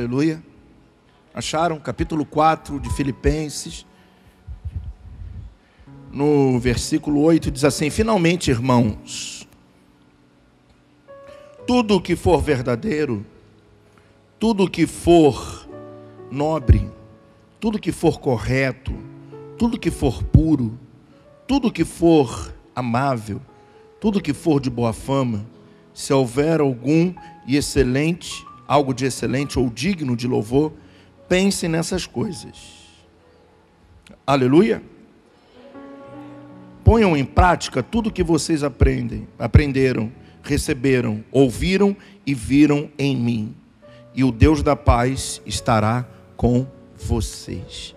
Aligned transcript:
Aleluia. 0.00 0.42
Acharam? 1.34 1.78
Capítulo 1.78 2.24
4 2.24 2.80
de 2.80 2.88
Filipenses. 2.88 3.84
No 6.10 6.58
versículo 6.58 7.20
8 7.20 7.50
diz 7.50 7.64
assim: 7.64 7.90
Finalmente, 7.90 8.50
irmãos, 8.50 9.46
tudo 11.66 12.00
que 12.00 12.16
for 12.16 12.40
verdadeiro, 12.40 13.26
tudo 14.38 14.70
que 14.70 14.86
for 14.86 15.68
nobre, 16.30 16.90
tudo 17.60 17.78
que 17.78 17.92
for 17.92 18.18
correto, 18.18 18.94
tudo 19.58 19.78
que 19.78 19.90
for 19.90 20.24
puro, 20.24 20.78
tudo 21.46 21.70
que 21.70 21.84
for 21.84 22.54
amável, 22.74 23.38
tudo 24.00 24.18
que 24.18 24.32
for 24.32 24.60
de 24.60 24.70
boa 24.70 24.94
fama, 24.94 25.44
se 25.92 26.10
houver 26.10 26.62
algum 26.62 27.12
e 27.46 27.58
excelente, 27.58 28.46
algo 28.70 28.94
de 28.94 29.04
excelente 29.04 29.58
ou 29.58 29.68
digno 29.68 30.14
de 30.14 30.28
louvor, 30.28 30.72
pensem 31.28 31.68
nessas 31.68 32.06
coisas. 32.06 32.86
Aleluia. 34.24 34.80
Ponham 36.84 37.16
em 37.16 37.24
prática 37.24 37.82
tudo 37.82 38.12
que 38.12 38.22
vocês 38.22 38.62
aprendem, 38.62 39.26
aprenderam, 39.36 40.12
receberam, 40.40 41.24
ouviram 41.32 41.96
e 42.24 42.32
viram 42.32 42.88
em 42.96 43.16
mim. 43.16 43.56
E 44.14 44.22
o 44.22 44.30
Deus 44.30 44.62
da 44.62 44.76
paz 44.76 45.42
estará 45.44 46.06
com 46.36 46.64
vocês. 46.94 47.96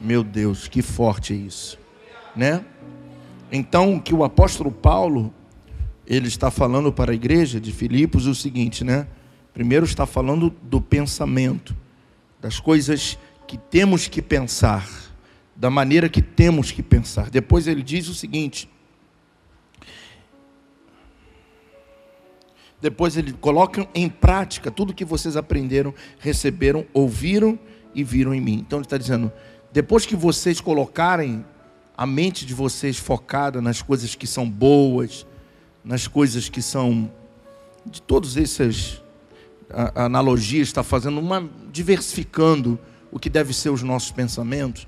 Meu 0.00 0.22
Deus, 0.22 0.68
que 0.68 0.80
forte 0.80 1.32
é 1.32 1.36
isso, 1.36 1.76
né? 2.36 2.64
Então, 3.50 3.98
que 3.98 4.14
o 4.14 4.22
apóstolo 4.22 4.70
Paulo 4.70 5.34
ele 6.06 6.28
está 6.28 6.52
falando 6.52 6.92
para 6.92 7.10
a 7.10 7.14
igreja 7.16 7.60
de 7.60 7.72
Filipos 7.72 8.26
o 8.26 8.34
seguinte, 8.34 8.84
né? 8.84 9.08
Primeiro 9.58 9.84
está 9.84 10.06
falando 10.06 10.54
do 10.62 10.80
pensamento, 10.80 11.76
das 12.40 12.60
coisas 12.60 13.18
que 13.44 13.58
temos 13.58 14.06
que 14.06 14.22
pensar, 14.22 14.88
da 15.56 15.68
maneira 15.68 16.08
que 16.08 16.22
temos 16.22 16.70
que 16.70 16.80
pensar. 16.80 17.28
Depois 17.28 17.66
ele 17.66 17.82
diz 17.82 18.06
o 18.06 18.14
seguinte: 18.14 18.70
Depois 22.80 23.16
ele 23.16 23.32
coloca 23.32 23.88
em 23.92 24.08
prática 24.08 24.70
tudo 24.70 24.94
que 24.94 25.04
vocês 25.04 25.36
aprenderam, 25.36 25.92
receberam, 26.20 26.86
ouviram 26.94 27.58
e 27.92 28.04
viram 28.04 28.32
em 28.32 28.40
mim. 28.40 28.62
Então 28.64 28.78
ele 28.78 28.86
está 28.86 28.96
dizendo: 28.96 29.32
depois 29.72 30.06
que 30.06 30.14
vocês 30.14 30.60
colocarem 30.60 31.44
a 31.96 32.06
mente 32.06 32.46
de 32.46 32.54
vocês 32.54 32.96
focada 32.96 33.60
nas 33.60 33.82
coisas 33.82 34.14
que 34.14 34.24
são 34.24 34.48
boas, 34.48 35.26
nas 35.82 36.06
coisas 36.06 36.48
que 36.48 36.62
são 36.62 37.10
de 37.84 38.00
essas 39.68 39.92
analogias, 39.94 40.68
está 40.68 40.82
fazendo 40.82 41.18
uma 41.20 41.48
diversificando 41.72 42.78
o 43.10 43.18
que 43.18 43.30
deve 43.30 43.52
ser 43.52 43.70
os 43.70 43.82
nossos 43.82 44.10
pensamentos. 44.10 44.86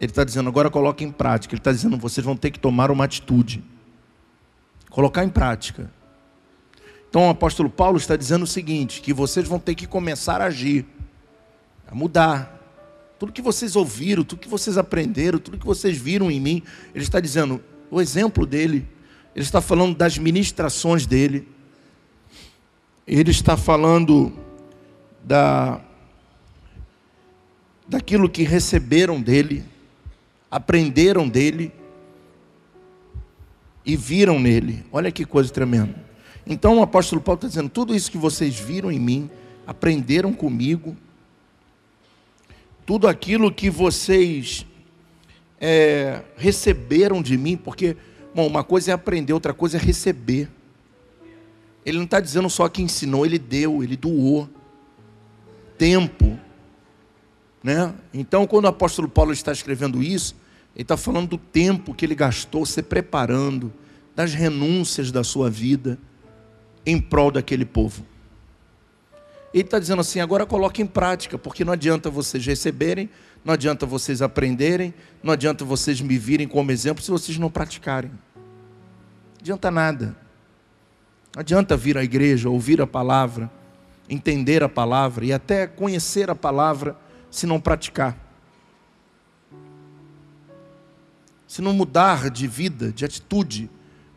Ele 0.00 0.10
está 0.10 0.24
dizendo 0.24 0.48
agora 0.48 0.70
coloque 0.70 1.04
em 1.04 1.10
prática. 1.10 1.54
Ele 1.54 1.60
está 1.60 1.72
dizendo 1.72 1.96
vocês 1.96 2.24
vão 2.24 2.36
ter 2.36 2.50
que 2.50 2.58
tomar 2.58 2.90
uma 2.90 3.04
atitude, 3.04 3.62
colocar 4.90 5.24
em 5.24 5.28
prática. 5.28 5.90
Então 7.08 7.26
o 7.28 7.30
apóstolo 7.30 7.70
Paulo 7.70 7.96
está 7.96 8.16
dizendo 8.16 8.42
o 8.42 8.46
seguinte: 8.46 9.00
que 9.00 9.12
vocês 9.12 9.46
vão 9.46 9.58
ter 9.58 9.74
que 9.74 9.86
começar 9.86 10.40
a 10.40 10.46
agir, 10.46 10.84
a 11.88 11.94
mudar. 11.94 12.54
Tudo 13.18 13.32
que 13.32 13.40
vocês 13.40 13.76
ouviram, 13.76 14.22
tudo 14.22 14.40
que 14.40 14.48
vocês 14.48 14.76
aprenderam, 14.76 15.38
tudo 15.38 15.56
que 15.56 15.64
vocês 15.64 15.96
viram 15.96 16.30
em 16.30 16.38
mim, 16.38 16.62
ele 16.94 17.02
está 17.02 17.18
dizendo, 17.18 17.64
o 17.90 17.98
exemplo 17.98 18.44
dele 18.44 18.86
ele 19.36 19.44
está 19.44 19.60
falando 19.60 19.94
das 19.94 20.16
ministrações 20.16 21.04
dele. 21.04 21.46
Ele 23.06 23.30
está 23.30 23.56
falando 23.56 24.32
da 25.22 25.80
daquilo 27.88 28.28
que 28.28 28.42
receberam 28.42 29.20
dele, 29.20 29.62
aprenderam 30.50 31.28
dele 31.28 31.72
e 33.84 33.96
viram 33.96 34.40
nele. 34.40 34.84
Olha 34.90 35.12
que 35.12 35.24
coisa 35.24 35.52
tremenda. 35.52 35.94
Então 36.44 36.78
o 36.78 36.82
apóstolo 36.82 37.20
Paulo 37.20 37.36
está 37.36 37.48
dizendo: 37.48 37.68
tudo 37.68 37.94
isso 37.94 38.10
que 38.10 38.18
vocês 38.18 38.58
viram 38.58 38.90
em 38.90 38.98
mim, 38.98 39.30
aprenderam 39.66 40.32
comigo, 40.32 40.96
tudo 42.84 43.06
aquilo 43.06 43.52
que 43.52 43.70
vocês 43.70 44.66
é, 45.60 46.22
receberam 46.36 47.22
de 47.22 47.38
mim, 47.38 47.56
porque 47.56 47.96
Bom, 48.36 48.46
uma 48.48 48.62
coisa 48.62 48.90
é 48.90 48.94
aprender, 48.94 49.32
outra 49.32 49.54
coisa 49.54 49.78
é 49.78 49.80
receber. 49.80 50.50
Ele 51.86 51.98
não 51.98 52.04
está 52.04 52.20
dizendo 52.20 52.50
só 52.50 52.68
que 52.68 52.82
ensinou, 52.82 53.24
ele 53.24 53.38
deu, 53.38 53.82
ele 53.82 53.96
doou 53.96 54.50
tempo. 55.78 56.38
Né? 57.62 57.94
Então, 58.12 58.46
quando 58.46 58.64
o 58.64 58.68
apóstolo 58.68 59.08
Paulo 59.08 59.32
está 59.32 59.52
escrevendo 59.52 60.02
isso, 60.02 60.34
ele 60.74 60.82
está 60.82 60.96
falando 60.96 61.28
do 61.28 61.38
tempo 61.38 61.94
que 61.94 62.04
ele 62.04 62.14
gastou 62.14 62.66
se 62.66 62.82
preparando, 62.82 63.72
das 64.14 64.34
renúncias 64.34 65.12
da 65.12 65.22
sua 65.22 65.48
vida 65.48 65.98
em 66.84 67.00
prol 67.00 67.30
daquele 67.30 67.64
povo. 67.64 68.04
Ele 69.54 69.62
está 69.62 69.78
dizendo 69.78 70.00
assim: 70.00 70.20
agora 70.20 70.44
coloque 70.44 70.82
em 70.82 70.86
prática, 70.86 71.38
porque 71.38 71.64
não 71.64 71.72
adianta 71.72 72.10
vocês 72.10 72.44
receberem, 72.44 73.08
não 73.44 73.54
adianta 73.54 73.86
vocês 73.86 74.20
aprenderem, 74.20 74.92
não 75.22 75.32
adianta 75.32 75.64
vocês 75.64 76.00
me 76.00 76.18
virem 76.18 76.48
como 76.48 76.72
exemplo 76.72 77.02
se 77.02 77.10
vocês 77.10 77.38
não 77.38 77.50
praticarem 77.50 78.10
adianta 79.46 79.70
nada. 79.70 80.16
Não 81.36 81.40
adianta 81.40 81.76
vir 81.76 81.98
à 81.98 82.02
igreja, 82.02 82.48
ouvir 82.48 82.80
a 82.80 82.86
palavra, 82.86 83.52
entender 84.08 84.62
a 84.62 84.70
palavra 84.70 85.22
e 85.22 85.34
até 85.34 85.66
conhecer 85.66 86.30
a 86.30 86.34
palavra 86.34 86.96
se 87.30 87.46
não 87.46 87.60
praticar. 87.60 88.16
Se 91.46 91.60
não 91.60 91.74
mudar 91.74 92.30
de 92.30 92.46
vida, 92.46 92.90
de 92.90 93.04
atitude, 93.04 93.68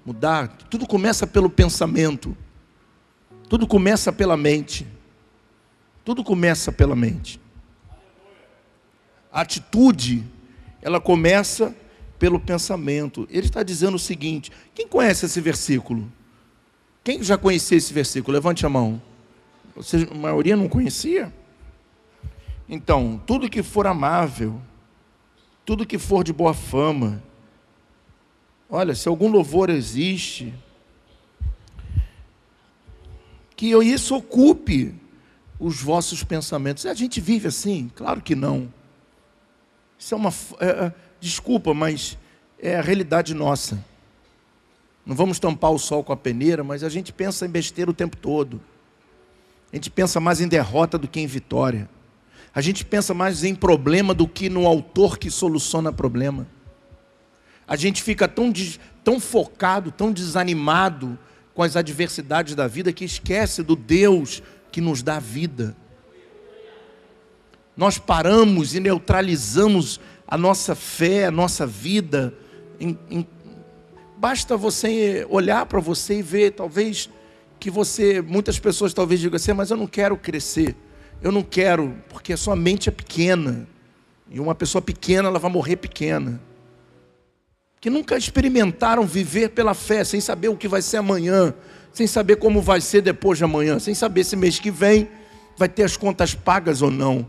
mudar, 0.06 0.48
tudo 0.70 0.88
começa 0.88 1.28
pelo 1.28 1.50
pensamento. 1.50 2.38
Tudo 3.50 3.68
começa 3.68 4.14
pela 4.14 4.38
mente. 4.38 4.88
Tudo 6.06 6.24
começa 6.24 6.72
pela 6.72 6.96
mente. 6.96 7.38
A 9.30 9.42
atitude, 9.42 10.24
ela 10.82 11.02
começa 11.02 11.76
pelo 12.18 12.40
pensamento. 12.40 13.28
Ele 13.30 13.48
está 13.48 13.62
dizendo 13.62 13.96
o 13.96 14.00
seguinte: 14.00 14.54
quem 14.74 14.88
conhece 14.88 15.26
esse 15.26 15.42
versículo? 15.42 16.10
Quem 17.04 17.24
já 17.24 17.38
conhecia 17.38 17.78
esse 17.78 17.94
versículo? 17.94 18.34
Levante 18.34 18.66
a 18.66 18.70
mão. 18.70 19.02
Você, 19.76 20.08
a 20.10 20.16
maioria 20.16 20.56
não 20.56 20.68
conhecia? 20.68 21.34
Então, 22.68 23.22
tudo 23.26 23.50
que 23.50 23.64
for 23.64 23.88
amável, 23.88 24.62
tudo 25.66 25.86
que 25.86 25.98
for 25.98 26.24
de 26.24 26.34
boa 26.34 26.54
fama, 26.54 27.24
olha, 28.70 28.94
se 28.94 29.08
algum 29.08 29.30
louvor 29.30 29.70
existe, 29.70 30.54
que 33.56 33.76
isso 33.84 34.16
ocupe 34.16 34.96
os 35.60 35.82
vossos 35.82 36.24
pensamentos. 36.24 36.86
A 36.86 36.94
gente 36.94 37.20
vive 37.20 37.48
assim? 37.48 37.92
Claro 37.94 38.22
que 38.22 38.34
não. 38.34 38.74
Isso 39.98 40.14
é 40.14 40.18
uma. 40.18 40.34
É, 40.60 40.86
é 40.86 40.94
Desculpa, 41.20 41.74
mas 41.74 42.18
é 42.58 42.78
a 42.78 42.82
realidade 42.82 43.34
nossa. 43.34 43.84
Não 45.06 45.16
vamos 45.16 45.40
tampar 45.40 45.72
o 45.72 45.80
sol 45.80 46.04
com 46.04 46.14
a 46.14 46.18
peneira, 46.18 46.64
mas 46.64 46.84
a 46.84 46.90
gente 46.90 47.12
pensa 47.12 47.46
em 47.46 47.50
besteira 47.50 47.90
o 47.90 47.94
tempo 47.94 48.18
todo. 48.18 48.62
A 49.72 49.76
gente 49.76 49.90
pensa 49.90 50.20
mais 50.20 50.42
em 50.42 50.48
derrota 50.48 50.98
do 50.98 51.08
que 51.08 51.20
em 51.20 51.28
vitória. 51.28 51.90
A 52.54 52.62
gente 52.62 52.84
pensa 52.84 53.14
mais 53.14 53.44
em 53.44 53.54
problema 53.54 54.14
do 54.14 54.28
que 54.28 54.50
no 54.50 54.68
autor 54.68 55.18
que 55.18 55.30
soluciona 55.30 55.92
problema. 55.94 56.48
A 57.68 57.76
gente 57.76 58.02
fica 58.02 58.28
tão, 58.28 58.52
tão 59.04 59.20
focado, 59.20 59.92
tão 59.92 60.12
desanimado 60.12 61.18
com 61.54 61.62
as 61.62 61.76
adversidades 61.76 62.56
da 62.56 62.68
vida 62.68 62.92
que 62.92 63.06
esquece 63.06 63.62
do 63.62 63.76
Deus 63.76 64.42
que 64.72 64.82
nos 64.82 65.04
dá 65.04 65.20
vida. 65.20 65.76
Nós 67.78 67.98
paramos 67.98 68.74
e 68.74 68.80
neutralizamos 68.80 70.00
a 70.28 70.38
nossa 70.38 70.76
fé, 70.76 71.26
a 71.26 71.32
nossa 71.32 71.66
vida. 71.66 72.34
Em, 72.80 72.98
em, 73.10 73.28
basta 74.20 74.58
você 74.58 75.26
olhar 75.30 75.66
para 75.66 75.80
você 75.80 76.20
e 76.20 76.22
ver, 76.22 76.52
talvez, 76.52 77.10
que 77.58 77.72
você, 77.72 78.22
muitas 78.22 78.60
pessoas 78.60 78.94
talvez 78.94 79.22
digam 79.22 79.38
assim, 79.38 79.54
mas 79.54 79.72
eu 79.72 79.78
não 79.78 79.88
quero 79.88 80.18
crescer, 80.18 80.76
eu 81.22 81.32
não 81.32 81.42
quero, 81.42 81.96
porque 82.10 82.34
a 82.34 82.38
sua 82.38 82.54
mente 82.54 82.90
é 82.90 82.92
pequena, 82.92 83.66
e 84.30 84.38
uma 84.38 84.54
pessoa 84.54 84.82
pequena, 84.82 85.30
ela 85.30 85.40
vai 85.40 85.50
morrer 85.50 85.78
pequena. 85.78 86.40
Que 87.80 87.90
nunca 87.90 88.18
experimentaram 88.18 89.08
viver 89.08 89.52
pela 89.52 89.74
fé, 89.74 90.04
sem 90.04 90.20
saber 90.20 90.50
o 90.50 90.58
que 90.58 90.68
vai 90.68 90.82
ser 90.82 90.98
amanhã, 90.98 91.54
sem 91.94 92.06
saber 92.06 92.36
como 92.36 92.62
vai 92.62 92.82
ser 92.82 93.02
depois 93.02 93.38
de 93.38 93.46
amanhã, 93.46 93.80
sem 93.80 93.94
saber 93.94 94.26
se 94.26 94.36
mês 94.36 94.60
que 94.60 94.70
vem 94.70 95.08
vai 95.58 95.70
ter 95.70 95.84
as 95.84 95.96
contas 95.96 96.36
pagas 96.36 96.82
ou 96.82 96.92
não. 96.92 97.26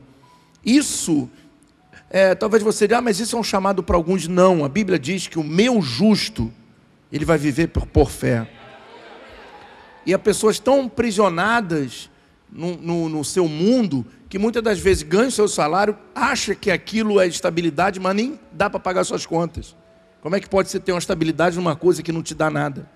Isso 0.65 1.31
é, 2.11 2.35
talvez 2.35 2.63
você 2.65 2.89
diga, 2.89 2.99
ah, 2.99 3.01
mas 3.01 3.21
isso 3.21 3.37
é 3.37 3.39
um 3.39 3.45
chamado 3.45 3.81
para 3.83 3.97
alguns. 3.97 4.27
Não, 4.27 4.65
a 4.65 4.69
Bíblia 4.69 4.99
diz 4.99 5.29
que 5.29 5.39
o 5.39 5.45
meu 5.45 5.81
justo, 5.81 6.53
ele 7.13 7.25
vai 7.25 7.39
viver 7.39 7.69
por, 7.69 7.87
por 7.87 8.11
fé. 8.11 8.49
E 10.05 10.15
há 10.15 10.19
pessoas 10.19 10.59
tão 10.59 10.89
prisionadas 10.89 12.11
no, 12.51 12.77
no, 12.77 13.09
no 13.09 13.25
seu 13.25 13.47
mundo 13.47 14.05
que 14.29 14.39
muitas 14.39 14.63
das 14.63 14.79
vezes 14.79 15.03
ganha 15.03 15.29
o 15.29 15.33
seu 15.33 15.49
salário, 15.49 15.97
acha 16.15 16.55
que 16.55 16.71
aquilo 16.71 17.21
é 17.21 17.27
estabilidade, 17.27 17.99
mas 17.99 18.15
nem 18.15 18.39
dá 18.53 18.71
para 18.71 18.79
pagar 18.79 19.05
suas 19.05 19.27
contas. 19.27 19.77
Como 20.21 20.37
é 20.37 20.41
que 20.41 20.49
pode 20.49 20.69
você 20.69 20.79
ter 20.79 20.93
uma 20.93 20.99
estabilidade 20.99 21.57
numa 21.57 21.75
coisa 21.75 22.03
que 22.03 22.13
não 22.13 22.23
te 22.23 22.35
dá 22.35 22.49
nada? 22.49 22.89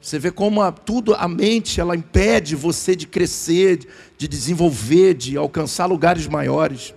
Você 0.00 0.18
vê 0.18 0.30
como 0.30 0.62
a, 0.62 0.70
tudo, 0.70 1.14
a 1.14 1.26
mente, 1.26 1.80
ela 1.80 1.96
impede 1.96 2.54
você 2.54 2.94
de 2.94 3.06
crescer, 3.06 3.80
de 4.16 4.28
desenvolver, 4.28 5.14
de 5.14 5.36
alcançar 5.36 5.86
lugares 5.86 6.28
maiores. 6.28 6.94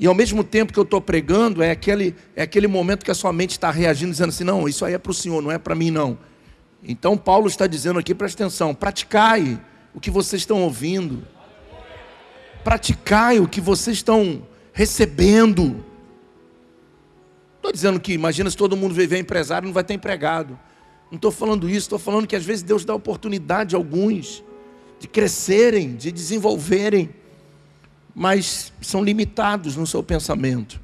E 0.00 0.06
ao 0.06 0.14
mesmo 0.14 0.42
tempo 0.42 0.72
que 0.72 0.78
eu 0.78 0.82
estou 0.82 0.98
pregando, 0.98 1.62
é 1.62 1.70
aquele, 1.70 2.16
é 2.34 2.40
aquele 2.42 2.66
momento 2.66 3.04
que 3.04 3.10
a 3.10 3.14
sua 3.14 3.34
mente 3.34 3.50
está 3.50 3.70
reagindo, 3.70 4.10
dizendo 4.10 4.30
assim: 4.30 4.44
não, 4.44 4.66
isso 4.66 4.82
aí 4.82 4.94
é 4.94 4.98
para 4.98 5.10
o 5.10 5.14
Senhor, 5.14 5.42
não 5.42 5.52
é 5.52 5.58
para 5.58 5.74
mim, 5.74 5.90
não. 5.90 6.16
Então 6.82 7.18
Paulo 7.18 7.46
está 7.46 7.66
dizendo 7.66 7.98
aqui, 7.98 8.14
presta 8.14 8.42
atenção, 8.42 8.74
praticai 8.74 9.60
o 9.94 10.00
que 10.00 10.10
vocês 10.10 10.40
estão 10.40 10.62
ouvindo. 10.62 11.22
Praticai 12.64 13.40
o 13.40 13.46
que 13.46 13.60
vocês 13.60 13.98
estão 13.98 14.42
recebendo. 14.72 15.84
Estou 17.56 17.70
dizendo 17.70 18.00
que, 18.00 18.14
imagina 18.14 18.48
se 18.48 18.56
todo 18.56 18.78
mundo 18.78 18.94
viver 18.94 19.18
empresário, 19.18 19.66
não 19.66 19.74
vai 19.74 19.84
ter 19.84 19.92
empregado. 19.92 20.58
Não 21.10 21.16
estou 21.16 21.30
falando 21.30 21.68
isso, 21.68 21.80
estou 21.80 21.98
falando 21.98 22.26
que 22.26 22.36
às 22.36 22.44
vezes 22.44 22.62
Deus 22.62 22.86
dá 22.86 22.94
oportunidade 22.94 23.76
a 23.76 23.78
alguns 23.78 24.42
de 24.98 25.06
crescerem, 25.06 25.94
de 25.94 26.10
desenvolverem, 26.10 27.10
mas 28.14 28.72
são 28.80 29.02
limitados 29.02 29.76
no 29.76 29.86
seu 29.86 30.02
pensamento. 30.02 30.80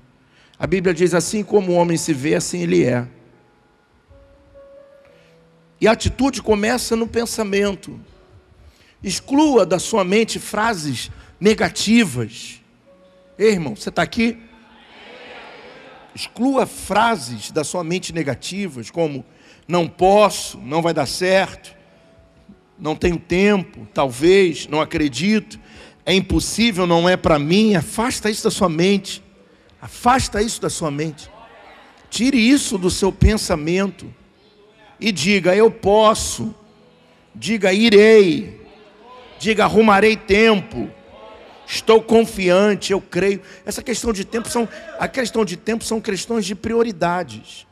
A 0.59 0.67
Bíblia 0.67 0.95
diz 0.95 1.15
assim: 1.15 1.43
como 1.43 1.73
o 1.73 1.75
homem 1.75 1.97
se 1.97 2.13
vê, 2.13 2.35
assim 2.35 2.63
ele 2.63 2.85
é. 2.85 3.07
E 5.81 5.87
a 5.87 5.93
atitude 5.93 6.43
começa 6.43 6.97
no 6.97 7.07
pensamento. 7.07 8.01
Exclua 9.03 9.67
da 9.67 9.79
sua 9.79 10.05
mente 10.05 10.39
frases 10.39 11.11
negativas. 11.39 12.63
Ei, 13.39 13.53
irmão, 13.53 13.77
você 13.77 13.91
está 13.91 14.03
aqui? 14.03 14.39
Exclua 16.15 16.65
frases 16.65 17.51
da 17.51 17.63
sua 17.63 17.85
mente 17.85 18.11
negativas, 18.11 18.91
como 18.91 19.23
não 19.69 19.87
posso, 19.87 20.59
não 20.59 20.81
vai 20.81 20.95
dar 20.95 21.05
certo, 21.05 21.77
não 22.79 22.97
tenho 22.97 23.19
tempo, 23.19 23.87
talvez, 23.93 24.67
não 24.67 24.81
acredito, 24.81 25.61
é 26.07 26.15
impossível, 26.15 26.87
não 26.87 27.09
é 27.09 27.17
para 27.17 27.37
mim. 27.37 27.75
Afasta 27.75 28.31
isso 28.31 28.45
da 28.45 28.51
sua 28.51 28.69
mente. 28.69 29.21
Afasta 29.83 30.41
isso 30.41 30.61
da 30.63 30.71
sua 30.71 30.89
mente. 30.89 31.29
Tire 32.09 32.39
isso 32.39 32.79
do 32.79 32.89
seu 32.89 33.11
pensamento 33.11 34.15
e 35.01 35.11
diga: 35.11 35.55
Eu 35.57 35.69
posso. 35.69 36.55
Diga: 37.35 37.73
Irei. 37.73 38.65
Diga: 39.41 39.65
Arrumarei 39.65 40.17
tempo. 40.17 40.89
Estou 41.67 42.01
confiante, 42.01 42.93
eu 42.93 43.01
creio. 43.01 43.43
Essa 43.65 43.83
questão 43.83 44.13
de 44.13 44.25
tempo 44.25 44.49
são 44.49 44.69
a 45.01 45.09
questão 45.09 45.45
de 45.45 45.57
tempo 45.57 45.83
são 45.83 46.01
questões 46.01 46.47
de 46.47 46.55
prioridades. 46.55 47.67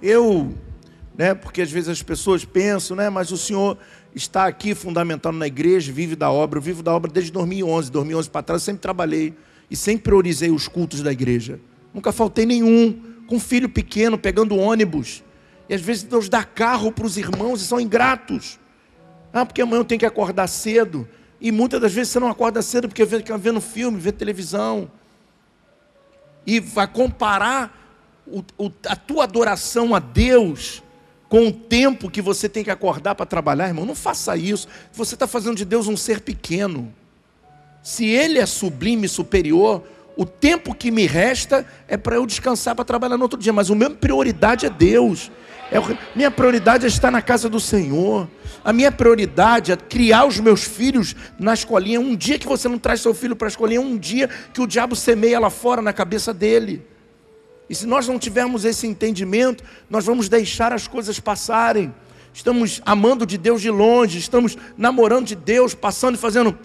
Eu, 0.00 0.54
né, 1.18 1.34
porque 1.34 1.60
às 1.60 1.70
vezes 1.70 1.88
as 1.88 2.02
pessoas 2.02 2.44
pensam, 2.44 2.96
né, 2.96 3.10
mas 3.10 3.32
o 3.32 3.36
Senhor 3.36 3.76
está 4.14 4.46
aqui 4.46 4.74
fundamentado 4.74 5.36
na 5.36 5.46
igreja, 5.46 5.92
vive 5.92 6.16
da 6.16 6.30
obra. 6.30 6.58
Eu 6.58 6.62
vivo 6.62 6.82
da 6.82 6.94
obra 6.94 7.10
desde 7.10 7.30
2011, 7.32 7.90
2011 7.90 8.30
para 8.30 8.42
trás, 8.42 8.62
eu 8.62 8.66
sempre 8.66 8.82
trabalhei 8.82 9.34
e 9.70 9.76
sempre 9.76 10.04
priorizei 10.04 10.50
os 10.50 10.66
cultos 10.66 11.02
da 11.02 11.12
igreja. 11.12 11.60
Nunca 11.94 12.12
faltei 12.12 12.44
nenhum, 12.44 12.98
com 13.26 13.36
um 13.36 13.40
filho 13.40 13.68
pequeno 13.68 14.18
pegando 14.18 14.56
ônibus. 14.56 15.22
E 15.68 15.74
às 15.74 15.80
vezes 15.80 16.02
Deus 16.02 16.28
dá 16.28 16.42
carro 16.42 16.90
para 16.90 17.06
os 17.06 17.16
irmãos 17.16 17.62
e 17.62 17.64
são 17.64 17.80
ingratos. 17.80 18.58
Ah, 19.32 19.46
porque 19.46 19.62
amanhã 19.62 19.80
eu 19.80 19.84
tenho 19.84 20.00
que 20.00 20.06
acordar 20.06 20.48
cedo. 20.48 21.08
E 21.40 21.52
muitas 21.52 21.80
das 21.80 21.92
vezes 21.92 22.12
você 22.12 22.20
não 22.20 22.28
acorda 22.28 22.60
cedo 22.60 22.88
porque 22.88 23.06
fica 23.06 23.38
vendo 23.38 23.60
filme, 23.60 23.98
vê 23.98 24.10
televisão. 24.10 24.90
E 26.44 26.58
vai 26.58 26.88
comparar 26.88 27.78
o, 28.26 28.42
o, 28.58 28.72
a 28.86 28.96
tua 28.96 29.24
adoração 29.24 29.94
a 29.94 29.98
Deus 29.98 30.82
com 31.30 31.46
o 31.46 31.52
tempo 31.52 32.10
que 32.10 32.20
você 32.20 32.48
tem 32.48 32.64
que 32.64 32.72
acordar 32.72 33.14
para 33.14 33.24
trabalhar, 33.24 33.68
irmão. 33.68 33.86
Não 33.86 33.94
faça 33.94 34.36
isso. 34.36 34.66
Você 34.92 35.14
está 35.14 35.28
fazendo 35.28 35.54
de 35.56 35.64
Deus 35.64 35.86
um 35.86 35.96
ser 35.96 36.20
pequeno. 36.20 36.92
Se 37.84 38.04
Ele 38.04 38.40
é 38.40 38.44
sublime, 38.44 39.06
superior, 39.08 39.84
o 40.16 40.26
tempo 40.26 40.74
que 40.74 40.90
me 40.90 41.06
resta 41.06 41.64
é 41.86 41.96
para 41.96 42.16
eu 42.16 42.26
descansar 42.26 42.74
para 42.74 42.84
trabalhar 42.84 43.16
no 43.16 43.22
outro 43.22 43.38
dia. 43.38 43.52
Mas 43.52 43.70
a 43.70 43.74
minha 43.76 43.90
prioridade 43.90 44.66
é 44.66 44.70
Deus. 44.70 45.30
É, 45.70 45.78
minha 46.16 46.32
prioridade 46.32 46.84
é 46.84 46.88
estar 46.88 47.12
na 47.12 47.22
casa 47.22 47.48
do 47.48 47.60
Senhor. 47.60 48.28
A 48.64 48.72
minha 48.72 48.90
prioridade 48.90 49.70
é 49.70 49.76
criar 49.76 50.24
os 50.24 50.40
meus 50.40 50.64
filhos 50.64 51.14
na 51.38 51.54
escolinha. 51.54 52.00
Um 52.00 52.16
dia 52.16 52.40
que 52.40 52.46
você 52.46 52.68
não 52.68 52.76
traz 52.76 53.02
seu 53.02 53.14
filho 53.14 53.36
para 53.36 53.46
a 53.46 53.50
escolinha, 53.50 53.80
um 53.80 53.96
dia 53.96 54.28
que 54.52 54.60
o 54.60 54.66
diabo 54.66 54.96
semeia 54.96 55.38
lá 55.38 55.48
fora 55.48 55.80
na 55.80 55.92
cabeça 55.92 56.34
dele. 56.34 56.84
E 57.70 57.74
se 57.76 57.86
nós 57.86 58.08
não 58.08 58.18
tivermos 58.18 58.64
esse 58.64 58.84
entendimento, 58.84 59.62
nós 59.88 60.04
vamos 60.04 60.28
deixar 60.28 60.72
as 60.72 60.88
coisas 60.88 61.20
passarem. 61.20 61.94
Estamos 62.34 62.82
amando 62.84 63.24
de 63.24 63.38
Deus 63.38 63.62
de 63.62 63.70
longe, 63.70 64.18
estamos 64.18 64.58
namorando 64.76 65.26
de 65.26 65.36
Deus, 65.36 65.72
passando 65.72 66.16
e 66.16 66.18
fazendo. 66.18 66.58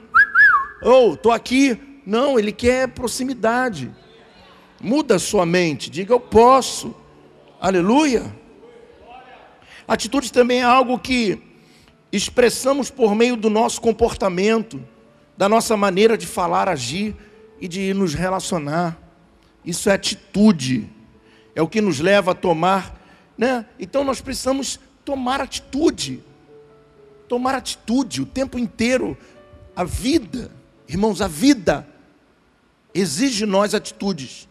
Oh, 0.81 1.13
estou 1.13 1.31
aqui. 1.31 1.79
Não, 2.07 2.39
Ele 2.39 2.51
quer 2.51 2.87
proximidade. 2.87 3.93
Muda 4.81 5.17
a 5.17 5.19
sua 5.19 5.45
mente, 5.45 5.91
diga 5.91 6.11
eu 6.11 6.19
posso. 6.19 6.95
Aleluia. 7.61 8.35
Atitude 9.87 10.33
também 10.33 10.61
é 10.61 10.63
algo 10.63 10.97
que 10.97 11.39
expressamos 12.11 12.89
por 12.89 13.13
meio 13.13 13.35
do 13.35 13.49
nosso 13.49 13.79
comportamento, 13.79 14.83
da 15.37 15.47
nossa 15.47 15.77
maneira 15.77 16.17
de 16.17 16.25
falar, 16.25 16.67
agir 16.67 17.15
e 17.61 17.67
de 17.67 17.93
nos 17.93 18.15
relacionar. 18.15 18.97
Isso 19.63 19.87
é 19.89 19.93
atitude, 19.93 20.94
é 21.55 21.61
o 21.61 21.67
que 21.67 21.79
nos 21.79 22.01
leva 22.01 22.31
a 22.31 22.35
tomar, 22.35 23.01
né? 23.37 23.65
Então 23.79 24.03
nós 24.03 24.19
precisamos 24.19 24.79
tomar 25.05 25.39
atitude, 25.39 26.21
tomar 27.29 27.55
atitude 27.55 28.21
o 28.21 28.25
tempo 28.25 28.59
inteiro. 28.59 29.17
A 29.73 29.85
vida, 29.85 30.51
irmãos, 30.87 31.21
a 31.21 31.27
vida 31.27 31.87
exige 32.93 33.37
de 33.37 33.45
nós 33.45 33.73
atitudes. 33.73 34.47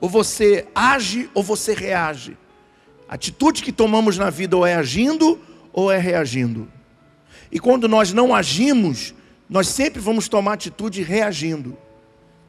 Ou 0.00 0.08
você 0.08 0.66
age 0.74 1.30
ou 1.32 1.42
você 1.42 1.74
reage. 1.74 2.36
A 3.08 3.14
atitude 3.14 3.62
que 3.62 3.72
tomamos 3.72 4.18
na 4.18 4.30
vida 4.30 4.56
ou 4.56 4.66
é 4.66 4.74
agindo 4.74 5.40
ou 5.72 5.90
é 5.90 5.98
reagindo. 5.98 6.70
E 7.50 7.58
quando 7.58 7.88
nós 7.88 8.12
não 8.12 8.34
agimos, 8.34 9.14
nós 9.48 9.68
sempre 9.68 10.00
vamos 10.00 10.28
tomar 10.28 10.54
atitude 10.54 11.02
reagindo. 11.02 11.78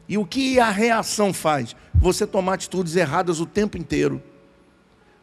E 0.09 0.17
o 0.17 0.25
que 0.25 0.59
a 0.59 0.71
reação 0.71 1.31
faz? 1.31 1.75
Você 1.93 2.25
tomar 2.25 2.55
atitudes 2.55 2.95
erradas 2.95 3.39
o 3.39 3.45
tempo 3.45 3.77
inteiro. 3.77 4.21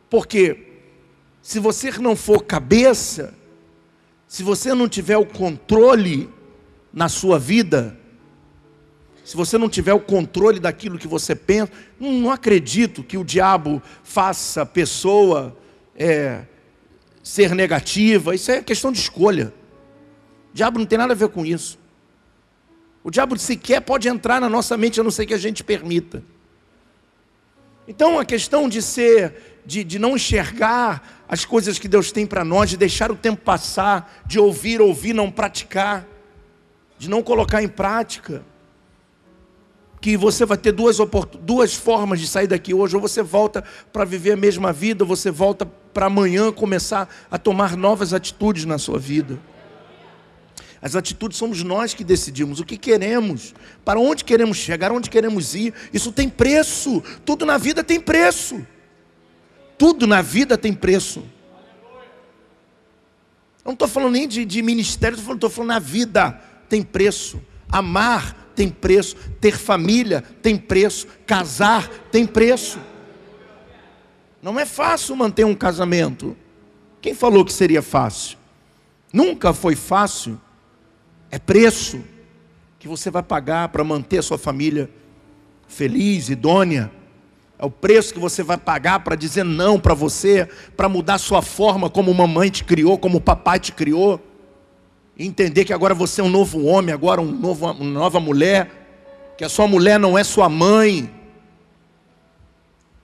Porque 0.09 0.75
se 1.43 1.59
você 1.59 1.91
não 1.99 2.15
for 2.15 2.45
cabeça, 2.45 3.35
se 4.29 4.45
você 4.45 4.73
não 4.73 4.89
tiver 4.89 5.17
o 5.17 5.27
controle 5.27 6.31
na 6.93 7.09
sua 7.09 7.37
vida, 7.37 7.99
se 9.25 9.37
você 9.37 9.59
não 9.59 9.69
tiver 9.69 9.93
o 9.93 9.99
controle 9.99 10.61
daquilo 10.61 10.99
que 10.99 11.09
você 11.09 11.35
pensa, 11.35 11.73
não, 11.99 12.31
acredito 12.31 13.03
que 13.03 13.19
o 13.19 13.25
diabo 13.25 13.83
faça 14.05 14.63
a 14.63 14.67
pessoa 14.67 15.57
é, 15.97 16.45
ser 17.25 17.57
negativa. 17.57 18.37
Isso 18.37 18.53
é 18.53 18.63
questão 18.63 18.93
de 18.93 19.01
escolha. 19.01 19.53
O 20.53 20.55
diabo 20.55 20.79
não 20.79 20.87
tem 20.87 20.97
nada 20.97 21.13
a 21.13 21.17
ver 21.17 21.29
com 21.29 21.45
isso. 21.45 21.77
O 23.07 23.11
diabo 23.13 23.39
sequer 23.39 23.81
pode 23.83 24.09
entrar 24.09 24.41
na 24.41 24.49
nossa 24.49 24.77
mente 24.77 24.99
a 24.99 25.05
não 25.05 25.13
ser 25.13 25.27
que 25.27 25.33
a 25.33 25.39
gente 25.39 25.63
permita. 25.63 26.25
Então 27.87 28.19
a 28.19 28.25
questão 28.25 28.69
de 28.69 28.83
ser, 28.83 29.61
de, 29.65 29.85
de 29.85 29.97
não 29.97 30.17
enxergar 30.17 31.25
as 31.29 31.45
coisas 31.45 31.79
que 31.79 31.87
Deus 31.87 32.11
tem 32.11 32.27
para 32.27 32.45
nós, 32.45 32.69
de 32.69 32.77
deixar 32.77 33.13
o 33.13 33.15
tempo 33.15 33.43
passar, 33.43 34.25
de 34.27 34.41
ouvir, 34.41 34.81
ouvir, 34.81 35.13
não 35.13 35.31
praticar, 35.31 36.05
de 36.99 37.09
não 37.09 37.23
colocar 37.23 37.63
em 37.63 37.69
prática 37.69 38.45
que 40.01 40.17
você 40.17 40.45
vai 40.45 40.59
ter 40.59 40.73
duas, 40.73 40.97
duas 41.43 41.75
formas 41.75 42.19
de 42.19 42.27
sair 42.27 42.49
daqui 42.49 42.75
hoje. 42.75 42.97
Ou 42.97 43.01
você 43.01 43.23
volta 43.23 43.63
para 43.93 44.05
viver 44.05 44.33
a 44.33 44.37
mesma 44.37 44.73
vida, 44.73 45.05
ou 45.05 45.09
você 45.09 45.31
volta 45.31 45.65
para 45.65 46.07
amanhã 46.07 46.51
começar 46.51 47.09
a 47.31 47.39
tomar 47.39 47.77
novas 47.77 48.13
atitudes 48.13 48.65
na 48.65 48.79
sua 48.79 48.99
vida. 48.99 49.39
As 50.87 50.95
atitudes 50.95 51.37
somos 51.37 51.65
nós 51.65 51.95
que 51.95 52.05
decidimos 52.05 52.61
o 52.61 52.65
que 52.65 52.77
queremos, 52.77 53.53
para 53.85 53.99
onde 53.99 54.23
queremos 54.23 54.57
chegar, 54.57 54.93
onde 54.93 55.11
queremos 55.11 55.53
ir. 55.53 55.75
Isso 55.93 56.13
tem 56.13 56.29
preço. 56.29 57.03
Tudo 57.25 57.45
na 57.45 57.59
vida 57.59 57.83
tem 57.83 57.99
preço. 57.99 58.65
Tudo 59.77 60.07
na 60.07 60.23
vida 60.23 60.57
tem 60.57 60.73
preço. 60.73 61.25
Eu 63.65 63.65
não 63.65 63.73
estou 63.73 63.89
falando 63.89 64.13
nem 64.13 64.29
de, 64.29 64.45
de 64.45 64.63
ministério, 64.63 65.17
estou 65.17 65.27
falando, 65.27 65.51
falando 65.51 65.69
na 65.71 65.81
vida 65.81 66.41
tem 66.69 66.85
preço. 66.85 67.43
Amar 67.69 68.53
tem 68.55 68.69
preço, 68.69 69.17
ter 69.41 69.59
família 69.59 70.23
tem 70.41 70.57
preço, 70.57 71.09
casar 71.27 71.89
tem 72.13 72.25
preço. 72.25 72.79
Não 74.41 74.57
é 74.57 74.65
fácil 74.65 75.17
manter 75.17 75.45
um 75.45 75.55
casamento. 75.57 76.37
Quem 77.03 77.13
falou 77.13 77.45
que 77.45 77.53
seria 77.53 77.83
fácil? 77.83 78.39
Nunca 79.13 79.53
foi 79.53 79.75
fácil. 79.75 80.41
É 81.31 81.39
preço 81.39 82.01
que 82.79 82.89
você 82.89 83.11
vai 83.11 83.23
pagar 83.23 83.69
para 83.69 83.83
manter 83.83 84.19
a 84.19 84.23
sua 84.23 84.39
família 84.39 84.91
feliz, 85.69 86.29
idônea. 86.29 86.91
É 87.59 87.65
o 87.65 87.71
preço 87.71 88.13
que 88.13 88.21
você 88.21 88.43
vai 88.43 88.57
pagar 88.57 89.01
para 89.01 89.17
dizer 89.17 89.45
não 89.45 89.81
para 89.81 89.95
você, 89.95 90.49
para 90.77 90.89
mudar 90.89 91.19
sua 91.19 91.43
forma 91.43 91.89
como 91.89 92.13
mamãe 92.13 92.51
te 92.51 92.65
criou, 92.65 92.99
como 92.99 93.21
papai 93.21 93.59
te 93.59 93.73
criou. 93.73 94.21
Entender 95.19 95.65
que 95.65 95.73
agora 95.73 95.95
você 95.95 96.21
é 96.21 96.25
um 96.25 96.29
novo 96.29 96.65
homem, 96.65 96.93
agora 96.93 97.21
um 97.21 97.33
novo, 97.33 97.71
uma 97.71 97.85
nova 97.85 98.21
mulher, 98.21 99.35
que 99.39 99.45
a 99.45 99.49
sua 99.49 99.67
mulher 99.67 99.99
não 99.99 100.19
é 100.19 100.23
sua 100.23 100.49
mãe, 100.49 101.11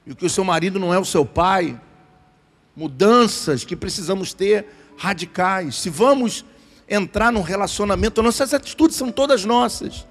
e 0.06 0.14
que 0.14 0.26
o 0.26 0.30
seu 0.30 0.44
marido 0.44 0.78
não 0.78 0.92
é 0.92 0.98
o 0.98 1.04
seu 1.04 1.24
pai. 1.24 1.80
Mudanças 2.76 3.64
que 3.64 3.76
precisamos 3.76 4.34
ter 4.34 4.66
radicais. 4.96 5.76
Se 5.76 5.88
vamos 5.88 6.44
entrar 6.92 7.32
num 7.32 7.40
relacionamento, 7.40 8.22
nossas 8.22 8.52
atitudes 8.52 8.96
são 8.96 9.10
todas 9.10 9.46
nossas. 9.46 10.06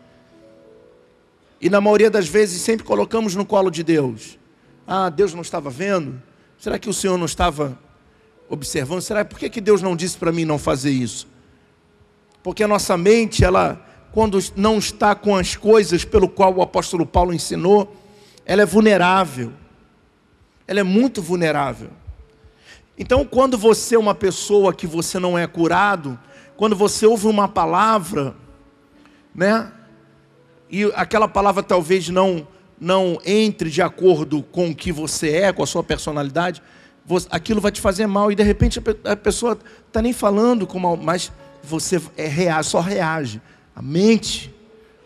E 1.62 1.70
na 1.70 1.80
maioria 1.80 2.10
das 2.10 2.28
vezes 2.28 2.60
sempre 2.62 2.84
colocamos 2.84 3.36
no 3.36 3.46
colo 3.46 3.70
de 3.70 3.84
Deus. 3.84 4.40
Ah, 4.88 5.10
Deus 5.10 5.32
não 5.34 5.44
estava 5.44 5.70
vendo? 5.70 6.20
Será 6.58 6.80
que 6.80 6.90
o 6.90 6.94
Senhor 6.94 7.20
não 7.20 7.28
estava 7.28 7.78
observando? 8.50 9.02
Será 9.02 9.24
por 9.24 9.38
que, 9.38 9.48
que 9.48 9.62
Deus 9.62 9.80
não 9.82 9.96
disse 9.96 10.18
para 10.18 10.32
mim 10.32 10.44
não 10.44 10.58
fazer 10.58 10.90
isso? 10.90 11.28
Porque 12.42 12.64
a 12.64 12.68
nossa 12.68 12.98
mente, 12.98 13.46
ela, 13.46 13.80
quando 14.12 14.40
não 14.56 14.80
está 14.80 15.14
com 15.14 15.36
as 15.36 15.56
coisas 15.56 16.04
pelo 16.04 16.28
qual 16.28 16.56
o 16.56 16.64
apóstolo 16.64 17.06
Paulo 17.06 17.32
ensinou, 17.32 17.96
ela 18.44 18.64
é 18.64 18.66
vulnerável. 18.66 19.54
Ela 20.68 20.80
é 20.80 20.84
muito 20.84 21.22
vulnerável. 21.22 21.92
Então, 22.98 23.24
quando 23.24 23.56
você 23.56 23.94
é 23.94 24.00
uma 24.00 24.16
pessoa 24.16 24.74
que 24.74 24.88
você 24.88 25.20
não 25.20 25.38
é 25.38 25.46
curado, 25.46 26.20
quando 26.62 26.76
você 26.76 27.08
ouve 27.08 27.26
uma 27.26 27.48
palavra, 27.48 28.36
né? 29.34 29.72
E 30.70 30.84
aquela 30.94 31.28
palavra 31.28 31.64
talvez 31.64 32.08
não 32.10 32.48
não 32.80 33.18
entre 33.26 33.68
de 33.68 33.82
acordo 33.82 34.44
com 34.44 34.70
o 34.70 34.76
que 34.76 34.92
você 34.92 35.38
é, 35.38 35.52
com 35.52 35.64
a 35.64 35.66
sua 35.66 35.84
personalidade, 35.84 36.62
aquilo 37.32 37.60
vai 37.60 37.72
te 37.72 37.82
fazer 37.82 38.06
mal 38.06 38.32
e 38.32 38.36
de 38.36 38.44
repente 38.44 38.80
a 39.04 39.16
pessoa 39.16 39.58
está 39.88 40.04
nem 40.04 40.14
falando 40.14 40.68
com 40.68 40.78
mal, 40.78 40.96
mas 40.96 41.32
você 41.64 42.00
é 42.16 42.28
reage, 42.28 42.70
só 42.70 42.80
reage. 42.80 43.42
A 43.76 43.82
mente, 43.82 44.54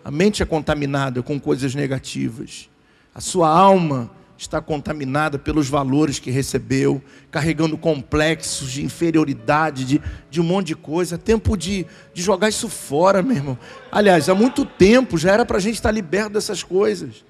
a 0.04 0.12
mente 0.12 0.44
é 0.44 0.46
contaminada 0.46 1.24
com 1.24 1.40
coisas 1.40 1.74
negativas. 1.74 2.70
A 3.14 3.22
sua 3.22 3.48
alma 3.48 4.12
está 4.38 4.60
contaminada 4.60 5.40
pelos 5.40 5.70
valores 5.70 6.20
que 6.20 6.30
recebeu, 6.30 7.02
carregando 7.32 7.78
complexos 7.78 8.72
de 8.72 8.84
inferioridade, 8.84 9.86
de, 9.86 10.02
de 10.30 10.42
um 10.42 10.44
monte 10.44 10.68
de 10.68 10.76
coisa. 10.76 11.18
Tempo 11.18 11.56
de, 11.56 11.86
de 12.14 12.22
jogar 12.22 12.50
isso 12.50 12.68
fora, 12.68 13.22
meu 13.22 13.38
irmão. 13.38 13.60
Aliás, 13.92 14.28
há 14.28 14.36
muito 14.36 14.66
tempo 14.66 15.18
já 15.18 15.32
era 15.32 15.46
para 15.46 15.58
a 15.58 15.62
gente 15.62 15.76
estar 15.76 15.92
liberto 15.92 16.34
dessas 16.34 16.64
coisas. 16.64 17.24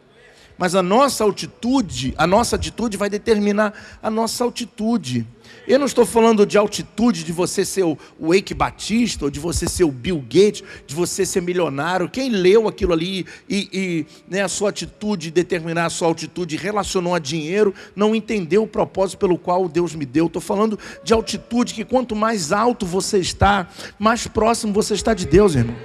Mas 0.57 0.73
a 0.73 0.81
nossa 0.81 1.23
altitude, 1.23 2.13
a 2.17 2.25
nossa 2.25 2.55
atitude 2.55 2.97
vai 2.97 3.09
determinar 3.09 3.73
a 4.01 4.09
nossa 4.09 4.43
altitude. 4.43 5.27
Eu 5.67 5.79
não 5.79 5.87
estou 5.87 6.05
falando 6.05 6.45
de 6.45 6.59
altitude 6.59 7.23
de 7.23 7.31
você 7.31 7.65
ser 7.65 7.83
o, 7.83 7.97
Wake 8.19 8.53
Batista, 8.53 9.25
ou 9.25 9.31
de 9.31 9.39
você 9.39 9.67
ser 9.67 9.83
o 9.83 9.91
Bill 9.91 10.19
Gates, 10.19 10.63
de 10.85 10.93
você 10.93 11.25
ser 11.25 11.41
milionário. 11.41 12.07
Quem 12.07 12.29
leu 12.29 12.67
aquilo 12.67 12.93
ali 12.93 13.25
e, 13.49 13.67
e 13.73 14.05
né, 14.29 14.43
a 14.43 14.47
sua 14.47 14.69
atitude, 14.69 15.31
determinar 15.31 15.87
a 15.87 15.89
sua 15.89 16.07
altitude, 16.07 16.55
relacionou 16.55 17.15
a 17.15 17.19
dinheiro, 17.19 17.73
não 17.95 18.13
entendeu 18.13 18.61
o 18.61 18.67
propósito 18.67 19.17
pelo 19.17 19.39
qual 19.39 19.67
Deus 19.67 19.95
me 19.95 20.05
deu. 20.05 20.27
Estou 20.27 20.41
falando 20.41 20.77
de 21.03 21.13
altitude 21.13 21.73
que 21.73 21.83
quanto 21.83 22.15
mais 22.15 22.51
alto 22.51 22.85
você 22.85 23.17
está, 23.17 23.67
mais 23.97 24.27
próximo 24.27 24.71
você 24.71 24.93
está 24.93 25.15
de 25.15 25.25
Deus, 25.25 25.55
irmão. 25.55 25.75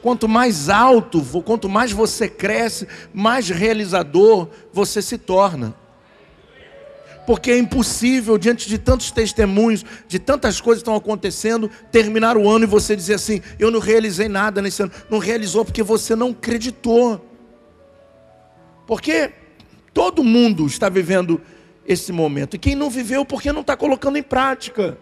Quanto 0.00 0.26
mais 0.26 0.70
alto, 0.70 1.20
quanto 1.42 1.68
mais 1.68 1.92
você 1.92 2.28
cresce, 2.28 2.88
mais 3.12 3.50
realizador 3.50 4.48
você 4.72 5.02
se 5.02 5.18
torna 5.18 5.74
porque 7.28 7.50
é 7.50 7.58
impossível, 7.58 8.38
diante 8.38 8.66
de 8.70 8.78
tantos 8.78 9.10
testemunhos, 9.10 9.84
de 10.06 10.18
tantas 10.18 10.62
coisas 10.62 10.82
que 10.82 10.88
estão 10.88 10.96
acontecendo, 10.96 11.70
terminar 11.92 12.38
o 12.38 12.48
ano 12.48 12.64
e 12.64 12.66
você 12.66 12.96
dizer 12.96 13.16
assim: 13.16 13.42
eu 13.58 13.70
não 13.70 13.80
realizei 13.80 14.30
nada 14.30 14.62
nesse 14.62 14.82
ano. 14.82 14.90
Não 15.10 15.18
realizou 15.18 15.62
porque 15.62 15.82
você 15.82 16.16
não 16.16 16.30
acreditou. 16.30 17.22
Porque 18.86 19.30
todo 19.92 20.24
mundo 20.24 20.66
está 20.66 20.88
vivendo 20.88 21.38
esse 21.86 22.12
momento. 22.12 22.56
E 22.56 22.58
quem 22.58 22.74
não 22.74 22.88
viveu, 22.88 23.26
porque 23.26 23.52
não 23.52 23.60
está 23.60 23.76
colocando 23.76 24.16
em 24.16 24.22
prática 24.22 24.96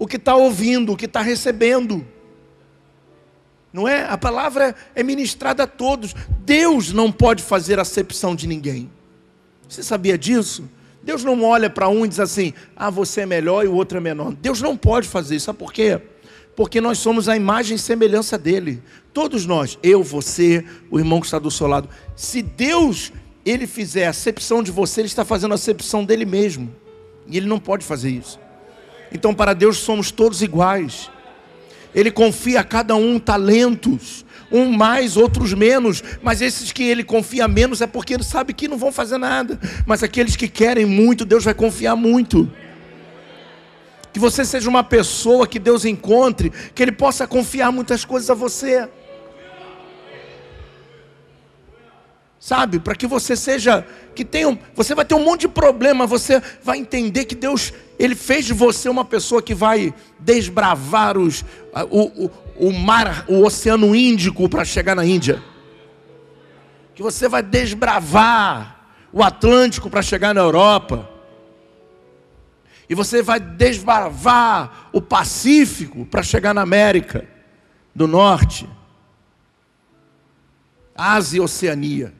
o 0.00 0.04
que 0.04 0.16
está 0.16 0.34
ouvindo, 0.34 0.94
o 0.94 0.96
que 0.96 1.04
está 1.04 1.22
recebendo. 1.22 2.04
Não 3.72 3.86
é? 3.86 4.04
A 4.06 4.18
palavra 4.18 4.74
é 4.96 5.02
ministrada 5.04 5.62
a 5.62 5.66
todos. 5.68 6.12
Deus 6.40 6.92
não 6.92 7.12
pode 7.12 7.40
fazer 7.40 7.78
acepção 7.78 8.34
de 8.34 8.48
ninguém. 8.48 8.90
Você 9.72 9.82
sabia 9.82 10.18
disso? 10.18 10.68
Deus 11.02 11.24
não 11.24 11.42
olha 11.42 11.70
para 11.70 11.88
um 11.88 12.04
e 12.04 12.08
diz 12.08 12.20
assim: 12.20 12.52
ah, 12.76 12.90
você 12.90 13.22
é 13.22 13.26
melhor 13.26 13.64
e 13.64 13.68
o 13.68 13.74
outro 13.74 13.96
é 13.96 14.00
menor. 14.02 14.34
Deus 14.34 14.60
não 14.60 14.76
pode 14.76 15.08
fazer 15.08 15.36
isso. 15.36 15.46
Sabe 15.46 15.58
por 15.58 15.72
quê? 15.72 15.98
Porque 16.54 16.78
nós 16.78 16.98
somos 16.98 17.26
a 17.26 17.34
imagem 17.34 17.76
e 17.76 17.78
semelhança 17.78 18.36
dele. 18.36 18.82
Todos 19.14 19.46
nós, 19.46 19.78
eu, 19.82 20.02
você, 20.02 20.62
o 20.90 20.98
irmão 20.98 21.20
que 21.20 21.26
está 21.26 21.38
do 21.38 21.50
seu 21.50 21.66
lado. 21.66 21.88
Se 22.14 22.42
Deus 22.42 23.14
ele 23.46 23.66
fizer 23.66 24.06
a 24.06 24.10
acepção 24.10 24.62
de 24.62 24.70
você, 24.70 25.00
ele 25.00 25.08
está 25.08 25.24
fazendo 25.24 25.52
a 25.52 25.54
acepção 25.54 26.04
dele 26.04 26.26
mesmo. 26.26 26.70
E 27.26 27.38
ele 27.38 27.46
não 27.46 27.58
pode 27.58 27.82
fazer 27.82 28.10
isso. 28.10 28.38
Então, 29.10 29.32
para 29.32 29.54
Deus 29.54 29.78
somos 29.78 30.10
todos 30.10 30.42
iguais. 30.42 31.10
Ele 31.94 32.10
confia 32.10 32.60
a 32.60 32.64
cada 32.64 32.94
um 32.94 33.18
talentos, 33.18 34.22
um 34.52 34.70
mais, 34.70 35.16
outros 35.16 35.54
menos, 35.54 36.02
mas 36.22 36.42
esses 36.42 36.70
que 36.70 36.82
ele 36.82 37.02
confia 37.02 37.48
menos 37.48 37.80
é 37.80 37.86
porque 37.86 38.14
ele 38.14 38.22
sabe 38.22 38.52
que 38.52 38.68
não 38.68 38.76
vão 38.76 38.92
fazer 38.92 39.18
nada. 39.18 39.58
Mas 39.86 40.02
aqueles 40.02 40.36
que 40.36 40.46
querem 40.46 40.84
muito, 40.84 41.24
Deus 41.24 41.44
vai 41.44 41.54
confiar 41.54 41.96
muito. 41.96 42.50
Que 44.12 44.18
você 44.18 44.44
seja 44.44 44.68
uma 44.68 44.84
pessoa 44.84 45.46
que 45.46 45.58
Deus 45.58 45.86
encontre, 45.86 46.52
que 46.74 46.82
Ele 46.82 46.92
possa 46.92 47.26
confiar 47.26 47.72
muitas 47.72 48.04
coisas 48.04 48.28
a 48.28 48.34
você. 48.34 48.86
Sabe, 52.38 52.80
para 52.80 52.96
que 52.96 53.06
você 53.06 53.36
seja, 53.36 53.86
que 54.16 54.24
tenha, 54.24 54.58
você 54.74 54.96
vai 54.96 55.04
ter 55.04 55.14
um 55.14 55.24
monte 55.24 55.42
de 55.42 55.48
problema, 55.48 56.08
você 56.08 56.42
vai 56.60 56.76
entender 56.76 57.24
que 57.24 57.36
Deus, 57.36 57.72
Ele 57.96 58.16
fez 58.16 58.44
de 58.44 58.52
você 58.52 58.88
uma 58.88 59.04
pessoa 59.04 59.40
que 59.40 59.54
vai 59.54 59.94
desbravar 60.18 61.16
os, 61.16 61.44
o, 61.88 62.24
o 62.24 62.30
mar, 62.72 63.24
o 63.28 63.44
Oceano 63.44 63.94
Índico 63.94 64.48
para 64.48 64.64
chegar 64.64 64.94
na 64.94 65.04
Índia. 65.04 65.42
Que 66.94 67.02
você 67.02 67.28
vai 67.28 67.42
desbravar 67.42 68.90
o 69.12 69.22
Atlântico 69.22 69.88
para 69.88 70.02
chegar 70.02 70.34
na 70.34 70.40
Europa. 70.40 71.08
E 72.88 72.94
você 72.94 73.22
vai 73.22 73.40
desbravar 73.40 74.90
o 74.92 75.00
Pacífico 75.00 76.04
para 76.04 76.22
chegar 76.22 76.52
na 76.52 76.62
América 76.62 77.26
do 77.94 78.06
Norte. 78.06 78.68
Ásia 80.94 81.38
e 81.38 81.40
Oceania. 81.40 82.12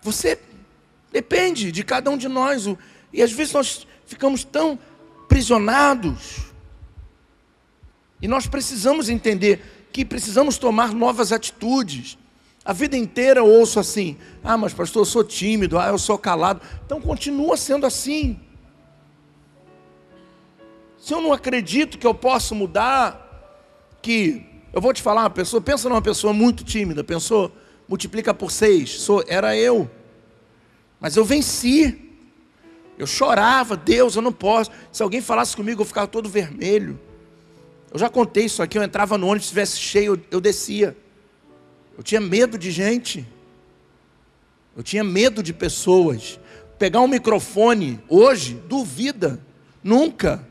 Você 0.00 0.38
depende 1.12 1.72
de 1.72 1.82
cada 1.82 2.10
um 2.10 2.16
de 2.16 2.28
nós. 2.28 2.66
E 3.12 3.22
às 3.22 3.32
vezes 3.32 3.52
nós 3.52 3.86
ficamos 4.06 4.44
tão 4.44 4.78
prisionados 5.28 6.53
e 8.20 8.28
nós 8.28 8.46
precisamos 8.46 9.08
entender 9.08 9.86
que 9.92 10.04
precisamos 10.04 10.58
tomar 10.58 10.92
novas 10.92 11.32
atitudes. 11.32 12.18
A 12.64 12.72
vida 12.72 12.96
inteira 12.96 13.40
eu 13.40 13.46
ouço 13.46 13.78
assim: 13.78 14.16
ah, 14.42 14.56
mas 14.56 14.72
pastor, 14.72 15.02
eu 15.02 15.06
sou 15.06 15.22
tímido, 15.22 15.78
ah, 15.78 15.88
eu 15.88 15.98
sou 15.98 16.16
calado. 16.16 16.60
Então 16.84 17.00
continua 17.00 17.56
sendo 17.56 17.86
assim. 17.86 18.40
Se 20.98 21.12
eu 21.12 21.20
não 21.20 21.32
acredito 21.32 21.98
que 21.98 22.06
eu 22.06 22.14
posso 22.14 22.54
mudar, 22.54 23.20
que 24.00 24.44
eu 24.72 24.80
vou 24.80 24.92
te 24.92 25.02
falar, 25.02 25.22
uma 25.22 25.30
pessoa, 25.30 25.60
pensa 25.60 25.88
numa 25.88 26.00
pessoa 26.00 26.32
muito 26.32 26.64
tímida, 26.64 27.04
pensou, 27.04 27.52
multiplica 27.86 28.32
por 28.32 28.50
seis, 28.50 29.00
sou, 29.00 29.22
era 29.28 29.56
eu. 29.56 29.90
Mas 30.98 31.16
eu 31.16 31.24
venci. 31.24 32.00
Eu 32.96 33.06
chorava, 33.06 33.76
Deus, 33.76 34.16
eu 34.16 34.22
não 34.22 34.32
posso. 34.32 34.70
Se 34.90 35.02
alguém 35.02 35.20
falasse 35.20 35.54
comigo, 35.54 35.82
eu 35.82 35.84
ficava 35.84 36.06
todo 36.06 36.28
vermelho. 36.28 36.98
Eu 37.94 38.00
já 38.00 38.10
contei 38.10 38.46
isso 38.46 38.60
aqui, 38.60 38.76
eu 38.76 38.82
entrava 38.82 39.16
no 39.16 39.28
ônibus, 39.28 39.44
se 39.44 39.50
estivesse 39.50 39.78
cheio, 39.78 40.20
eu, 40.28 40.40
descia. 40.40 40.96
Eu 41.96 42.02
tinha 42.02 42.20
medo 42.20 42.58
de 42.58 42.72
gente. 42.72 43.24
Eu 44.76 44.82
tinha 44.82 45.04
medo 45.04 45.40
de 45.40 45.52
pessoas. 45.52 46.40
Pegar 46.76 47.00
um 47.02 47.06
microfone 47.06 48.00
hoje, 48.08 48.60
duvida. 48.68 49.40
Nunca. 49.80 50.44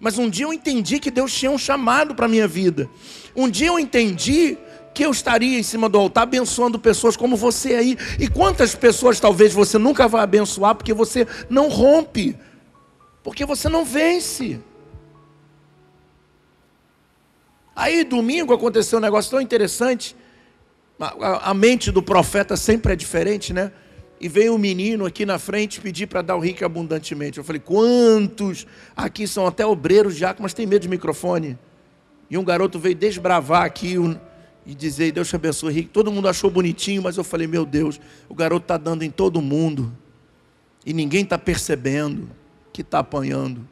Mas 0.00 0.16
um 0.16 0.30
dia 0.30 0.46
eu 0.46 0.52
entendi 0.52 0.98
que 0.98 1.10
Deus 1.10 1.30
tinha 1.30 1.50
um 1.50 1.58
chamado 1.58 2.14
para 2.14 2.24
a 2.24 2.28
minha 2.28 2.48
vida. 2.48 2.88
Um 3.36 3.50
dia 3.50 3.66
eu 3.66 3.78
entendi 3.78 4.56
que 4.94 5.04
eu 5.04 5.10
estaria 5.10 5.58
em 5.58 5.62
cima 5.62 5.90
do 5.90 5.98
altar 5.98 6.22
abençoando 6.22 6.78
pessoas 6.78 7.18
como 7.18 7.36
você 7.36 7.74
aí. 7.74 7.98
E 8.18 8.28
quantas 8.28 8.74
pessoas 8.74 9.20
talvez 9.20 9.52
você 9.52 9.76
nunca 9.76 10.08
vai 10.08 10.22
abençoar 10.22 10.74
porque 10.74 10.94
você 10.94 11.26
não 11.50 11.68
rompe, 11.68 12.34
porque 13.22 13.44
você 13.44 13.68
não 13.68 13.84
vence. 13.84 14.58
Aí, 17.78 18.02
domingo, 18.02 18.52
aconteceu 18.52 18.98
um 18.98 19.00
negócio 19.00 19.30
tão 19.30 19.40
interessante. 19.40 20.16
A, 20.98 21.50
a, 21.50 21.54
mente 21.54 21.92
do 21.92 22.02
profeta 22.02 22.56
sempre 22.56 22.92
é 22.92 22.96
diferente, 22.96 23.52
né? 23.52 23.70
E 24.20 24.28
veio 24.28 24.52
um 24.52 24.58
menino 24.58 25.06
aqui 25.06 25.24
na 25.24 25.38
frente 25.38 25.80
pedir 25.80 26.08
para 26.08 26.20
dar 26.20 26.34
o 26.34 26.40
rico 26.40 26.64
abundantemente. 26.64 27.38
Eu 27.38 27.44
falei, 27.44 27.62
quantos 27.64 28.66
aqui 28.96 29.28
são 29.28 29.46
até 29.46 29.64
obreiros 29.64 30.16
já, 30.16 30.34
mas 30.40 30.52
tem 30.52 30.66
medo 30.66 30.82
de 30.82 30.88
microfone? 30.88 31.56
E 32.28 32.36
um 32.36 32.42
garoto 32.42 32.80
veio 32.80 32.96
desbravar 32.96 33.62
aqui 33.62 33.96
um, 33.96 34.18
e 34.66 34.74
dizer, 34.74 35.12
Deus 35.12 35.28
te 35.28 35.36
abençoe, 35.36 35.72
rico. 35.72 35.90
Todo 35.90 36.10
mundo 36.10 36.26
achou 36.26 36.50
bonitinho, 36.50 37.00
mas 37.00 37.16
eu 37.16 37.22
falei, 37.22 37.46
meu 37.46 37.64
Deus, 37.64 38.00
o 38.28 38.34
garoto 38.34 38.64
está 38.64 38.76
dando 38.76 39.04
em 39.04 39.10
todo 39.10 39.40
mundo. 39.40 39.96
E 40.84 40.92
ninguém 40.92 41.22
está 41.22 41.38
percebendo 41.38 42.28
que 42.72 42.80
está 42.82 42.98
apanhando, 42.98 43.68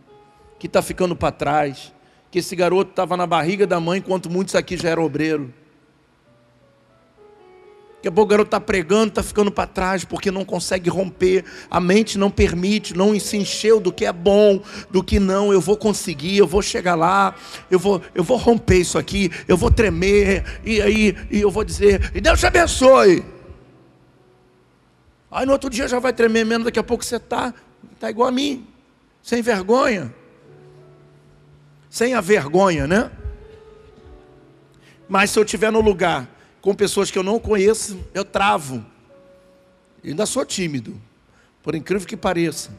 que 0.60 0.68
está 0.68 0.80
ficando 0.80 1.16
para 1.16 1.32
trás 1.32 1.92
que 2.30 2.38
esse 2.38 2.54
garoto 2.56 2.90
estava 2.90 3.16
na 3.16 3.26
barriga 3.26 3.66
da 3.66 3.80
mãe, 3.80 3.98
enquanto 3.98 4.30
muitos 4.30 4.54
aqui 4.54 4.76
já 4.76 4.90
eram 4.90 5.04
obreiro. 5.04 5.52
Daqui 7.96 8.08
a 8.08 8.12
pouco 8.12 8.28
o 8.28 8.30
garoto 8.30 8.48
está 8.48 8.60
pregando, 8.60 9.08
está 9.08 9.22
ficando 9.22 9.50
para 9.50 9.66
trás, 9.66 10.04
porque 10.04 10.30
não 10.30 10.44
consegue 10.44 10.88
romper, 10.88 11.44
a 11.70 11.80
mente 11.80 12.18
não 12.18 12.30
permite, 12.30 12.94
não 12.94 13.18
se 13.18 13.36
encheu 13.36 13.80
do 13.80 13.92
que 13.92 14.04
é 14.04 14.12
bom, 14.12 14.62
do 14.90 15.02
que 15.02 15.18
não, 15.18 15.52
eu 15.52 15.60
vou 15.60 15.76
conseguir, 15.76 16.36
eu 16.36 16.46
vou 16.46 16.62
chegar 16.62 16.94
lá, 16.94 17.34
eu 17.70 17.78
vou, 17.78 18.00
eu 18.14 18.22
vou 18.22 18.36
romper 18.36 18.78
isso 18.78 18.98
aqui, 18.98 19.30
eu 19.48 19.56
vou 19.56 19.70
tremer, 19.70 20.60
e 20.64 20.80
aí 20.80 21.16
e 21.30 21.40
eu 21.40 21.50
vou 21.50 21.64
dizer, 21.64 22.12
e 22.14 22.20
Deus 22.20 22.38
te 22.38 22.46
abençoe. 22.46 23.24
Aí 25.30 25.44
no 25.44 25.52
outro 25.52 25.68
dia 25.68 25.88
já 25.88 25.98
vai 25.98 26.12
tremer 26.12 26.44
menos, 26.44 26.66
daqui 26.66 26.78
a 26.78 26.84
pouco 26.84 27.04
você 27.04 27.16
está 27.16 27.52
tá 27.98 28.08
igual 28.08 28.28
a 28.28 28.32
mim, 28.32 28.66
sem 29.22 29.42
vergonha 29.42 30.14
sem 31.96 32.12
a 32.12 32.20
vergonha, 32.20 32.86
né? 32.86 33.10
Mas 35.08 35.30
se 35.30 35.38
eu 35.38 35.44
estiver 35.44 35.72
no 35.72 35.80
lugar 35.80 36.28
com 36.60 36.74
pessoas 36.74 37.10
que 37.10 37.18
eu 37.18 37.22
não 37.22 37.38
conheço, 37.38 37.98
eu 38.12 38.22
travo. 38.22 38.84
Eu 40.04 40.10
ainda 40.10 40.26
sou 40.26 40.44
tímido, 40.44 41.00
por 41.62 41.74
incrível 41.74 42.06
que 42.06 42.14
pareça. 42.14 42.70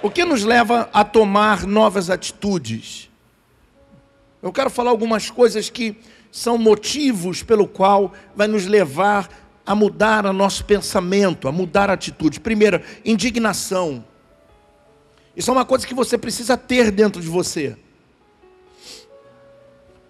O 0.00 0.08
que 0.08 0.24
nos 0.24 0.44
leva 0.44 0.88
a 0.92 1.02
tomar 1.02 1.66
novas 1.66 2.08
atitudes? 2.08 3.10
Eu 4.40 4.52
quero 4.52 4.70
falar 4.70 4.90
algumas 4.90 5.28
coisas 5.28 5.68
que 5.68 5.96
são 6.30 6.56
motivos 6.56 7.42
pelo 7.42 7.66
qual 7.66 8.12
vai 8.32 8.46
nos 8.46 8.64
levar 8.64 9.28
a 9.66 9.74
mudar 9.74 10.24
o 10.24 10.32
nosso 10.32 10.64
pensamento, 10.64 11.48
a 11.48 11.52
mudar 11.52 11.90
a 11.90 11.94
atitude. 11.94 12.38
Primeiro, 12.38 12.80
indignação. 13.04 14.04
Isso 15.36 15.50
é 15.50 15.52
uma 15.52 15.64
coisa 15.64 15.86
que 15.86 15.94
você 15.94 16.18
precisa 16.18 16.56
ter 16.56 16.90
dentro 16.90 17.20
de 17.20 17.28
você. 17.28 17.76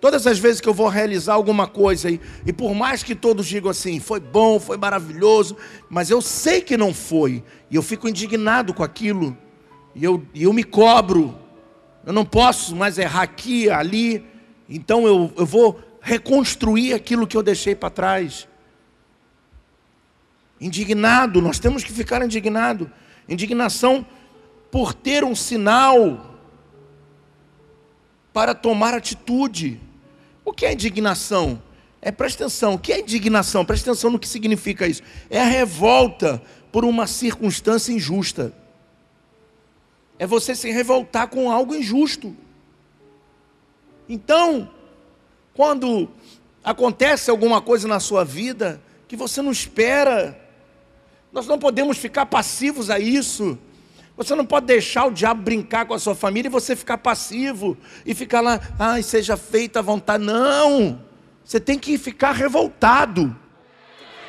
Todas 0.01 0.27
as 0.27 0.39
vezes 0.39 0.63
que 0.63 0.69
eu 0.69 0.73
vou 0.73 0.89
realizar 0.89 1.35
alguma 1.35 1.67
coisa, 1.67 2.11
e, 2.11 2.19
e, 2.47 2.53
por 2.53 2.75
mais 2.75 3.03
que 3.03 3.15
todos 3.15 3.47
digam 3.47 3.71
assim, 3.71 4.01
foi 4.01 4.19
bom, 4.19 4.59
foi 4.59 4.79
maravilhoso, 4.79 5.57
mas 5.91 6.09
eu 6.09 6.23
sei 6.23 6.63
que 6.63 6.77
não 6.77 6.95
foi, 6.95 7.45
e 7.71 7.77
eu 7.77 7.83
fico 7.83 8.09
indignado 8.09 8.73
com 8.73 8.83
aquilo, 8.83 9.37
e 9.95 10.03
eu, 10.03 10.25
eu 10.35 10.55
me 10.55 10.65
cobro, 10.65 11.39
eu 12.07 12.15
não 12.15 12.25
posso 12.25 12.75
mais 12.75 12.97
errar 12.97 13.23
aqui, 13.23 13.69
ali, 13.69 14.25
então 14.67 15.07
eu, 15.07 15.31
eu 15.37 15.45
vou 15.45 15.79
reconstruir 16.01 16.95
aquilo 16.95 17.27
que 17.27 17.37
eu 17.37 17.43
deixei 17.43 17.75
para 17.75 17.91
trás. 17.91 18.49
Indignado, 20.59 21.43
nós 21.43 21.59
temos 21.59 21.85
que 21.85 21.93
ficar 21.93 22.23
indignado. 22.25 22.91
Indignação 23.29 24.07
por 24.71 24.95
ter 24.95 25.25
um 25.25 25.35
sinal 25.35 26.39
para 28.33 28.55
tomar 28.55 28.95
atitude. 28.95 29.81
O 30.45 30.53
que 30.53 30.65
é 30.65 30.73
indignação? 30.73 31.61
É, 32.03 32.11
presta 32.11 32.45
atenção, 32.45 32.75
o 32.75 32.79
que 32.79 32.93
é 32.93 33.01
indignação? 33.01 33.65
Presta 33.65 33.91
atenção 33.91 34.11
no 34.11 34.19
que 34.19 34.29
significa 34.29 34.87
isso. 34.87 35.03
É 35.29 35.41
a 35.41 35.45
revolta 35.45 36.41
por 36.73 36.85
uma 36.85 37.07
circunstância 37.07 37.93
injusta. 37.93 38.55
É 40.19 40.27
você 40.27 40.55
se 40.55 40.71
revoltar 40.71 41.29
com 41.29 41.51
algo 41.51 41.75
injusto. 41.75 42.35
Então, 44.09 44.71
quando 45.55 46.11
acontece 46.65 47.31
alguma 47.31 47.61
coisa 47.61 47.87
na 47.87 48.01
sua 48.01 48.25
vida 48.25 48.81
que 49.07 49.17
você 49.17 49.43
não 49.43 49.51
espera, 49.51 50.41
nós 51.33 51.47
não 51.47 51.59
podemos 51.59 51.99
ficar 51.99 52.27
passivos 52.27 52.91
a 52.91 52.99
isso. 52.99 53.59
Você 54.21 54.35
não 54.35 54.45
pode 54.45 54.67
deixar 54.67 55.07
o 55.07 55.11
diabo 55.11 55.41
brincar 55.41 55.87
com 55.87 55.95
a 55.95 55.99
sua 55.99 56.15
família 56.15 56.47
e 56.47 56.53
você 56.53 56.77
ficar 56.77 56.99
passivo 56.99 57.75
e 58.05 58.15
ficar 58.15 58.43
lá, 58.43 58.61
ai, 58.79 59.03
seja 59.03 59.35
feita 59.35 59.79
a 59.79 59.83
vontade. 59.83 60.23
Não! 60.23 61.01
Você 61.43 61.59
tem 61.59 61.79
que 61.79 61.97
ficar 61.97 62.33
revoltado. 62.33 63.35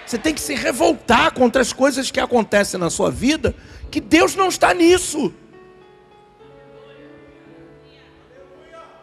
Você 0.05 0.17
tem 0.17 0.33
que 0.33 0.39
se 0.39 0.55
revoltar 0.55 1.33
contra 1.33 1.61
as 1.61 1.73
coisas 1.73 2.09
que 2.09 2.21
acontecem 2.21 2.79
na 2.79 2.89
sua 2.89 3.11
vida, 3.11 3.53
que 3.91 3.99
Deus 3.99 4.33
não 4.33 4.47
está 4.47 4.73
nisso. 4.73 5.33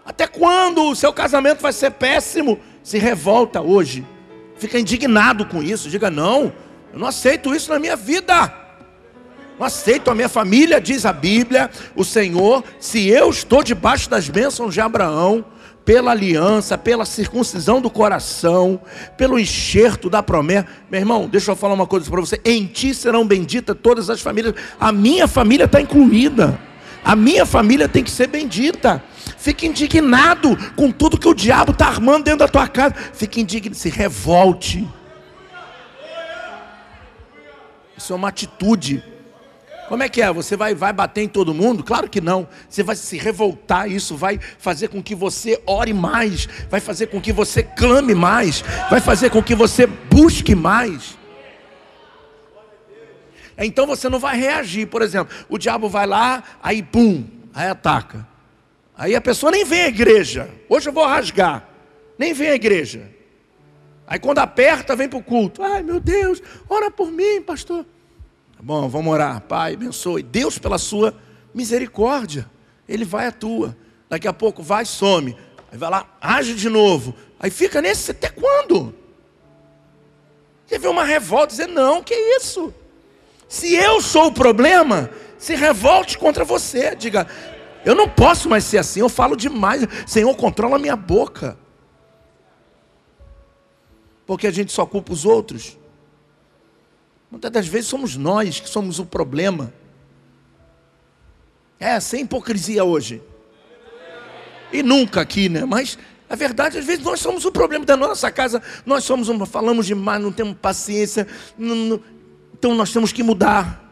Até 0.07 0.27
quando 0.27 0.85
o 0.85 0.97
seu 0.97 1.13
casamento 1.13 1.61
vai 1.61 1.75
ser 1.75 1.91
péssimo? 1.91 2.59
Se 2.83 2.97
revolta 2.97 3.61
hoje. 3.61 4.07
Fica 4.57 4.79
indignado 4.79 5.45
com 5.45 5.63
isso. 5.63 5.91
Diga: 5.91 6.09
não, 6.09 6.51
eu 6.95 6.99
não 6.99 7.07
aceito 7.07 7.55
isso 7.55 7.71
na 7.71 7.79
minha 7.79 7.95
vida. 7.95 8.68
Não 9.59 9.67
aceito 9.67 10.11
a 10.11 10.15
minha 10.15 10.29
família, 10.29 10.81
diz 10.81 11.05
a 11.05 11.13
Bíblia, 11.13 11.69
o 11.97 12.05
Senhor, 12.05 12.63
se 12.79 13.09
eu 13.09 13.29
estou 13.29 13.63
debaixo 13.63 14.09
das 14.09 14.29
bênçãos 14.29 14.73
de 14.73 14.81
Abraão, 14.81 15.45
pela 15.89 16.11
aliança, 16.11 16.77
pela 16.77 17.07
circuncisão 17.07 17.81
do 17.81 17.89
coração, 17.89 18.79
pelo 19.17 19.39
enxerto 19.39 20.11
da 20.11 20.23
promessa. 20.23 20.69
Meu 20.91 21.01
irmão, 21.01 21.27
deixa 21.27 21.51
eu 21.51 21.57
falar 21.57 21.73
uma 21.73 21.87
coisa 21.87 22.11
para 22.11 22.21
você: 22.21 22.39
em 22.45 22.67
ti 22.67 22.95
serão 22.95 23.27
benditas 23.27 23.75
todas 23.83 24.11
as 24.11 24.21
famílias. 24.21 24.55
A 24.79 24.93
minha 24.93 25.27
família 25.27 25.65
está 25.65 25.81
incluída. 25.81 26.61
A 27.03 27.17
minha 27.17 27.47
família 27.47 27.89
tem 27.89 28.05
que 28.05 28.11
ser 28.11 28.27
bendita. 28.27 29.03
Fique 29.39 29.67
indignado 29.67 30.59
com 30.77 30.91
tudo 30.91 31.19
que 31.19 31.27
o 31.27 31.33
diabo 31.33 31.73
está 31.73 31.87
armando 31.87 32.25
dentro 32.25 32.41
da 32.41 32.49
tua 32.49 32.69
casa. 32.69 32.95
Fique 33.15 33.41
indignado, 33.41 33.75
se 33.75 33.89
revolte. 33.89 34.87
Isso 37.97 38.13
é 38.13 38.17
uma 38.17 38.29
atitude. 38.29 39.03
Como 39.89 40.03
é 40.03 40.09
que 40.09 40.21
é? 40.21 40.31
Você 40.31 40.55
vai, 40.55 40.75
vai 40.75 40.93
bater 40.93 41.23
em 41.23 41.29
todo 41.29 41.55
mundo? 41.55 41.83
Claro 41.83 42.11
que 42.11 42.21
não. 42.21 42.47
Você 42.69 42.83
vai 42.83 42.95
se 42.95 43.17
revoltar, 43.17 43.91
isso 43.91 44.17
vai 44.17 44.39
fazer 44.59 44.89
com 44.89 45.03
que 45.03 45.15
você 45.15 45.61
ore 45.67 45.95
mais, 45.95 46.47
vai 46.69 46.79
fazer 46.79 47.07
com 47.07 47.21
que 47.21 47.33
você 47.33 47.63
clame 47.63 48.15
mais, 48.15 48.63
vai 48.91 49.01
fazer 49.01 49.31
com 49.31 49.43
que 49.43 49.55
você 49.55 49.87
busque 49.87 50.55
mais. 50.55 51.17
Então 53.57 53.87
você 53.87 54.09
não 54.09 54.19
vai 54.19 54.37
reagir. 54.37 54.87
Por 54.87 55.01
exemplo, 55.01 55.35
o 55.49 55.57
diabo 55.57 55.89
vai 55.89 56.07
lá, 56.07 56.45
aí 56.63 56.83
pum, 56.83 57.25
aí 57.55 57.69
ataca. 57.69 58.27
Aí 58.97 59.17
a 59.17 59.21
pessoa 59.21 59.51
nem 59.51 59.65
vem 59.65 59.83
à 59.83 59.89
igreja. 59.89 60.51
Hoje 60.69 60.91
eu 60.91 60.93
vou 60.93 61.07
rasgar. 61.07 61.67
Nem 62.19 62.35
vem 62.35 62.51
à 62.51 62.55
igreja. 62.55 63.11
Aí 64.07 64.19
quando 64.19 64.39
aperta, 64.39 64.95
vem 64.95 65.09
para 65.09 65.19
o 65.19 65.23
culto. 65.23 65.63
Ai 65.63 65.83
meu 65.83 65.99
Deus, 65.99 66.43
ora 66.69 66.91
por 66.91 67.11
mim, 67.11 67.41
pastor. 67.41 67.87
Tá 68.59 68.65
bom, 68.65 68.89
vamos 68.89 69.13
orar. 69.13 69.41
Pai, 69.43 69.75
abençoe. 69.75 70.21
Deus, 70.21 70.59
pela 70.59 70.79
sua 70.79 71.15
misericórdia, 71.55 72.51
Ele 72.89 73.05
vai 73.05 73.29
à 73.29 73.33
tua. 73.33 73.77
Daqui 74.11 74.27
a 74.27 74.33
pouco 74.33 74.65
vai, 74.65 74.85
some. 74.85 75.37
Aí 75.71 75.79
vai 75.79 75.89
lá, 75.89 76.09
age 76.21 76.55
de 76.55 76.69
novo. 76.69 77.15
Aí 77.39 77.51
fica 77.51 77.81
nesse 77.81 78.11
até 78.11 78.29
quando? 78.29 78.93
Vê 80.67 80.89
uma 80.89 81.05
revolta, 81.05 81.47
dizer, 81.49 81.69
não, 81.69 82.03
que 82.03 82.15
isso? 82.15 82.75
Se 83.49 83.75
eu 83.77 84.03
sou 84.03 84.27
o 84.27 84.33
problema, 84.33 85.09
se 85.39 85.55
revolte 85.55 86.19
contra 86.19 86.45
você. 86.45 86.97
Diga, 86.97 87.29
eu 87.85 87.95
não 87.95 88.09
posso 88.09 88.49
mais 88.49 88.65
ser 88.65 88.79
assim, 88.79 88.99
eu 88.99 89.09
falo 89.09 89.37
demais. 89.37 89.87
Senhor, 90.05 90.35
controla 90.35 90.77
a 90.77 90.81
minha 90.81 90.97
boca. 90.97 91.57
Porque 94.27 94.49
a 94.49 94.51
gente 94.51 94.73
só 94.73 94.85
culpa 94.85 95.13
os 95.13 95.25
outros. 95.25 95.79
Muitas 97.31 97.51
das 97.51 97.67
vezes 97.67 97.89
somos 97.89 98.17
nós 98.17 98.61
que 98.61 98.69
somos 98.69 98.99
o 98.99 99.07
problema. 99.07 99.73
É, 101.79 102.01
sem 102.01 102.23
hipocrisia 102.23 102.85
hoje. 102.85 103.23
E 104.73 104.83
nunca 104.83 105.21
aqui, 105.21 105.49
né? 105.49 105.65
Mas 105.65 105.99
a 106.29 106.37
verdade, 106.37 106.79
às 106.79 106.85
vezes 106.85 107.05
nós 107.05 107.21
somos 107.21 107.45
o 107.45 107.53
problema 107.53 107.85
da 107.85 107.97
nossa 107.97 108.31
casa. 108.31 108.63
Nós 108.85 109.05
somos, 109.05 109.29
uma, 109.29 109.47
falamos 109.47 109.87
demais, 109.87 110.23
não 110.23 110.33
temos 110.33 110.57
paciência. 110.61 111.27
Não, 111.57 111.75
não, 111.75 112.01
então 112.53 112.75
nós 112.75 112.93
temos 112.93 113.13
que 113.13 113.23
mudar. 113.23 113.85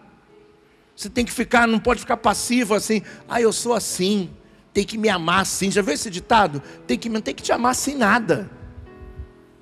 Você 0.94 1.08
tem 1.08 1.24
que 1.24 1.32
ficar, 1.32 1.68
não 1.68 1.78
pode 1.78 2.00
ficar 2.00 2.16
passivo 2.16 2.74
assim. 2.74 3.02
Ah, 3.28 3.40
eu 3.40 3.52
sou 3.52 3.74
assim. 3.74 4.30
Tem 4.72 4.84
que 4.84 4.98
me 4.98 5.08
amar 5.08 5.40
assim. 5.40 5.70
Já 5.70 5.80
viu 5.80 5.94
esse 5.94 6.10
ditado? 6.10 6.62
Tem 6.86 6.98
que, 6.98 7.08
não 7.08 7.20
tem 7.20 7.34
que 7.34 7.42
te 7.42 7.52
amar 7.52 7.74
sem 7.74 7.94
nada. 7.94 8.50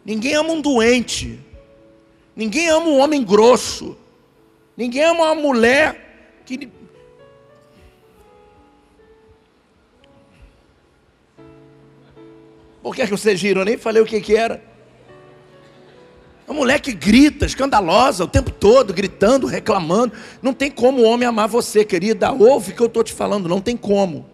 Ninguém 0.05 0.35
ama 0.35 0.51
um 0.51 0.61
doente. 0.61 1.43
Ninguém 2.37 2.68
ama 2.68 2.87
um 2.87 2.99
homem 2.99 3.23
grosso. 3.23 3.97
Ninguém 4.77 5.05
ama 5.05 5.25
uma 5.25 5.35
mulher 5.35 6.42
que. 6.44 6.68
Por 12.83 12.94
que, 12.94 13.03
é 13.03 13.05
que 13.07 13.12
vocês 13.12 13.40
riram? 13.40 13.62
Eu 13.62 13.66
nem 13.66 13.79
falei 13.79 14.03
o 14.03 14.07
que, 14.07 14.20
que 14.20 14.37
era. 14.37 14.62
Uma 16.47 16.59
mulher 16.59 16.81
que 16.81 16.92
grita, 16.92 17.47
escandalosa 17.47 18.25
o 18.25 18.29
tempo 18.29 18.51
todo, 18.51 18.92
gritando, 18.92 19.47
reclamando. 19.47 20.12
Não 20.42 20.53
tem 20.53 20.70
como 20.70 21.01
o 21.01 21.05
homem 21.05 21.27
amar 21.27 21.49
você, 21.49 21.85
querida. 21.85 22.31
Ouve 22.33 22.73
o 22.73 22.75
que 22.75 22.83
eu 22.83 22.87
estou 22.87 23.03
te 23.03 23.12
falando, 23.12 23.49
não 23.49 23.61
tem 23.61 23.77
como. 23.77 24.27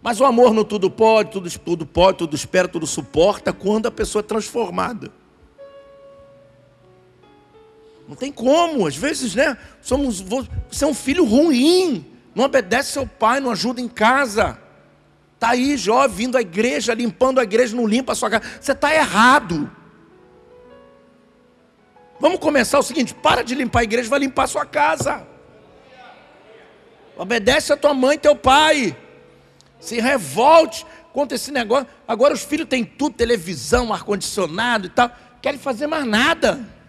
Mas 0.00 0.20
o 0.20 0.24
amor 0.24 0.54
no 0.54 0.64
tudo 0.64 0.90
pode, 0.90 1.30
tudo, 1.30 1.50
tudo 1.58 1.86
pode, 1.86 2.18
tudo 2.18 2.34
espera, 2.34 2.66
tudo 2.66 2.86
suporta, 2.86 3.52
quando 3.52 3.86
a 3.86 3.90
pessoa 3.90 4.20
é 4.20 4.22
transformada. 4.22 5.12
Não 8.12 8.16
tem 8.16 8.30
como, 8.30 8.86
às 8.86 8.94
vezes, 8.94 9.34
né? 9.34 9.56
Somos, 9.80 10.20
você 10.20 10.84
é 10.84 10.86
um 10.86 10.92
filho 10.92 11.24
ruim, 11.24 12.04
não 12.34 12.44
obedece 12.44 12.92
seu 12.92 13.06
pai, 13.06 13.40
não 13.40 13.50
ajuda 13.50 13.80
em 13.80 13.88
casa. 13.88 14.58
Está 15.34 15.52
aí, 15.52 15.78
jovem, 15.78 16.14
vindo 16.14 16.36
à 16.36 16.42
igreja, 16.42 16.92
limpando 16.92 17.40
a 17.40 17.42
igreja, 17.42 17.74
não 17.74 17.86
limpa 17.86 18.12
a 18.12 18.14
sua 18.14 18.28
casa. 18.28 18.44
Você 18.60 18.72
está 18.72 18.94
errado. 18.94 19.72
Vamos 22.20 22.38
começar 22.38 22.78
o 22.78 22.82
seguinte: 22.82 23.14
para 23.14 23.42
de 23.42 23.54
limpar 23.54 23.80
a 23.80 23.84
igreja, 23.84 24.10
vai 24.10 24.18
limpar 24.18 24.42
a 24.42 24.48
sua 24.48 24.66
casa. 24.66 25.26
Obedece 27.16 27.72
a 27.72 27.78
tua 27.78 27.94
mãe 27.94 28.16
e 28.16 28.20
teu 28.20 28.36
pai. 28.36 28.94
Se 29.80 29.98
revolte 29.98 30.84
contra 31.14 31.36
esse 31.36 31.50
negócio. 31.50 31.86
Agora 32.06 32.34
os 32.34 32.44
filhos 32.44 32.68
têm 32.68 32.84
tudo, 32.84 33.16
televisão, 33.16 33.90
ar-condicionado 33.90 34.88
e 34.88 34.90
tal. 34.90 35.10
Querem 35.40 35.58
fazer 35.58 35.86
mais 35.86 36.04
nada. 36.04 36.81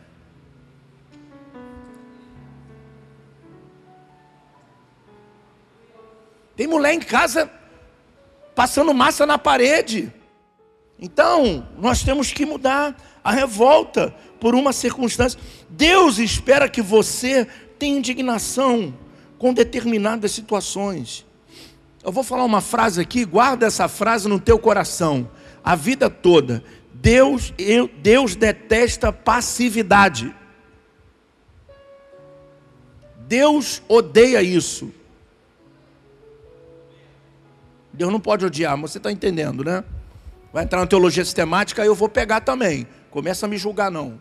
Tem 6.56 6.68
mulher 6.68 6.94
em 6.94 7.00
casa 7.00 7.50
passando 8.54 8.94
massa 8.94 9.26
na 9.26 9.38
parede. 9.38 10.12
Então, 11.00 11.68
nós 11.78 12.04
temos 12.04 12.32
que 12.32 12.46
mudar 12.46 12.96
a 13.24 13.32
revolta 13.32 14.14
por 14.40 14.56
uma 14.56 14.72
circunstância. 14.72 15.40
Deus 15.70 16.20
espera 16.20 16.70
que 16.70 16.82
você 16.82 17.48
tenha 17.80 17.98
indignação 17.98 18.94
com 19.38 19.54
determinadas 19.54 20.32
situações. 20.32 21.26
Eu 22.04 22.12
vou 22.12 22.24
falar 22.24 22.44
uma 22.44 22.62
frase 22.62 23.02
aqui, 23.02 23.26
guarda 23.26 23.66
essa 23.66 23.88
frase 23.88 24.28
no 24.28 24.40
teu 24.40 24.60
coração, 24.60 25.30
a 25.64 25.76
vida 25.76 26.10
toda. 26.10 26.64
Deus, 26.94 27.54
eu, 27.58 27.90
Deus 28.02 28.36
detesta 28.36 29.12
passividade. 29.12 30.34
Deus 33.28 33.82
odeia 33.88 34.42
isso. 34.42 34.94
Deus 37.94 38.12
não 38.12 38.20
pode 38.20 38.44
odiar, 38.44 38.76
mas 38.76 38.92
você 38.92 38.98
está 38.98 39.12
entendendo, 39.12 39.64
né? 39.64 39.84
Vai 40.52 40.64
entrar 40.64 40.80
na 40.80 40.88
teologia 40.88 41.24
sistemática, 41.24 41.84
aí 41.84 41.88
eu 41.88 41.96
vou 41.96 42.10
pegar 42.10 42.42
também. 42.42 42.88
Começa 43.12 43.46
a 43.46 43.50
me 43.50 43.58
julgar, 43.58 43.92
não. 43.92 44.20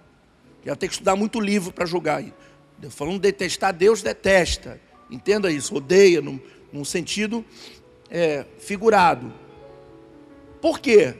Já 0.64 0.76
tem 0.76 0.88
que 0.88 0.94
estudar 0.94 1.16
muito 1.16 1.40
livro 1.40 1.72
para 1.72 1.86
julgar. 1.86 2.22
Falando 2.90 3.18
detestar, 3.18 3.72
Deus 3.72 4.02
detesta. 4.02 4.78
Entenda 5.10 5.50
isso, 5.50 5.74
odeia, 5.74 6.20
num, 6.20 6.38
num 6.72 6.84
sentido 6.84 7.44
é, 8.10 8.44
figurado. 8.58 9.32
Por 10.60 10.78
quê? 10.78 11.14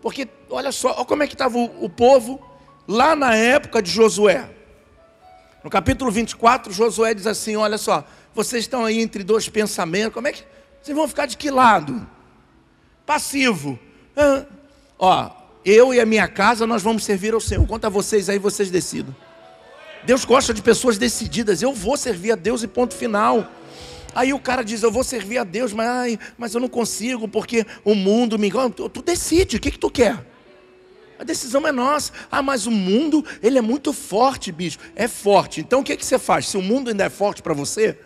Porque, 0.00 0.28
olha 0.50 0.72
só, 0.72 0.94
olha 0.96 1.04
como 1.04 1.22
é 1.22 1.26
que 1.26 1.34
estava 1.34 1.56
o, 1.56 1.84
o 1.84 1.88
povo 1.88 2.40
lá 2.86 3.16
na 3.16 3.34
época 3.34 3.82
de 3.82 3.90
Josué. 3.90 4.48
No 5.64 5.70
capítulo 5.70 6.10
24, 6.10 6.72
Josué 6.72 7.14
diz 7.14 7.26
assim: 7.26 7.56
Olha 7.56 7.78
só, 7.78 8.04
vocês 8.34 8.64
estão 8.64 8.84
aí 8.84 9.00
entre 9.00 9.22
dois 9.22 9.48
pensamentos, 9.48 10.14
como 10.14 10.28
é 10.28 10.32
que 10.32 10.44
vocês 10.82 10.96
vão 10.96 11.06
ficar 11.06 11.26
de 11.26 11.36
que 11.36 11.48
lado? 11.48 12.04
Passivo. 13.06 13.78
Ah, 14.16 14.44
ó, 14.98 15.30
eu 15.64 15.94
e 15.94 16.00
a 16.00 16.06
minha 16.06 16.26
casa 16.26 16.66
nós 16.66 16.82
vamos 16.82 17.04
servir 17.04 17.32
ao 17.32 17.40
Senhor. 17.40 17.64
Quanto 17.68 17.84
a 17.84 17.88
vocês 17.88 18.28
aí, 18.28 18.38
vocês 18.38 18.68
decidam. 18.68 19.14
Deus 20.04 20.24
gosta 20.24 20.52
de 20.52 20.60
pessoas 20.60 20.98
decididas. 20.98 21.62
Eu 21.62 21.72
vou 21.72 21.96
servir 21.96 22.32
a 22.32 22.34
Deus 22.34 22.64
e 22.64 22.68
ponto 22.68 22.94
final. 22.94 23.48
Aí 24.12 24.32
o 24.32 24.40
cara 24.40 24.64
diz: 24.64 24.82
Eu 24.82 24.90
vou 24.90 25.04
servir 25.04 25.38
a 25.38 25.44
Deus, 25.44 25.72
mas, 25.72 25.86
ai, 25.86 26.18
mas 26.36 26.52
eu 26.52 26.60
não 26.60 26.68
consigo 26.68 27.28
porque 27.28 27.64
o 27.84 27.94
mundo 27.94 28.36
me. 28.36 28.50
Tu, 28.74 28.88
tu 28.88 29.02
decide, 29.02 29.56
o 29.58 29.60
que, 29.60 29.70
que 29.70 29.78
tu 29.78 29.88
quer? 29.88 30.26
A 31.16 31.22
decisão 31.22 31.64
é 31.68 31.70
nossa. 31.70 32.12
Ah, 32.28 32.42
mas 32.42 32.66
o 32.66 32.72
mundo, 32.72 33.24
ele 33.40 33.56
é 33.56 33.62
muito 33.62 33.92
forte, 33.92 34.50
bicho. 34.50 34.80
É 34.96 35.06
forte. 35.06 35.60
Então 35.60 35.78
o 35.78 35.84
que, 35.84 35.96
que 35.96 36.04
você 36.04 36.18
faz? 36.18 36.48
Se 36.48 36.56
o 36.56 36.62
mundo 36.62 36.90
ainda 36.90 37.04
é 37.04 37.08
forte 37.08 37.40
para 37.40 37.54
você, 37.54 37.96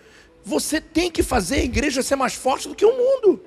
você 0.47 0.81
tem 0.81 1.11
que 1.11 1.25
fazer 1.25 1.57
a 1.57 1.65
igreja 1.65 2.05
ser 2.05 2.15
mais 2.15 2.35
forte 2.35 2.69
do 2.69 2.75
que 2.77 2.87
o 2.87 2.97
mundo. 2.97 3.43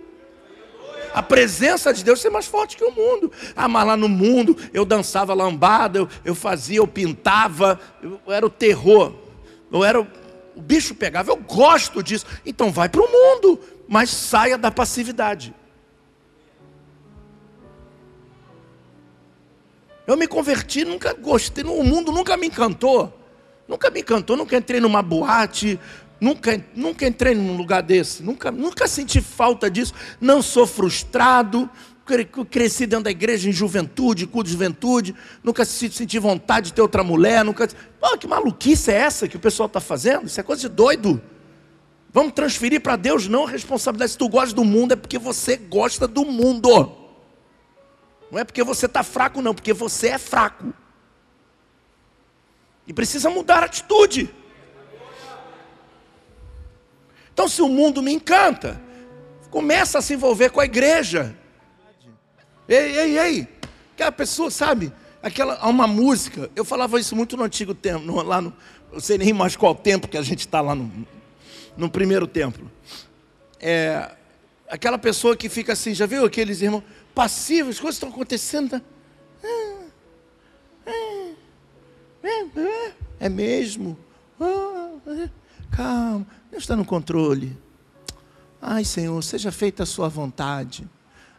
A 1.13 1.23
presença 1.23 1.93
de 1.93 2.03
Deus 2.03 2.19
ser 2.19 2.29
mais 2.29 2.45
forte 2.45 2.75
que 2.75 2.83
o 2.83 2.91
mundo. 2.91 3.31
Ah, 3.55 3.69
mas 3.69 3.88
lá 3.88 3.95
no 3.95 4.09
mundo 4.09 4.55
eu 4.73 4.83
dançava 4.83 5.33
lambada, 5.33 5.99
eu, 5.99 6.09
eu 6.25 6.35
fazia, 6.35 6.79
eu 6.79 6.85
pintava, 6.85 7.79
eu, 8.03 8.19
eu 8.27 8.33
era 8.33 8.45
o 8.45 8.49
terror. 8.49 9.13
Eu 9.71 9.81
era 9.81 10.01
o, 10.01 10.07
o 10.57 10.62
bicho 10.62 10.93
pegava. 10.93 11.31
Eu 11.31 11.38
gosto 11.38 12.03
disso. 12.03 12.25
Então 12.45 12.69
vai 12.69 12.89
para 12.89 13.01
o 13.01 13.09
mundo, 13.09 13.62
mas 13.88 14.09
saia 14.09 14.57
da 14.57 14.69
passividade. 14.69 15.55
Eu 20.05 20.17
me 20.17 20.27
converti, 20.27 20.83
nunca 20.83 21.13
gostei, 21.13 21.63
o 21.63 21.81
mundo 21.81 22.12
nunca 22.12 22.35
me 22.35 22.47
encantou. 22.47 23.17
Nunca 23.69 23.89
me 23.89 24.01
encantou, 24.01 24.35
nunca 24.35 24.57
entrei 24.57 24.81
numa 24.81 25.01
boate, 25.01 25.79
Nunca, 26.19 26.63
nunca 26.75 27.08
entrei 27.08 27.34
num 27.34 27.55
lugar 27.55 27.82
desse, 27.82 28.21
nunca, 28.21 28.51
nunca 28.51 28.88
senti 28.88 29.21
falta 29.21 29.69
disso. 29.69 29.93
Não 30.19 30.41
sou 30.41 30.67
frustrado, 30.67 31.69
cresci 32.49 32.86
dentro 32.86 33.05
da 33.05 33.12
igreja 33.12 33.49
em 33.49 33.53
juventude, 33.53 34.27
culto 34.27 34.47
de 34.47 34.53
juventude, 34.53 35.15
nunca 35.43 35.63
senti 35.63 36.19
vontade 36.19 36.67
de 36.67 36.73
ter 36.73 36.82
outra 36.82 37.03
mulher, 37.03 37.45
nunca. 37.45 37.67
Pô, 37.99 38.17
que 38.17 38.27
maluquice 38.27 38.91
é 38.91 38.95
essa 38.95 39.27
que 39.27 39.38
o 39.38 39.39
pessoal 39.39 39.67
está 39.67 39.79
fazendo? 39.79 40.25
Isso 40.25 40.39
é 40.39 40.43
coisa 40.43 40.62
de 40.62 40.69
doido. 40.69 41.21
Vamos 42.12 42.34
transferir 42.34 42.82
para 42.82 42.95
Deus 42.95 43.27
não 43.27 43.45
a 43.45 43.49
responsabilidade. 43.49 44.12
Se 44.12 44.17
tu 44.17 44.27
gosta 44.27 44.55
do 44.55 44.65
mundo, 44.65 44.93
é 44.93 44.95
porque 44.95 45.19
você 45.19 45.55
gosta 45.55 46.08
do 46.08 46.25
mundo. 46.25 46.91
Não 48.32 48.39
é 48.39 48.43
porque 48.43 48.63
você 48.63 48.88
está 48.88 49.03
fraco, 49.03 49.41
não, 49.41 49.53
porque 49.53 49.73
você 49.73 50.10
é 50.10 50.17
fraco. 50.17 50.73
E 52.88 52.93
precisa 52.93 53.29
mudar 53.29 53.62
a 53.62 53.65
atitude. 53.65 54.34
Então, 57.39 57.47
se 57.47 57.62
o 57.62 57.69
mundo 57.69 58.04
me 58.04 58.12
encanta, 58.12 58.82
começa 59.49 59.99
a 59.99 60.02
se 60.02 60.13
envolver 60.13 60.49
com 60.49 60.60
a 60.60 60.65
igreja. 60.65 61.34
Ei, 62.67 62.97
ei, 62.97 63.17
ei. 63.17 63.47
Aquela 63.93 64.12
pessoa, 64.12 64.52
sabe? 64.52 64.91
Aquela, 65.23 65.65
uma 65.65 65.88
música, 65.88 66.52
eu 66.54 66.65
falava 66.65 66.99
isso 66.99 67.15
muito 67.15 67.38
no 67.38 67.45
antigo 67.45 67.73
tempo, 67.73 68.04
no, 68.04 68.21
lá 68.23 68.41
no, 68.41 68.54
eu 68.91 68.99
sei 68.99 69.17
nem 69.17 69.32
mais 69.32 69.56
qual 69.56 69.73
tempo 69.73 70.10
que 70.10 70.17
a 70.17 70.21
gente 70.21 70.41
está 70.41 70.60
lá 70.60 70.75
no, 70.75 70.91
no 71.78 71.89
primeiro 71.89 72.28
templo. 72.28 72.69
É, 73.58 74.12
aquela 74.67 74.97
pessoa 74.97 75.34
que 75.38 75.47
fica 75.47 75.71
assim, 75.71 75.93
já 75.93 76.06
viu 76.06 76.25
aqueles 76.25 76.62
irmãos 76.62 76.84
passivos, 77.15 77.75
as 77.75 77.80
coisas 77.80 77.95
estão 77.95 78.10
acontecendo. 78.10 78.82
É 83.17 83.30
mesmo. 83.30 83.97
Calma. 85.71 86.28
Deus 86.51 86.63
está 86.63 86.75
no 86.75 86.85
controle. 86.85 87.57
Ai, 88.62 88.83
Senhor, 88.83 89.21
seja 89.23 89.51
feita 89.51 89.83
a 89.83 89.85
sua 89.85 90.09
vontade. 90.09 90.88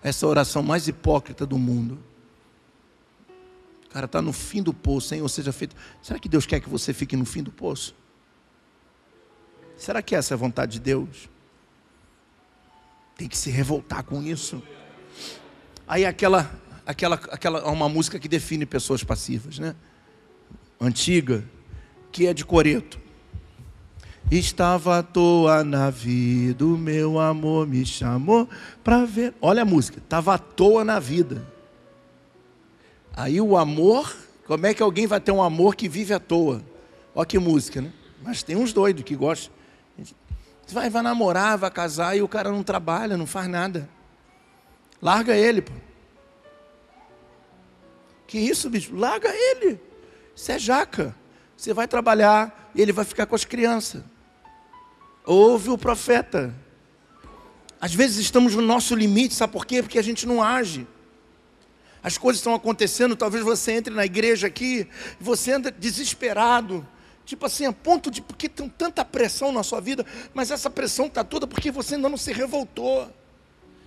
Essa 0.03 0.27
oração 0.27 0.63
mais 0.63 0.89
hipócrita 0.89 1.45
do 1.45 1.59
mundo. 1.59 1.99
O 3.87 3.93
cara 3.93 4.07
está 4.07 4.23
no 4.23 4.33
fim 4.33 4.63
do 4.63 4.73
poço, 4.73 5.09
Senhor, 5.09 5.29
seja 5.29 5.53
feito. 5.53 5.75
Será 6.01 6.19
que 6.19 6.29
Deus 6.29 6.47
quer 6.47 6.61
que 6.61 6.69
você 6.69 6.95
fique 6.95 7.17
no 7.17 7.25
fim 7.25 7.43
do 7.43 7.51
poço? 7.51 7.95
Será 9.77 10.01
que 10.01 10.15
essa 10.15 10.33
é 10.33 10.37
a 10.37 10.39
vontade 10.39 10.73
de 10.73 10.81
Deus? 10.81 11.29
Tem 13.17 13.29
que 13.29 13.37
se 13.37 13.51
revoltar 13.51 14.05
com 14.05 14.23
isso. 14.23 14.63
Aí 15.89 16.07
aquela, 16.07 16.51
aquela, 16.87 17.17
aquela, 17.17 17.69
uma 17.69 17.89
música 17.89 18.19
que 18.19 18.29
define 18.29 18.65
pessoas 18.65 19.03
passivas, 19.03 19.59
né? 19.59 19.75
Antiga, 20.81 21.45
que 22.13 22.27
é 22.27 22.33
de 22.33 22.45
Coreto. 22.45 23.01
Estava 24.31 24.99
à 24.99 25.03
toa 25.03 25.65
na 25.65 25.91
vida, 25.91 26.65
o 26.65 26.79
meu 26.79 27.19
amor 27.19 27.67
me 27.67 27.85
chamou 27.85 28.49
para 28.83 29.05
ver. 29.05 29.35
Olha 29.41 29.63
a 29.63 29.65
música, 29.65 29.99
estava 29.99 30.35
à 30.35 30.39
toa 30.39 30.85
na 30.85 30.99
vida. 30.99 31.47
Aí 33.13 33.41
o 33.41 33.57
amor, 33.57 34.15
como 34.47 34.67
é 34.67 34.75
que 34.75 34.83
alguém 34.83 35.07
vai 35.07 35.21
ter 35.21 35.33
um 35.33 35.43
amor 35.43 35.75
que 35.75 35.89
vive 35.89 36.15
à 36.15 36.21
toa? 36.21 36.63
Olha 37.15 37.27
que 37.27 37.39
música, 37.39 37.81
né? 37.81 37.93
Mas 38.23 38.43
tem 38.43 38.57
uns 38.57 38.73
doidos 38.73 39.03
que 39.03 39.17
gostam. 39.17 39.53
Você 39.99 40.75
vai, 40.75 40.89
vai 40.89 41.03
namorar, 41.03 41.59
vai 41.59 41.71
casar 41.71 42.17
e 42.17 42.23
o 42.23 42.29
cara 42.29 42.51
não 42.51 42.63
trabalha, 42.63 43.17
não 43.17 43.27
faz 43.27 43.49
nada. 43.49 43.89
Larga 45.03 45.37
ele, 45.37 45.63
pô. 45.63 45.73
Que 48.27 48.39
isso, 48.39 48.71
bicho? 48.71 48.95
Larga 48.95 49.29
ele. 49.35 49.81
Isso 50.37 50.53
é 50.53 50.59
jaca. 50.59 51.15
Você 51.57 51.75
vai 51.75 51.89
trabalhar 51.89 52.71
e 52.75 52.81
ele 52.81 52.93
vai 52.93 53.05
ficar 53.05 53.27
com 53.27 53.35
as 53.35 53.45
crianças. 53.45 54.05
Ouve 55.25 55.71
o 55.71 55.79
profeta. 55.79 56.55
Às 57.81 57.95
vezes 57.95 58.19
estamos 58.19 58.55
no 58.55 58.63
nosso 58.63 58.95
limite, 58.95 59.35
sabe 59.35 59.53
por 59.53 59.65
quê? 59.65 59.83
Porque 59.83 59.99
a 59.99 60.03
gente 60.03 60.27
não 60.27 60.43
age. 60.43 60.87
As 62.03 62.17
coisas 62.17 62.41
estão 62.41 62.55
acontecendo, 62.55 63.15
talvez 63.15 63.45
você 63.45 63.73
entre 63.73 63.93
na 63.93 64.05
igreja 64.05 64.47
aqui, 64.47 64.87
você 65.21 65.53
anda 65.53 65.71
desesperado, 65.71 66.87
tipo 67.27 67.45
assim, 67.45 67.67
a 67.67 67.73
ponto 67.73 68.11
de 68.11 68.23
porque 68.23 68.49
tem 68.49 68.69
tanta 68.69 69.05
pressão 69.05 69.53
na 69.53 69.63
sua 69.63 69.81
vida, 69.81 70.05
mas 70.33 70.51
essa 70.51 70.71
pressão 70.71 71.07
está 71.07 71.23
toda 71.23 71.47
porque 71.47 71.71
você 71.71 71.95
ainda 71.97 72.09
não 72.09 72.17
se 72.17 72.33
revoltou. 72.33 73.11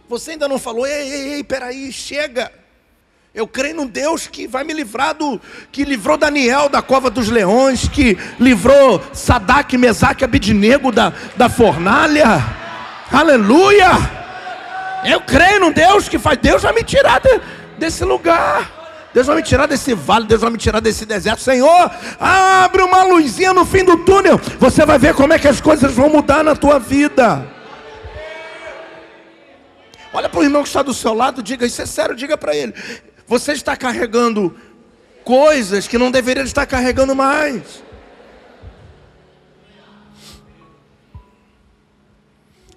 Você 0.07 0.31
ainda 0.31 0.47
não 0.47 0.59
falou, 0.59 0.85
ei, 0.85 1.11
ei, 1.11 1.33
ei, 1.35 1.43
peraí, 1.43 1.91
chega. 1.91 2.51
Eu 3.33 3.47
creio 3.47 3.75
no 3.75 3.87
Deus 3.87 4.27
que 4.27 4.45
vai 4.45 4.63
me 4.63 4.73
livrar 4.73 5.15
do. 5.15 5.41
que 5.71 5.83
livrou 5.83 6.17
Daniel 6.17 6.69
da 6.69 6.83
cova 6.83 7.09
dos 7.09 7.29
leões, 7.29 7.87
que 7.87 8.15
livrou 8.39 9.01
Sadak, 9.11 9.75
Mesaque, 9.75 10.23
Abidnego 10.23 10.91
da, 10.91 11.11
da 11.35 11.49
fornalha. 11.49 12.27
Aleluia! 13.11 13.89
Eu 15.03 15.19
creio 15.21 15.61
no 15.61 15.73
Deus 15.73 16.07
que 16.07 16.19
faz. 16.19 16.37
Deus 16.37 16.61
vai 16.61 16.73
me 16.73 16.83
tirar 16.83 17.19
de, 17.21 17.41
desse 17.79 18.05
lugar. 18.05 19.09
Deus 19.11 19.25
vai 19.25 19.37
me 19.37 19.43
tirar 19.43 19.65
desse 19.65 19.95
vale, 19.95 20.27
Deus 20.27 20.41
vai 20.41 20.51
me 20.51 20.57
tirar 20.59 20.79
desse 20.79 21.03
deserto. 21.03 21.41
Senhor, 21.41 21.91
abre 22.19 22.83
uma 22.83 23.01
luzinha 23.01 23.51
no 23.51 23.65
fim 23.65 23.83
do 23.83 23.97
túnel. 23.97 24.39
Você 24.59 24.85
vai 24.85 24.99
ver 24.99 25.15
como 25.15 25.33
é 25.33 25.39
que 25.39 25.47
as 25.47 25.59
coisas 25.59 25.91
vão 25.91 26.07
mudar 26.07 26.43
na 26.43 26.55
tua 26.55 26.77
vida. 26.77 27.47
Olha 30.13 30.29
para 30.29 30.39
o 30.39 30.43
irmão 30.43 30.61
que 30.61 30.67
está 30.67 30.83
do 30.83 30.93
seu 30.93 31.15
lado, 31.15 31.41
diga, 31.41 31.65
isso 31.65 31.81
é 31.81 31.87
sério, 31.87 32.15
diga 32.15 32.37
para 32.37 32.55
ele. 32.55 32.75
Você 33.27 33.53
está 33.53 33.75
carregando 33.75 34.55
coisas 35.23 35.87
que 35.87 35.97
não 35.97 36.11
deveria 36.11 36.43
estar 36.43 36.65
carregando 36.65 37.15
mais. 37.15 37.83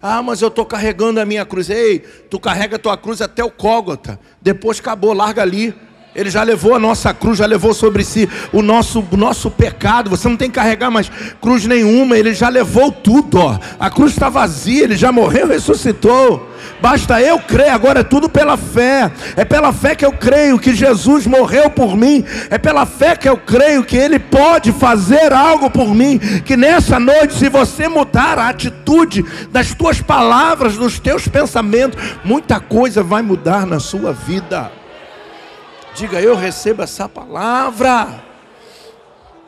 Ah, 0.01 0.23
mas 0.23 0.41
eu 0.41 0.49
estou 0.49 0.65
carregando 0.65 1.21
a 1.21 1.25
minha 1.25 1.45
cruz. 1.45 1.69
Ei, 1.69 1.99
tu 1.99 2.39
carrega 2.39 2.77
a 2.77 2.79
tua 2.79 2.97
cruz 2.97 3.21
até 3.21 3.43
o 3.43 3.51
Cógota. 3.51 4.21
Depois 4.41 4.79
acabou, 4.79 5.13
larga 5.13 5.43
ali. 5.43 5.75
Ele 6.17 6.31
já 6.31 6.43
levou 6.43 6.75
a 6.75 6.79
nossa 6.79 7.13
cruz, 7.13 7.39
já 7.39 7.45
levou 7.45 7.75
sobre 7.75 8.03
si 8.03 8.27
o 8.51 8.63
nosso, 8.63 9.07
o 9.11 9.17
nosso 9.19 9.51
pecado. 9.51 10.09
Você 10.09 10.27
não 10.27 10.37
tem 10.37 10.49
que 10.49 10.55
carregar 10.55 10.91
mais 10.91 11.11
cruz 11.43 11.67
nenhuma, 11.67 12.17
ele 12.17 12.33
já 12.33 12.49
levou 12.49 12.91
tudo. 12.91 13.39
Ó. 13.39 13.59
A 13.79 13.91
cruz 13.91 14.13
está 14.13 14.31
vazia, 14.31 14.85
ele 14.85 14.97
já 14.97 15.13
morreu, 15.13 15.47
ressuscitou. 15.47 16.49
Basta 16.81 17.21
eu 17.21 17.39
crer, 17.39 17.69
agora 17.69 18.01
é 18.01 18.03
tudo 18.03 18.31
pela 18.31 18.57
fé. 18.57 19.13
É 19.37 19.45
pela 19.45 19.75
fé 19.75 19.95
que 19.95 20.07
eu 20.07 20.13
creio 20.13 20.59
que 20.59 20.75
Jesus 20.75 21.27
morreu 21.27 21.69
por 21.69 21.95
mim. 21.95 22.25
É 22.49 22.57
pela 22.57 22.87
fé 22.87 23.15
que 23.15 23.29
eu 23.29 23.37
creio 23.37 23.85
que 23.85 23.97
Ele 23.97 24.19
pode 24.19 24.73
fazer 24.73 25.35
algo 25.35 25.71
por 25.71 25.95
mim. 25.95 26.19
Que 26.19 26.57
nessa 26.57 26.99
noite, 26.99 27.35
se 27.35 27.51
você 27.51 27.89
mudar 27.89 28.39
a 28.39 28.49
atitude 28.49 29.23
das 29.51 29.75
tuas 29.75 30.01
palavras, 30.01 30.77
dos 30.77 30.99
teus 30.99 31.29
pensamentos, 31.29 32.03
muita 32.25 32.59
coisa 32.59 33.03
vai 33.03 33.21
mudar 33.21 33.67
na 33.67 33.79
sua 33.79 34.15
vida. 34.15 34.86
Diga, 35.97 36.21
eu 36.21 36.37
recebo 36.37 36.83
essa 36.83 37.09
palavra. 37.09 38.23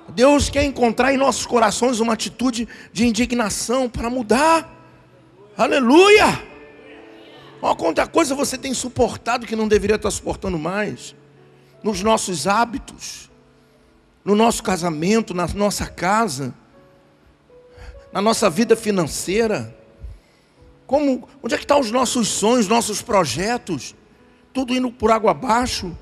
Deus 0.09 0.49
quer 0.49 0.65
encontrar 0.65 1.13
em 1.13 1.19
nossos 1.19 1.45
corações 1.45 2.01
uma 2.01 2.15
atitude 2.15 2.67
de 2.91 3.07
indignação 3.07 3.87
para 3.87 4.09
mudar. 4.09 4.67
Aleluia! 5.59 6.43
Olha 7.61 7.77
quanta 7.77 8.07
coisa 8.07 8.35
você 8.35 8.57
tem 8.57 8.73
suportado 8.73 9.47
que 9.47 9.55
não 9.55 9.69
deveria 9.69 9.97
estar 9.97 10.11
suportando 10.11 10.59
mais. 10.59 11.15
Nos 11.83 12.03
nossos 12.03 12.47
hábitos, 12.47 13.31
no 14.25 14.35
nosso 14.35 14.63
casamento, 14.63 15.35
na 15.35 15.47
nossa 15.49 15.85
casa, 15.85 16.55
na 18.11 18.23
nossa 18.23 18.49
vida 18.49 18.75
financeira. 18.75 19.77
Como, 20.87 21.29
onde 21.43 21.55
é 21.55 21.59
que 21.59 21.65
estão 21.65 21.79
os 21.79 21.91
nossos 21.91 22.27
sonhos, 22.27 22.67
nossos 22.67 23.03
projetos? 23.03 23.95
Tudo 24.51 24.73
indo 24.73 24.91
por 24.91 25.11
água 25.11 25.33
abaixo. 25.33 25.95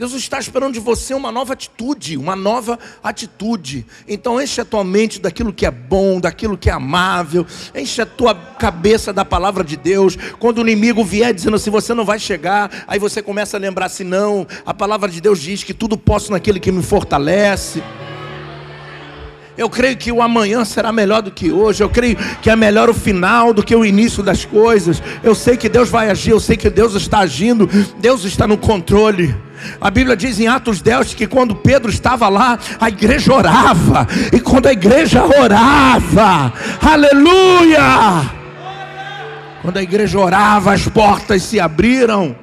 Deus 0.00 0.14
está 0.14 0.38
esperando 0.38 0.72
de 0.72 0.80
você 0.80 1.12
uma 1.12 1.30
nova 1.30 1.52
atitude, 1.52 2.16
uma 2.16 2.34
nova 2.34 2.78
atitude. 3.04 3.84
Então 4.08 4.40
enche 4.40 4.58
a 4.58 4.64
tua 4.64 4.82
mente 4.82 5.20
daquilo 5.20 5.52
que 5.52 5.66
é 5.66 5.70
bom, 5.70 6.18
daquilo 6.18 6.56
que 6.56 6.70
é 6.70 6.72
amável, 6.72 7.46
enche 7.74 8.00
a 8.00 8.06
tua 8.06 8.34
cabeça 8.34 9.12
da 9.12 9.26
palavra 9.26 9.62
de 9.62 9.76
Deus. 9.76 10.16
Quando 10.38 10.56
o 10.56 10.60
inimigo 10.62 11.04
vier 11.04 11.34
dizendo 11.34 11.56
assim, 11.56 11.68
você 11.68 11.92
não 11.92 12.06
vai 12.06 12.18
chegar, 12.18 12.86
aí 12.88 12.98
você 12.98 13.20
começa 13.20 13.58
a 13.58 13.60
lembrar 13.60 13.86
assim, 13.86 14.04
não, 14.04 14.46
a 14.64 14.72
palavra 14.72 15.06
de 15.06 15.20
Deus 15.20 15.38
diz 15.38 15.62
que 15.62 15.74
tudo 15.74 15.98
posso 15.98 16.32
naquele 16.32 16.58
que 16.58 16.72
me 16.72 16.82
fortalece. 16.82 17.82
Eu 19.58 19.68
creio 19.68 19.98
que 19.98 20.10
o 20.10 20.22
amanhã 20.22 20.64
será 20.64 20.90
melhor 20.90 21.20
do 21.20 21.30
que 21.30 21.52
hoje. 21.52 21.82
Eu 21.82 21.90
creio 21.90 22.16
que 22.40 22.48
é 22.48 22.56
melhor 22.56 22.88
o 22.88 22.94
final 22.94 23.52
do 23.52 23.62
que 23.62 23.76
o 23.76 23.84
início 23.84 24.22
das 24.22 24.46
coisas. 24.46 25.02
Eu 25.22 25.34
sei 25.34 25.58
que 25.58 25.68
Deus 25.68 25.90
vai 25.90 26.08
agir, 26.08 26.30
eu 26.30 26.40
sei 26.40 26.56
que 26.56 26.70
Deus 26.70 26.94
está 26.94 27.18
agindo, 27.18 27.68
Deus 27.98 28.24
está 28.24 28.48
no 28.48 28.56
controle. 28.56 29.49
A 29.80 29.90
Bíblia 29.90 30.16
diz 30.16 30.38
em 30.40 30.48
Atos 30.48 30.80
10 30.80 31.14
que 31.14 31.26
quando 31.26 31.54
Pedro 31.54 31.90
estava 31.90 32.28
lá, 32.28 32.58
a 32.80 32.88
igreja 32.88 33.32
orava. 33.32 34.06
E 34.32 34.40
quando 34.40 34.66
a 34.66 34.72
igreja 34.72 35.24
orava, 35.24 36.52
aleluia! 36.80 38.30
Quando 39.62 39.76
a 39.76 39.82
igreja 39.82 40.18
orava, 40.18 40.72
as 40.72 40.88
portas 40.88 41.42
se 41.42 41.60
abriram. 41.60 42.34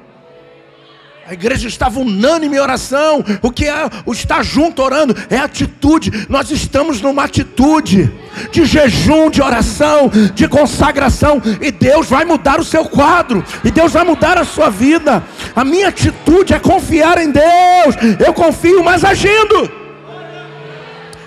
A 1.28 1.34
igreja 1.34 1.68
estava 1.68 2.00
unânime 2.00 2.56
em 2.56 2.58
oração. 2.58 3.22
O 3.42 3.50
que 3.50 3.66
é 3.66 3.74
o 4.06 4.14
estar 4.14 4.42
junto 4.42 4.80
orando? 4.80 5.14
É 5.28 5.36
atitude. 5.36 6.26
Nós 6.26 6.50
estamos 6.50 7.02
numa 7.02 7.24
atitude 7.24 8.10
de 8.50 8.64
jejum, 8.64 9.28
de 9.28 9.42
oração, 9.42 10.10
de 10.34 10.48
consagração. 10.48 11.42
E 11.60 11.70
Deus 11.70 12.06
vai 12.06 12.24
mudar 12.24 12.58
o 12.58 12.64
seu 12.64 12.86
quadro. 12.86 13.44
E 13.62 13.70
Deus 13.70 13.92
vai 13.92 14.04
mudar 14.04 14.38
a 14.38 14.44
sua 14.44 14.70
vida. 14.70 15.22
A 15.54 15.66
minha 15.66 15.88
atitude 15.88 16.54
é 16.54 16.58
confiar 16.58 17.18
em 17.18 17.30
Deus. 17.30 17.94
Eu 18.26 18.32
confio, 18.32 18.82
mas 18.82 19.04
agindo. 19.04 19.70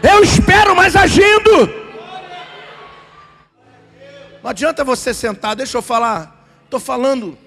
Eu 0.01 0.23
espero, 0.23 0.75
mas 0.75 0.95
agindo. 0.95 1.71
Não 4.41 4.49
adianta 4.49 4.83
você 4.83 5.13
sentar, 5.13 5.55
deixa 5.55 5.77
eu 5.77 5.83
falar. 5.83 6.43
Estou 6.65 6.79
falando 6.79 7.37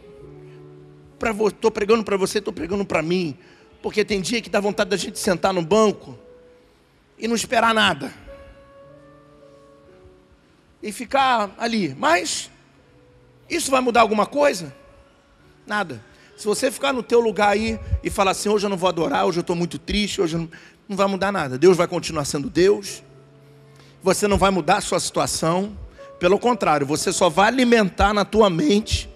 estou 1.49 1.71
pregando 1.71 2.05
para 2.05 2.17
você, 2.17 2.39
estou 2.39 2.53
pregando 2.53 2.85
para 2.85 3.03
mim. 3.03 3.37
Porque 3.83 4.05
tem 4.05 4.21
dia 4.21 4.41
que 4.41 4.49
dá 4.49 4.61
vontade 4.61 4.91
da 4.91 4.97
gente 4.97 5.19
sentar 5.19 5.53
no 5.53 5.63
banco 5.63 6.19
e 7.19 7.29
não 7.29 7.35
esperar 7.35 7.75
nada. 7.75 8.13
E 10.83 10.91
ficar 10.91 11.55
ali. 11.59 11.95
Mas 11.95 12.51
isso 13.49 13.71
vai 13.71 13.81
mudar 13.81 14.01
alguma 14.01 14.27
coisa? 14.27 14.75
Nada. 15.67 16.03
Se 16.37 16.47
você 16.47 16.71
ficar 16.71 16.93
no 16.93 17.03
teu 17.03 17.21
lugar 17.21 17.51
aí 17.51 17.79
e 18.03 18.11
falar 18.11 18.33
assim, 18.33 18.49
hoje 18.49 18.67
eu 18.67 18.71
não 18.71 18.77
vou 18.77 18.89
adorar, 18.89 19.27
hoje 19.27 19.39
eu 19.39 19.43
estou 19.43 19.55
muito 19.55 19.79
triste, 19.79 20.21
hoje 20.21 20.37
não... 20.37 20.49
não 20.89 20.97
vai 20.97 21.07
mudar 21.07 21.31
nada. 21.31 21.57
Deus 21.57 21.77
vai 21.77 21.87
continuar 21.87 22.25
sendo 22.25 22.51
Deus. 22.51 23.03
Você 24.03 24.27
não 24.27 24.37
vai 24.37 24.51
mudar 24.51 24.79
a 24.79 24.81
sua 24.81 24.99
situação. 24.99 25.77
Pelo 26.19 26.39
contrário, 26.39 26.87
você 26.87 27.13
só 27.13 27.29
vai 27.29 27.49
alimentar 27.49 28.13
na 28.13 28.25
tua 28.25 28.49
mente 28.49 29.09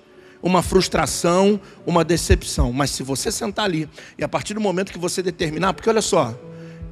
uma 0.42 0.62
frustração, 0.62 1.60
uma 1.86 2.04
decepção. 2.04 2.72
Mas 2.72 2.90
se 2.90 3.02
você 3.02 3.30
sentar 3.30 3.64
ali 3.64 3.88
e 4.16 4.24
a 4.24 4.28
partir 4.28 4.54
do 4.54 4.60
momento 4.60 4.92
que 4.92 4.98
você 4.98 5.22
determinar, 5.22 5.74
porque 5.74 5.88
olha 5.88 6.02
só, 6.02 6.38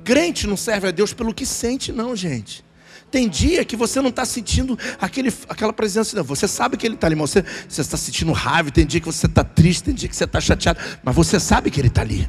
crente 0.04 0.46
não 0.46 0.56
serve 0.56 0.88
a 0.88 0.90
Deus 0.90 1.12
pelo 1.12 1.34
que 1.34 1.46
sente, 1.46 1.92
não, 1.92 2.14
gente. 2.14 2.64
Tem 3.10 3.28
dia 3.28 3.64
que 3.64 3.76
você 3.76 4.00
não 4.00 4.10
está 4.10 4.24
sentindo 4.24 4.76
aquele, 5.00 5.32
aquela 5.48 5.72
presença, 5.72 6.16
não. 6.16 6.24
Você 6.24 6.48
sabe 6.48 6.76
que 6.76 6.86
Ele 6.86 6.96
está 6.96 7.06
ali, 7.06 7.14
mas 7.14 7.30
você, 7.30 7.80
está 7.80 7.96
sentindo 7.96 8.32
raiva. 8.32 8.70
Tem 8.70 8.84
dia 8.84 9.00
que 9.00 9.06
você 9.06 9.26
está 9.26 9.44
triste, 9.44 9.84
tem 9.84 9.94
dia 9.94 10.08
que 10.08 10.16
você 10.16 10.24
está 10.24 10.40
chateado, 10.40 10.80
mas 11.02 11.14
você 11.14 11.38
sabe 11.38 11.70
que 11.70 11.80
Ele 11.80 11.88
está 11.88 12.02
ali. 12.02 12.28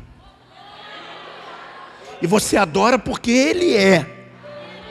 E 2.22 2.28
você 2.28 2.58
adora 2.58 3.00
porque 3.00 3.32
Ele 3.32 3.76
é. 3.76 4.17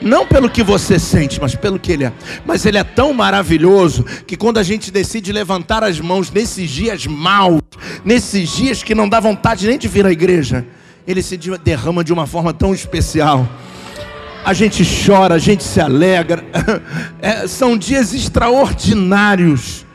Não 0.01 0.27
pelo 0.27 0.49
que 0.49 0.61
você 0.61 0.99
sente, 0.99 1.41
mas 1.41 1.55
pelo 1.55 1.79
que 1.79 1.91
Ele 1.91 2.05
é. 2.05 2.13
Mas 2.45 2.65
Ele 2.65 2.77
é 2.77 2.83
tão 2.83 3.13
maravilhoso 3.13 4.03
que 4.03 4.37
quando 4.37 4.57
a 4.57 4.63
gente 4.63 4.91
decide 4.91 5.31
levantar 5.31 5.83
as 5.83 5.99
mãos 5.99 6.31
nesses 6.31 6.69
dias 6.69 7.07
maus, 7.07 7.61
nesses 8.05 8.49
dias 8.49 8.83
que 8.83 8.93
não 8.93 9.09
dá 9.09 9.19
vontade 9.19 9.67
nem 9.67 9.77
de 9.77 9.87
vir 9.87 10.05
à 10.05 10.11
igreja, 10.11 10.65
Ele 11.07 11.21
se 11.21 11.37
derrama 11.63 12.03
de 12.03 12.13
uma 12.13 12.27
forma 12.27 12.53
tão 12.53 12.73
especial. 12.73 13.47
A 14.45 14.53
gente 14.53 14.83
chora, 15.05 15.35
a 15.35 15.39
gente 15.39 15.63
se 15.63 15.81
alegra. 15.81 16.43
É, 17.19 17.47
são 17.47 17.75
dias 17.75 18.13
extraordinários. 18.13 19.85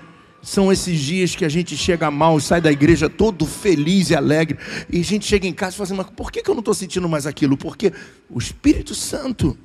São 0.42 0.72
esses 0.72 0.98
dias 0.98 1.36
que 1.36 1.44
a 1.44 1.48
gente 1.48 1.76
chega 1.76 2.10
mal, 2.10 2.40
sai 2.40 2.60
da 2.60 2.70
igreja 2.72 3.08
todo 3.08 3.46
feliz 3.46 4.10
e 4.10 4.16
alegre, 4.16 4.58
e 4.90 5.00
a 5.00 5.04
gente 5.04 5.24
chega 5.24 5.46
em 5.46 5.52
casa 5.52 5.74
e 5.74 5.76
fala 5.76 5.84
assim: 5.84 5.96
mas 5.96 6.06
por 6.16 6.32
que 6.32 6.42
eu 6.44 6.52
não 6.52 6.58
estou 6.58 6.74
sentindo 6.74 7.08
mais 7.08 7.28
aquilo? 7.28 7.56
Porque 7.56 7.92
o 8.28 8.40
Espírito 8.40 8.92
Santo 8.92 9.56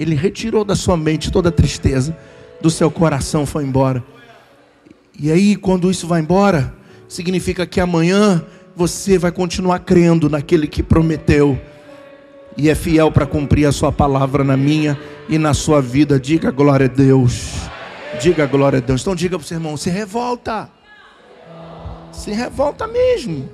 ele 0.00 0.14
retirou 0.14 0.64
da 0.64 0.74
sua 0.74 0.96
mente 0.96 1.30
toda 1.30 1.50
a 1.50 1.52
tristeza, 1.52 2.16
do 2.58 2.70
seu 2.70 2.90
coração 2.90 3.44
foi 3.44 3.64
embora. 3.64 4.02
E 5.18 5.30
aí, 5.30 5.56
quando 5.56 5.90
isso 5.90 6.06
vai 6.06 6.22
embora, 6.22 6.72
significa 7.06 7.66
que 7.66 7.78
amanhã 7.78 8.42
você 8.74 9.18
vai 9.18 9.30
continuar 9.30 9.80
crendo 9.80 10.30
naquele 10.30 10.66
que 10.66 10.82
prometeu 10.82 11.60
e 12.56 12.70
é 12.70 12.74
fiel 12.74 13.12
para 13.12 13.26
cumprir 13.26 13.66
a 13.66 13.72
sua 13.72 13.92
palavra 13.92 14.42
na 14.42 14.56
minha 14.56 14.98
e 15.28 15.36
na 15.36 15.52
sua 15.52 15.82
vida. 15.82 16.18
Diga 16.18 16.50
glória 16.50 16.86
a 16.86 16.88
Deus. 16.88 17.56
Diga 18.22 18.46
glória 18.46 18.78
a 18.78 18.80
Deus. 18.80 19.02
Então 19.02 19.14
diga 19.14 19.38
para 19.38 19.44
o 19.44 19.46
seu 19.46 19.58
irmão, 19.58 19.76
se 19.76 19.90
revolta. 19.90 20.70
Se 22.10 22.30
revolta 22.30 22.86
mesmo. 22.86 23.50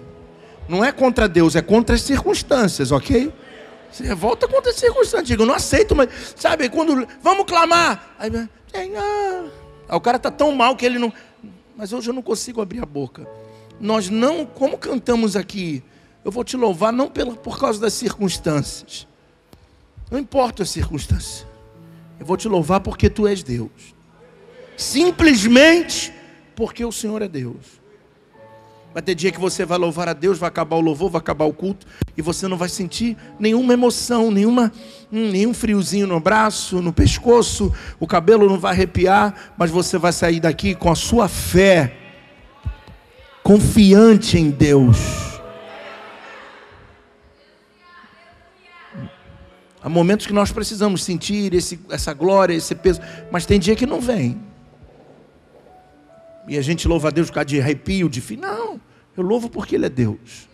Não 0.69 0.85
é 0.85 0.93
contra 0.93 1.29
Deus, 1.29 1.57
é 1.57 1.63
contra 1.63 1.97
as 1.97 2.03
circunstâncias, 2.03 2.93
ok? 2.93 3.33
Se 3.91 4.03
revolta 4.03 4.47
contra 4.49 4.71
as 4.71 4.77
circunstâncias. 4.77 5.29
Digo, 5.29 5.47
não 5.47 5.55
aceito, 5.55 5.95
mas 5.95 6.09
sabe, 6.37 6.69
quando 6.69 7.07
vamos 7.23 7.45
clamar. 7.47 8.15
Aí, 8.19 8.31
ah, 9.89 9.97
o 9.97 10.01
cara 10.01 10.17
está 10.17 10.31
tão 10.31 10.53
mal 10.53 10.77
que 10.77 10.85
ele 10.85 10.99
não. 10.99 11.13
Mas 11.77 11.93
hoje 11.93 12.09
eu 12.11 12.15
não 12.15 12.23
consigo 12.23 12.61
abrir 12.61 12.83
a 12.83 12.87
boca. 12.87 13.27
Nós 13.81 14.09
não, 14.09 14.47
como 14.47 14.79
cantamos 14.79 15.37
aqui, 15.37 15.83
eu 16.25 16.33
vou 16.33 16.43
te 16.43 16.57
louvar 16.57 16.93
não 16.93 17.09
pela, 17.09 17.35
por 17.35 17.59
causa 17.59 17.81
das 17.81 17.93
circunstâncias. 17.93 19.07
Não 20.11 20.19
importa 20.19 20.63
as 20.63 20.71
circunstâncias. 20.71 21.47
Eu 22.19 22.25
vou 22.25 22.37
te 22.37 22.49
louvar 22.49 22.81
porque 22.81 23.11
tu 23.11 23.27
és 23.27 23.43
Deus. 23.43 23.95
Simplesmente 24.77 26.13
porque 26.55 26.85
o 26.85 26.93
Senhor 26.93 27.23
é 27.23 27.29
Deus. 27.29 27.81
Vai 28.97 29.03
ter 29.03 29.15
dia 29.15 29.31
que 29.31 29.39
você 29.39 29.63
vai 29.67 29.77
louvar 29.77 30.09
a 30.09 30.15
Deus, 30.15 30.39
vai 30.39 30.49
acabar 30.49 30.77
o 30.77 30.81
louvor, 30.81 31.11
vai 31.11 31.19
acabar 31.19 31.45
o 31.45 31.53
culto, 31.53 31.87
e 32.17 32.23
você 32.23 32.49
não 32.49 32.57
vai 32.57 32.71
sentir 32.71 33.15
nenhuma 33.39 33.75
emoção, 33.75 34.31
nenhuma, 34.31 34.73
hum, 35.13 35.31
nenhum 35.31 35.53
friozinho 35.53 36.07
no 36.07 36.19
braço, 36.19 36.81
no 36.81 36.95
pescoço, 36.95 37.71
o 38.01 38.07
cabelo 38.07 38.49
não 38.49 38.59
vai 38.59 38.73
arrepiar, 38.73 39.53
mas 39.59 39.71
você 39.71 39.99
vai 39.99 40.15
sair 40.15 40.41
daqui 40.41 40.75
com 40.75 40.91
a 40.91 40.95
sua 40.95 41.29
fé, 41.29 41.95
confiante 43.43 44.39
em 44.39 44.51
Deus. 44.51 44.97
Há 49.83 49.91
momentos 49.91 50.27
que 50.27 50.33
nós 50.33 50.51
precisamos 50.51 51.05
sentir 51.05 51.53
esse, 51.53 51.79
essa 51.91 52.15
glória, 52.15 52.55
esse 52.55 52.75
peso, 52.75 53.03
mas 53.31 53.45
tem 53.45 53.61
dia 53.61 53.77
que 53.77 53.85
não 53.85 54.01
vem. 54.01 54.41
E 56.49 56.57
a 56.57 56.63
gente 56.63 56.87
louva 56.87 57.09
a 57.09 57.11
Deus 57.11 57.29
por 57.29 57.35
causa 57.35 57.47
de 57.47 57.61
arrepio, 57.61 58.09
de 58.09 58.21
fim. 58.21 58.37
Eu 59.17 59.23
louvo 59.23 59.49
porque 59.49 59.75
Ele 59.75 59.87
é 59.87 59.89
Deus. 59.89 60.49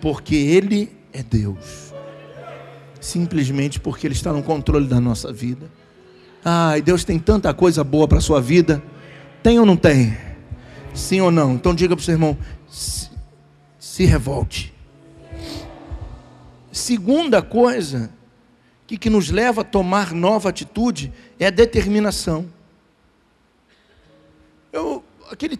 Porque 0.00 0.34
Ele 0.34 0.90
é 1.12 1.22
Deus. 1.22 1.92
Simplesmente 3.00 3.78
porque 3.78 4.06
Ele 4.06 4.14
está 4.14 4.32
no 4.32 4.42
controle 4.42 4.86
da 4.86 5.00
nossa 5.00 5.32
vida. 5.32 5.70
Ai, 6.44 6.80
Deus 6.80 7.04
tem 7.04 7.18
tanta 7.18 7.52
coisa 7.52 7.84
boa 7.84 8.08
para 8.08 8.18
a 8.18 8.22
sua 8.22 8.40
vida. 8.40 8.82
Tem 9.42 9.58
ou 9.58 9.66
não 9.66 9.76
tem? 9.76 10.16
Sim 10.94 11.20
ou 11.20 11.30
não? 11.30 11.54
Então 11.54 11.74
diga 11.74 11.94
para 11.94 12.02
o 12.02 12.04
seu 12.04 12.14
irmão: 12.14 12.36
se, 12.68 13.10
se 13.78 14.04
revolte. 14.04 14.74
Segunda 16.72 17.42
coisa 17.42 18.10
que, 18.86 18.96
que 18.96 19.10
nos 19.10 19.30
leva 19.30 19.60
a 19.60 19.64
tomar 19.64 20.12
nova 20.14 20.48
atitude 20.48 21.12
é 21.38 21.46
a 21.46 21.50
determinação. 21.50 22.46
Eu, 24.72 25.04
aquele, 25.30 25.58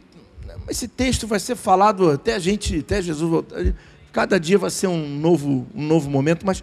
esse 0.68 0.88
texto 0.88 1.26
vai 1.26 1.40
ser 1.40 1.56
falado 1.56 2.10
até 2.10 2.34
a 2.34 2.38
gente, 2.38 2.78
até 2.78 3.00
Jesus 3.02 3.30
voltar. 3.30 3.74
Cada 4.12 4.38
dia 4.38 4.58
vai 4.58 4.70
ser 4.70 4.86
um 4.86 5.08
novo, 5.18 5.66
um 5.74 5.86
novo 5.86 6.10
momento, 6.10 6.44
mas 6.44 6.62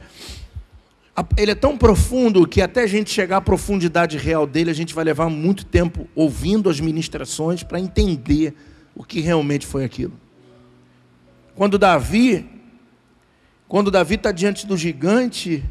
ele 1.37 1.51
é 1.51 1.55
tão 1.55 1.77
profundo 1.77 2.45
que 2.47 2.61
até 2.61 2.83
a 2.83 2.87
gente 2.87 3.09
chegar 3.09 3.37
à 3.37 3.41
profundidade 3.41 4.17
real 4.17 4.45
dele, 4.45 4.69
a 4.69 4.73
gente 4.73 4.93
vai 4.93 5.05
levar 5.05 5.29
muito 5.29 5.65
tempo 5.65 6.07
ouvindo 6.13 6.69
as 6.69 6.79
ministrações 6.79 7.63
para 7.63 7.79
entender 7.79 8.53
o 8.93 9.03
que 9.03 9.21
realmente 9.21 9.65
foi 9.65 9.85
aquilo. 9.85 10.13
Quando 11.55 11.77
Davi, 11.77 12.45
quando 13.67 13.89
Davi 13.89 14.15
está 14.15 14.31
diante 14.31 14.67
do 14.67 14.75
gigante, 14.75 15.63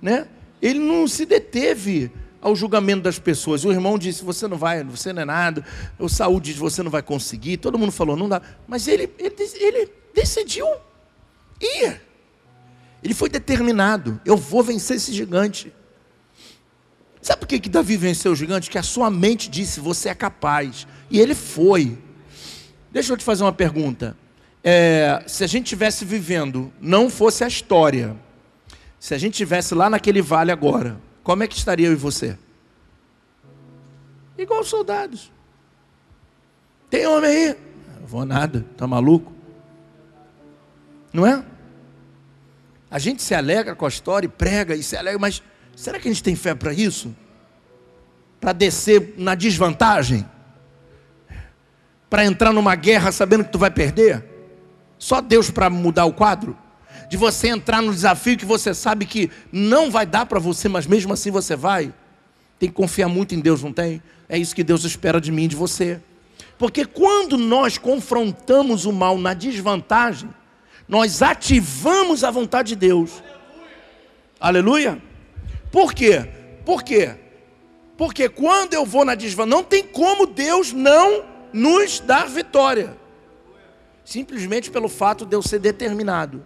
né? 0.00 0.26
Ele 0.62 0.78
não 0.78 1.06
se 1.06 1.26
deteve 1.26 2.10
ao 2.40 2.54
julgamento 2.54 3.02
das 3.02 3.18
pessoas. 3.18 3.64
O 3.64 3.72
irmão 3.72 3.98
disse: 3.98 4.24
Você 4.24 4.46
não 4.46 4.56
vai, 4.56 4.82
você 4.84 5.12
não 5.12 5.22
é 5.22 5.24
nada. 5.24 5.64
O 5.98 6.08
Saúl 6.08 6.40
disse: 6.40 6.58
Você 6.58 6.82
não 6.82 6.90
vai 6.90 7.02
conseguir. 7.02 7.56
Todo 7.56 7.78
mundo 7.78 7.92
falou: 7.92 8.16
Não 8.16 8.28
dá. 8.28 8.40
Mas 8.66 8.88
ele, 8.88 9.10
ele, 9.18 9.34
ele 9.60 9.92
decidiu 10.14 10.66
ir. 11.60 12.00
Ele 13.02 13.14
foi 13.14 13.28
determinado: 13.28 14.20
Eu 14.24 14.36
vou 14.36 14.62
vencer 14.62 14.96
esse 14.96 15.12
gigante. 15.12 15.72
Sabe 17.20 17.40
por 17.40 17.48
que, 17.48 17.58
que 17.58 17.68
Davi 17.68 17.96
venceu 17.96 18.32
o 18.32 18.36
gigante? 18.36 18.70
Que 18.70 18.78
a 18.78 18.82
sua 18.82 19.10
mente 19.10 19.50
disse: 19.50 19.80
Você 19.80 20.08
é 20.08 20.14
capaz. 20.14 20.86
E 21.10 21.18
ele 21.20 21.34
foi. 21.34 21.98
Deixa 22.90 23.12
eu 23.12 23.16
te 23.16 23.24
fazer 23.24 23.42
uma 23.42 23.52
pergunta. 23.52 24.16
É, 24.62 25.22
se 25.26 25.44
a 25.44 25.46
gente 25.46 25.66
tivesse 25.66 26.04
vivendo, 26.04 26.72
não 26.80 27.08
fosse 27.08 27.44
a 27.44 27.46
história, 27.46 28.16
se 28.98 29.14
a 29.14 29.18
gente 29.18 29.34
tivesse 29.34 29.74
lá 29.74 29.88
naquele 29.88 30.20
vale 30.20 30.50
agora, 30.50 31.00
como 31.26 31.42
é 31.42 31.48
que 31.48 31.56
estaria 31.56 31.88
eu 31.88 31.92
e 31.92 31.96
você? 31.96 32.38
Igual 34.38 34.60
os 34.60 34.68
soldados. 34.68 35.32
Tem 36.88 37.04
homem 37.04 37.28
aí? 37.28 37.56
Não 37.98 38.06
vou 38.06 38.24
nada, 38.24 38.64
tá 38.76 38.86
maluco? 38.86 39.32
Não 41.12 41.26
é? 41.26 41.44
A 42.88 43.00
gente 43.00 43.24
se 43.24 43.34
alegra 43.34 43.74
com 43.74 43.84
a 43.84 43.88
história 43.88 44.26
e 44.26 44.28
prega 44.28 44.76
e 44.76 44.84
se 44.84 44.96
alegra, 44.96 45.18
mas 45.18 45.42
será 45.74 45.98
que 45.98 46.06
a 46.06 46.12
gente 46.12 46.22
tem 46.22 46.36
fé 46.36 46.54
para 46.54 46.72
isso? 46.72 47.12
Para 48.40 48.52
descer 48.52 49.14
na 49.18 49.34
desvantagem? 49.34 50.24
Para 52.08 52.24
entrar 52.24 52.52
numa 52.52 52.76
guerra 52.76 53.10
sabendo 53.10 53.42
que 53.42 53.50
tu 53.50 53.58
vai 53.58 53.72
perder? 53.72 54.24
Só 54.96 55.20
Deus 55.20 55.50
para 55.50 55.68
mudar 55.68 56.04
o 56.04 56.12
quadro? 56.12 56.56
De 57.08 57.16
você 57.16 57.48
entrar 57.48 57.80
no 57.82 57.92
desafio 57.92 58.36
que 58.36 58.44
você 58.44 58.74
sabe 58.74 59.06
que 59.06 59.30
não 59.52 59.90
vai 59.90 60.06
dar 60.06 60.26
para 60.26 60.38
você, 60.38 60.68
mas 60.68 60.86
mesmo 60.86 61.12
assim 61.12 61.30
você 61.30 61.54
vai. 61.54 61.92
Tem 62.58 62.68
que 62.68 62.74
confiar 62.74 63.08
muito 63.08 63.34
em 63.34 63.40
Deus, 63.40 63.62
não 63.62 63.72
tem? 63.72 64.02
É 64.28 64.38
isso 64.38 64.54
que 64.54 64.64
Deus 64.64 64.84
espera 64.84 65.20
de 65.20 65.30
mim 65.30 65.44
e 65.44 65.48
de 65.48 65.56
você. 65.56 66.00
Porque 66.58 66.84
quando 66.84 67.36
nós 67.36 67.78
confrontamos 67.78 68.86
o 68.86 68.92
mal 68.92 69.18
na 69.18 69.34
desvantagem, 69.34 70.30
nós 70.88 71.22
ativamos 71.22 72.24
a 72.24 72.30
vontade 72.30 72.68
de 72.68 72.76
Deus. 72.76 73.22
Aleluia. 74.40 74.90
Aleluia? 74.90 75.02
Por 75.70 75.92
quê? 75.92 76.28
Por 76.64 76.82
quê? 76.82 77.14
Porque 77.96 78.28
quando 78.28 78.74
eu 78.74 78.84
vou 78.84 79.04
na 79.04 79.14
desvantagem, 79.14 79.50
não 79.50 79.64
tem 79.64 79.82
como 79.82 80.26
Deus 80.26 80.72
não 80.72 81.24
nos 81.52 82.00
dar 82.00 82.28
vitória. 82.28 82.96
Simplesmente 84.04 84.70
pelo 84.70 84.88
fato 84.88 85.26
de 85.26 85.34
eu 85.34 85.42
ser 85.42 85.58
determinado. 85.58 86.44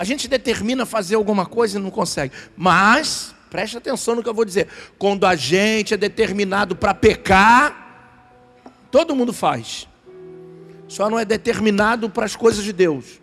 A 0.00 0.04
gente 0.04 0.26
determina 0.26 0.86
fazer 0.86 1.16
alguma 1.16 1.44
coisa 1.44 1.78
e 1.78 1.82
não 1.82 1.90
consegue. 1.90 2.32
Mas, 2.56 3.34
preste 3.50 3.76
atenção 3.76 4.14
no 4.14 4.22
que 4.22 4.28
eu 4.30 4.32
vou 4.32 4.46
dizer. 4.46 4.66
Quando 4.98 5.26
a 5.26 5.36
gente 5.36 5.92
é 5.92 5.96
determinado 5.98 6.74
para 6.74 6.94
pecar, 6.94 8.48
todo 8.90 9.14
mundo 9.14 9.30
faz. 9.30 9.86
Só 10.88 11.10
não 11.10 11.18
é 11.18 11.24
determinado 11.26 12.08
para 12.08 12.24
as 12.24 12.34
coisas 12.34 12.64
de 12.64 12.72
Deus. 12.72 13.20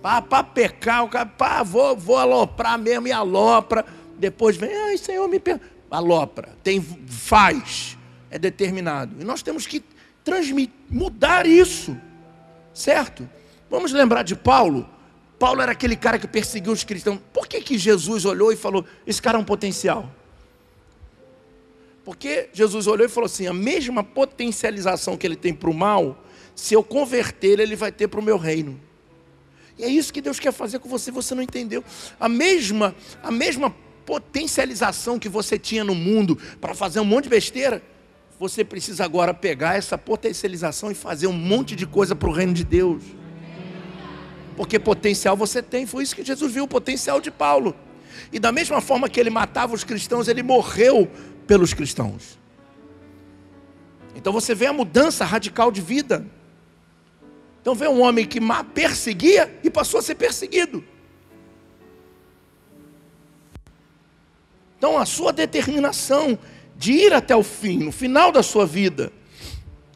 Para 0.00 0.42
pecar, 0.44 1.04
o 1.04 1.10
cara, 1.10 1.26
pá, 1.26 1.62
vou, 1.62 1.94
vou 1.94 2.16
aloprar 2.16 2.78
mesmo 2.78 3.06
e 3.08 3.12
alopra. 3.12 3.84
Depois 4.18 4.56
vem, 4.56 4.74
ai 4.74 4.96
Senhor, 4.96 5.28
me 5.28 5.38
perdoa. 5.38 5.68
Alopra, 5.90 6.56
tem, 6.62 6.80
faz, 7.06 7.98
é 8.30 8.38
determinado. 8.38 9.14
E 9.20 9.24
nós 9.24 9.42
temos 9.42 9.66
que 9.66 9.84
transmitir, 10.24 10.74
mudar 10.88 11.46
isso, 11.46 11.94
certo? 12.72 13.28
Vamos 13.68 13.92
lembrar 13.92 14.22
de 14.22 14.34
Paulo. 14.34 14.93
Paulo 15.38 15.60
era 15.60 15.72
aquele 15.72 15.96
cara 15.96 16.18
que 16.18 16.26
perseguiu 16.26 16.72
os 16.72 16.84
cristãos. 16.84 17.18
Por 17.32 17.46
que, 17.46 17.60
que 17.60 17.76
Jesus 17.76 18.24
olhou 18.24 18.52
e 18.52 18.56
falou: 18.56 18.84
esse 19.06 19.20
cara 19.20 19.38
é 19.38 19.40
um 19.40 19.44
potencial? 19.44 20.10
Porque 22.04 22.50
Jesus 22.52 22.86
olhou 22.86 23.06
e 23.06 23.08
falou 23.08 23.26
assim: 23.26 23.46
a 23.46 23.52
mesma 23.52 24.04
potencialização 24.04 25.16
que 25.16 25.26
ele 25.26 25.36
tem 25.36 25.52
para 25.54 25.70
o 25.70 25.74
mal, 25.74 26.22
se 26.54 26.74
eu 26.74 26.82
converter, 26.82 27.58
ele 27.58 27.74
vai 27.74 27.90
ter 27.90 28.08
para 28.08 28.20
o 28.20 28.22
meu 28.22 28.36
reino. 28.36 28.80
E 29.78 29.84
é 29.84 29.88
isso 29.88 30.12
que 30.12 30.20
Deus 30.20 30.38
quer 30.38 30.52
fazer 30.52 30.78
com 30.78 30.88
você, 30.88 31.10
você 31.10 31.34
não 31.34 31.42
entendeu. 31.42 31.82
A 32.20 32.28
mesma, 32.28 32.94
a 33.22 33.30
mesma 33.30 33.74
potencialização 34.06 35.18
que 35.18 35.28
você 35.28 35.58
tinha 35.58 35.82
no 35.82 35.94
mundo 35.94 36.38
para 36.60 36.74
fazer 36.74 37.00
um 37.00 37.04
monte 37.04 37.24
de 37.24 37.30
besteira, 37.30 37.82
você 38.38 38.64
precisa 38.64 39.04
agora 39.04 39.32
pegar 39.32 39.76
essa 39.76 39.96
potencialização 39.96 40.90
e 40.90 40.94
fazer 40.94 41.26
um 41.26 41.32
monte 41.32 41.74
de 41.74 41.86
coisa 41.86 42.14
para 42.14 42.28
o 42.28 42.32
reino 42.32 42.52
de 42.52 42.64
Deus. 42.64 43.02
Porque 44.56 44.78
potencial 44.78 45.36
você 45.36 45.62
tem. 45.62 45.86
Foi 45.86 46.02
isso 46.02 46.14
que 46.14 46.24
Jesus 46.24 46.52
viu, 46.52 46.64
o 46.64 46.68
potencial 46.68 47.20
de 47.20 47.30
Paulo. 47.30 47.74
E 48.32 48.38
da 48.38 48.52
mesma 48.52 48.80
forma 48.80 49.08
que 49.08 49.18
ele 49.18 49.30
matava 49.30 49.74
os 49.74 49.84
cristãos, 49.84 50.28
ele 50.28 50.42
morreu 50.42 51.10
pelos 51.46 51.74
cristãos. 51.74 52.38
Então 54.14 54.32
você 54.32 54.54
vê 54.54 54.66
a 54.66 54.72
mudança 54.72 55.24
radical 55.24 55.72
de 55.72 55.80
vida. 55.80 56.24
Então 57.60 57.74
vê 57.74 57.88
um 57.88 58.00
homem 58.00 58.26
que 58.26 58.38
perseguia 58.72 59.58
e 59.62 59.70
passou 59.70 59.98
a 59.98 60.02
ser 60.02 60.14
perseguido. 60.14 60.84
Então 64.78 64.98
a 64.98 65.06
sua 65.06 65.32
determinação 65.32 66.38
de 66.76 66.92
ir 66.92 67.12
até 67.12 67.34
o 67.34 67.42
fim, 67.42 67.78
no 67.78 67.92
final 67.92 68.30
da 68.30 68.42
sua 68.42 68.66
vida, 68.66 69.12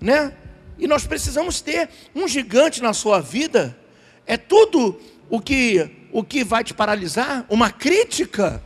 né? 0.00 0.34
E 0.78 0.86
nós 0.86 1.06
precisamos 1.06 1.60
ter 1.60 1.90
um 2.14 2.26
gigante 2.26 2.82
na 2.82 2.92
sua 2.92 3.20
vida 3.20 3.77
é 4.28 4.36
tudo 4.36 5.00
o 5.30 5.40
que, 5.40 5.90
o 6.12 6.22
que 6.22 6.44
vai 6.44 6.62
te 6.62 6.74
paralisar? 6.74 7.46
Uma 7.48 7.70
crítica? 7.70 8.62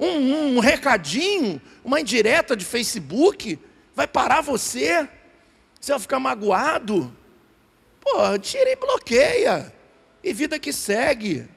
Um, 0.00 0.56
um 0.56 0.58
recadinho? 0.58 1.62
Uma 1.84 2.00
indireta 2.00 2.56
de 2.56 2.64
Facebook? 2.64 3.56
Vai 3.94 4.08
parar 4.08 4.40
você? 4.40 5.08
Você 5.80 5.92
vai 5.92 6.00
ficar 6.00 6.18
magoado? 6.18 7.16
Pô, 8.00 8.36
tira 8.40 8.68
e 8.68 8.74
bloqueia. 8.74 9.72
E 10.24 10.32
vida 10.32 10.58
que 10.58 10.72
segue. 10.72 11.48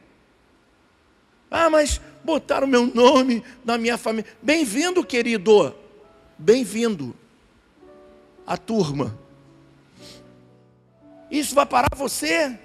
Ah, 1.50 1.72
mas 1.72 2.00
botaram 2.24 2.68
meu 2.68 2.86
nome 2.86 3.44
na 3.66 3.80
minha 3.80 3.98
família. 3.98 4.30
Bem-vindo, 4.44 5.04
querido. 5.04 5.76
Bem-vindo. 6.38 7.16
A 8.46 8.56
turma. 8.56 9.18
Isso 11.30 11.54
vai 11.54 11.66
parar 11.66 11.96
você? 11.96 12.58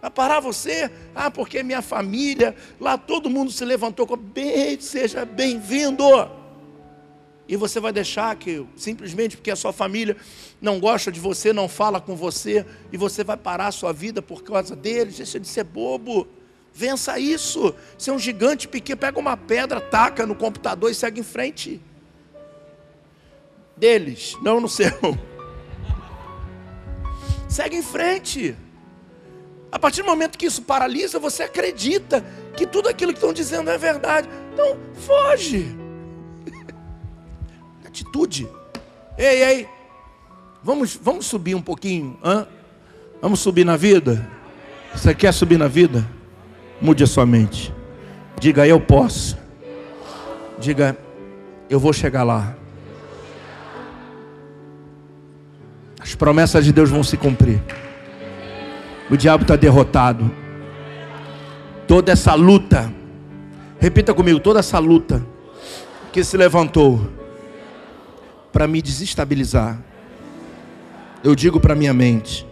Vai 0.00 0.10
parar 0.10 0.40
você? 0.40 0.90
Ah, 1.14 1.30
porque 1.30 1.62
minha 1.62 1.82
família, 1.82 2.54
lá 2.78 2.98
todo 2.98 3.30
mundo 3.30 3.50
se 3.50 3.64
levantou 3.64 4.06
com 4.06 4.16
bem, 4.16 4.78
seja 4.80 5.24
bem-vindo. 5.24 6.04
E 7.48 7.56
você 7.56 7.78
vai 7.78 7.92
deixar 7.92 8.34
que, 8.36 8.66
simplesmente 8.76 9.36
porque 9.36 9.50
a 9.50 9.56
sua 9.56 9.72
família 9.72 10.16
não 10.60 10.80
gosta 10.80 11.12
de 11.12 11.20
você, 11.20 11.52
não 11.52 11.68
fala 11.68 12.00
com 12.00 12.16
você, 12.16 12.66
e 12.92 12.96
você 12.96 13.22
vai 13.22 13.36
parar 13.36 13.68
a 13.68 13.72
sua 13.72 13.92
vida 13.92 14.20
por 14.20 14.42
causa 14.42 14.74
deles, 14.74 15.16
deixa 15.16 15.38
de 15.38 15.46
ser 15.46 15.64
bobo. 15.64 16.26
Vença 16.74 17.18
isso. 17.18 17.74
Você 17.96 18.10
é 18.10 18.12
um 18.12 18.18
gigante 18.18 18.68
pequeno, 18.68 18.98
pega 18.98 19.18
uma 19.18 19.36
pedra, 19.36 19.80
taca 19.80 20.26
no 20.26 20.34
computador 20.34 20.90
e 20.90 20.94
segue 20.94 21.20
em 21.20 21.24
frente. 21.24 21.80
Deles, 23.76 24.36
não 24.42 24.60
no 24.60 24.68
seu. 24.68 24.90
Segue 27.56 27.74
em 27.74 27.82
frente. 27.82 28.54
A 29.72 29.78
partir 29.78 30.02
do 30.02 30.06
momento 30.06 30.36
que 30.36 30.44
isso 30.44 30.60
paralisa, 30.60 31.18
você 31.18 31.44
acredita 31.44 32.22
que 32.54 32.66
tudo 32.66 32.86
aquilo 32.86 33.14
que 33.14 33.18
estão 33.18 33.32
dizendo 33.32 33.70
é 33.70 33.78
verdade. 33.78 34.28
Então, 34.52 34.76
foge 34.92 35.74
atitude. 37.82 38.46
Ei, 39.16 39.42
ei, 39.42 39.68
vamos, 40.62 40.98
vamos 41.00 41.24
subir 41.24 41.54
um 41.54 41.62
pouquinho. 41.62 42.18
Hã? 42.22 42.46
Vamos 43.22 43.40
subir 43.40 43.64
na 43.64 43.78
vida? 43.78 44.30
Você 44.94 45.14
quer 45.14 45.32
subir 45.32 45.56
na 45.56 45.66
vida? 45.66 46.06
Mude 46.78 47.04
a 47.04 47.06
sua 47.06 47.24
mente. 47.24 47.72
Diga, 48.38 48.66
eu 48.66 48.78
posso. 48.78 49.38
Diga, 50.58 50.94
eu 51.70 51.80
vou 51.80 51.94
chegar 51.94 52.22
lá. 52.22 52.54
As 56.06 56.14
promessas 56.14 56.64
de 56.64 56.72
Deus 56.72 56.88
vão 56.88 57.02
se 57.02 57.16
cumprir. 57.16 57.60
O 59.10 59.16
diabo 59.16 59.42
está 59.42 59.56
derrotado. 59.56 60.30
Toda 61.88 62.12
essa 62.12 62.32
luta, 62.34 62.92
repita 63.80 64.14
comigo, 64.14 64.38
toda 64.38 64.60
essa 64.60 64.78
luta 64.78 65.26
que 66.12 66.22
se 66.22 66.36
levantou 66.36 67.10
para 68.52 68.68
me 68.68 68.80
desestabilizar. 68.80 69.82
Eu 71.24 71.34
digo 71.34 71.58
para 71.58 71.74
minha 71.74 71.92
mente: 71.92 72.46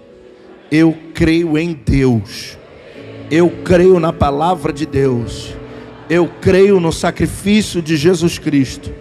eu 0.68 0.92
creio 1.14 1.56
em 1.56 1.74
Deus. 1.74 2.58
Eu 3.30 3.48
creio 3.64 4.00
na 4.00 4.12
palavra 4.12 4.72
de 4.72 4.84
Deus. 4.84 5.54
Eu 6.10 6.28
creio 6.40 6.80
no 6.80 6.90
sacrifício 6.92 7.80
de 7.80 7.96
Jesus 7.96 8.36
Cristo. 8.36 8.92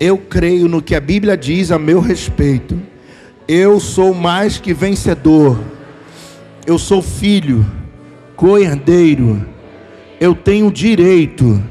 Eu 0.00 0.16
creio 0.16 0.66
no 0.66 0.80
que 0.80 0.94
a 0.94 1.00
Bíblia 1.00 1.36
diz 1.36 1.70
a 1.70 1.78
meu 1.78 2.00
respeito. 2.00 2.91
Eu 3.46 3.80
sou 3.80 4.14
mais 4.14 4.58
que 4.58 4.72
vencedor. 4.72 5.58
Eu 6.66 6.78
sou 6.78 7.02
filho, 7.02 7.66
co-herdeiro. 8.36 9.44
Eu 10.20 10.34
tenho 10.34 10.70
direito 10.70 11.62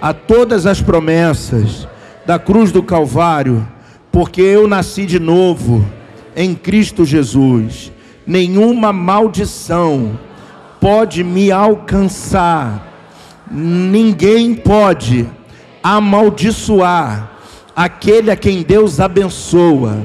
a 0.00 0.12
todas 0.12 0.66
as 0.66 0.80
promessas 0.80 1.86
da 2.24 2.38
cruz 2.38 2.70
do 2.70 2.82
Calvário 2.82 3.66
porque 4.12 4.42
eu 4.42 4.68
nasci 4.68 5.06
de 5.06 5.18
novo 5.18 5.84
em 6.36 6.54
Cristo 6.54 7.04
Jesus. 7.04 7.90
Nenhuma 8.26 8.92
maldição 8.92 10.18
pode 10.78 11.24
me 11.24 11.50
alcançar, 11.50 12.86
ninguém 13.50 14.54
pode 14.54 15.26
amaldiçoar 15.82 17.32
aquele 17.74 18.30
a 18.30 18.36
quem 18.36 18.62
Deus 18.62 19.00
abençoa. 19.00 19.96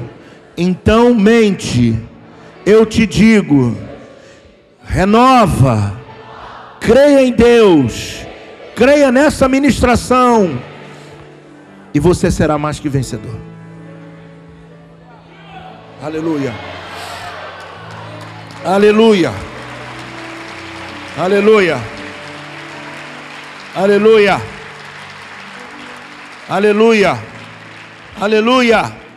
Então, 0.60 1.14
mente, 1.14 1.96
eu 2.66 2.84
te 2.84 3.06
digo, 3.06 3.78
renova, 4.84 5.96
creia 6.80 7.22
em 7.24 7.30
Deus, 7.30 8.26
creia 8.74 9.12
nessa 9.12 9.48
ministração, 9.48 10.60
e 11.94 12.00
você 12.00 12.28
será 12.28 12.58
mais 12.58 12.80
que 12.80 12.88
vencedor. 12.88 13.38
Aleluia. 16.02 16.52
Aleluia. 18.64 19.32
Aleluia. 21.16 21.78
Aleluia. 23.76 24.42
Aleluia. 26.48 27.16
Aleluia. 28.20 29.07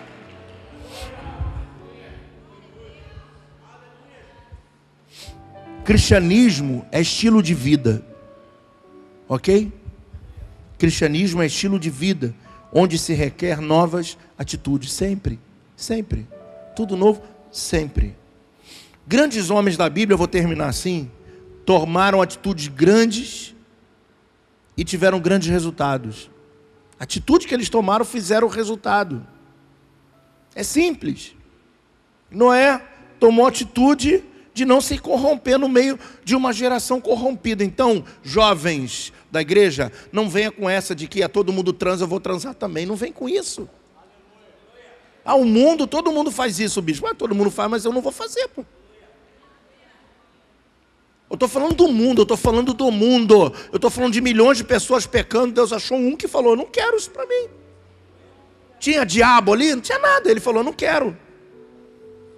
Cristianismo 5.91 6.85
é 6.89 7.01
estilo 7.01 7.43
de 7.43 7.53
vida. 7.53 8.01
OK? 9.27 9.69
Cristianismo 10.77 11.41
é 11.41 11.47
estilo 11.47 11.77
de 11.77 11.89
vida 11.89 12.33
onde 12.71 12.97
se 12.97 13.13
requer 13.13 13.59
novas 13.59 14.17
atitudes 14.37 14.93
sempre, 14.93 15.37
sempre. 15.75 16.25
Tudo 16.77 16.95
novo 16.95 17.21
sempre. 17.51 18.15
Grandes 19.05 19.49
homens 19.49 19.75
da 19.75 19.89
Bíblia, 19.89 20.13
eu 20.13 20.17
vou 20.17 20.29
terminar 20.29 20.69
assim, 20.69 21.11
tomaram 21.65 22.21
atitudes 22.21 22.69
grandes 22.69 23.53
e 24.77 24.85
tiveram 24.85 25.19
grandes 25.19 25.49
resultados. 25.49 26.31
A 26.97 27.03
atitude 27.03 27.45
que 27.45 27.53
eles 27.53 27.67
tomaram 27.67 28.05
fizeram 28.05 28.47
o 28.47 28.49
resultado. 28.49 29.27
É 30.55 30.63
simples. 30.63 31.35
Noé 32.31 32.81
tomou 33.19 33.45
atitude 33.45 34.30
de 34.53 34.65
não 34.65 34.81
se 34.81 34.97
corromper 34.97 35.57
no 35.57 35.69
meio 35.69 35.97
de 36.23 36.35
uma 36.35 36.51
geração 36.51 36.99
corrompida. 36.99 37.63
Então, 37.63 38.03
jovens 38.21 39.13
da 39.31 39.41
igreja, 39.41 39.91
não 40.11 40.29
venha 40.29 40.51
com 40.51 40.69
essa 40.69 40.93
de 40.93 41.07
que 41.07 41.23
a 41.23 41.29
todo 41.29 41.53
mundo 41.53 41.71
transa, 41.71 42.03
eu 42.03 42.07
vou 42.07 42.19
transar 42.19 42.53
também. 42.53 42.85
Não 42.85 42.95
vem 42.95 43.11
com 43.11 43.29
isso. 43.29 43.69
Ah, 45.23 45.35
o 45.35 45.45
mundo, 45.45 45.87
todo 45.87 46.11
mundo 46.11 46.31
faz 46.31 46.59
isso, 46.59 46.81
bicho. 46.81 47.05
Ah, 47.05 47.13
todo 47.13 47.35
mundo 47.35 47.51
faz, 47.51 47.69
mas 47.69 47.85
eu 47.85 47.93
não 47.93 48.01
vou 48.01 48.11
fazer, 48.11 48.47
pô. 48.49 48.65
Eu 51.29 51.35
estou 51.35 51.47
falando 51.47 51.75
do 51.75 51.87
mundo, 51.87 52.19
eu 52.19 52.23
estou 52.23 52.35
falando 52.35 52.73
do 52.73 52.91
mundo. 52.91 53.53
Eu 53.71 53.77
estou 53.77 53.89
falando 53.89 54.11
de 54.11 54.19
milhões 54.19 54.57
de 54.57 54.65
pessoas 54.65 55.05
pecando. 55.05 55.53
Deus 55.53 55.71
achou 55.71 55.97
um 55.97 56.13
que 56.17 56.27
falou: 56.27 56.57
não 56.57 56.65
quero 56.65 56.97
isso 56.97 57.09
para 57.09 57.25
mim. 57.25 57.47
Tinha 58.79 59.05
diabo 59.05 59.53
ali? 59.53 59.73
Não 59.73 59.81
tinha 59.81 59.97
nada. 59.97 60.29
Ele 60.29 60.41
falou: 60.41 60.61
não 60.61 60.73
quero. 60.73 61.17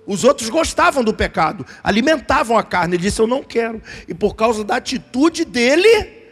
Os 0.05 0.23
outros 0.23 0.49
gostavam 0.49 1.03
do 1.03 1.13
pecado, 1.13 1.65
alimentavam 1.83 2.57
a 2.57 2.63
carne. 2.63 2.95
Ele 2.95 3.03
disse: 3.03 3.21
Eu 3.21 3.27
não 3.27 3.43
quero. 3.43 3.81
E 4.07 4.13
por 4.13 4.35
causa 4.35 4.63
da 4.63 4.75
atitude 4.75 5.45
dele, 5.45 6.31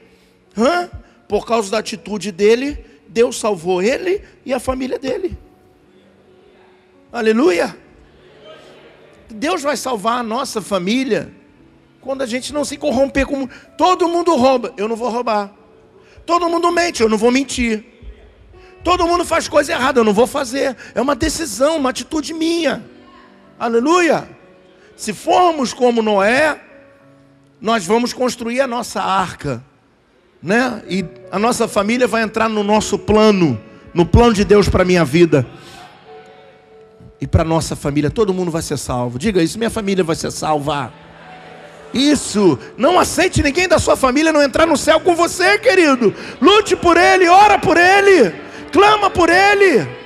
hã? 0.58 0.90
por 1.28 1.46
causa 1.46 1.72
da 1.72 1.78
atitude 1.78 2.32
dele, 2.32 2.84
Deus 3.08 3.40
salvou 3.40 3.82
ele 3.82 4.22
e 4.46 4.54
a 4.54 4.60
família 4.60 5.00
dele. 5.00 5.38
Aleluia. 7.12 7.78
Deus 9.30 9.62
vai 9.62 9.78
salvar 9.78 10.20
a 10.20 10.24
nossa 10.24 10.62
família 10.62 11.34
quando 12.02 12.24
a 12.24 12.26
gente 12.26 12.52
não 12.52 12.66
se 12.66 12.76
corromper 12.76 13.26
como 13.26 13.50
todo 13.78 14.10
mundo 14.10 14.36
rouba, 14.36 14.74
eu 14.76 14.88
não 14.88 14.96
vou 14.96 15.10
roubar. 15.10 15.54
Todo 16.26 16.50
mundo 16.50 16.72
mente, 16.72 17.02
eu 17.02 17.08
não 17.08 17.18
vou 17.18 17.32
mentir. 17.32 17.86
Todo 18.84 19.08
mundo 19.08 19.24
faz 19.24 19.48
coisa 19.48 19.72
errada, 19.72 20.00
eu 20.00 20.04
não 20.04 20.14
vou 20.14 20.26
fazer. 20.26 20.76
É 20.96 21.02
uma 21.02 21.16
decisão, 21.16 21.78
uma 21.78 21.92
atitude 21.92 22.34
minha. 22.34 22.84
Aleluia. 23.62 24.28
Se 24.96 25.14
formos 25.14 25.72
como 25.72 26.02
Noé, 26.02 26.60
nós 27.62 27.86
vamos 27.86 28.12
construir 28.12 28.60
a 28.60 28.66
nossa 28.66 29.00
arca, 29.00 29.64
né? 30.42 30.82
E 30.90 31.06
a 31.32 31.38
nossa 31.38 31.68
família 31.68 32.08
vai 32.08 32.24
entrar 32.24 32.50
no 32.50 32.64
nosso 32.64 32.98
plano, 32.98 33.62
no 33.94 34.04
plano 34.04 34.34
de 34.34 34.44
Deus 34.44 34.68
para 34.68 34.84
minha 34.84 35.06
vida 35.06 35.46
e 37.22 37.28
para 37.28 37.44
nossa 37.44 37.76
família. 37.76 38.10
Todo 38.10 38.34
mundo 38.34 38.50
vai 38.50 38.64
ser 38.64 38.78
salvo. 38.80 39.20
Diga 39.20 39.44
isso, 39.44 39.60
minha 39.60 39.70
família 39.70 40.04
vai 40.04 40.16
ser 40.16 40.32
salva. 40.32 40.92
Isso, 41.94 42.58
não 42.76 43.00
aceite 43.00 43.44
ninguém 43.44 43.68
da 43.68 43.78
sua 43.78 43.96
família 43.96 44.34
não 44.34 44.42
entrar 44.42 44.66
no 44.66 44.76
céu 44.76 45.00
com 45.00 45.14
você, 45.14 45.60
querido. 45.60 46.16
Lute 46.42 46.76
por 46.76 46.98
ele, 46.98 47.28
ora 47.28 47.60
por 47.60 47.78
ele, 47.78 48.34
clama 48.72 49.08
por 49.08 49.30
ele. 49.30 50.01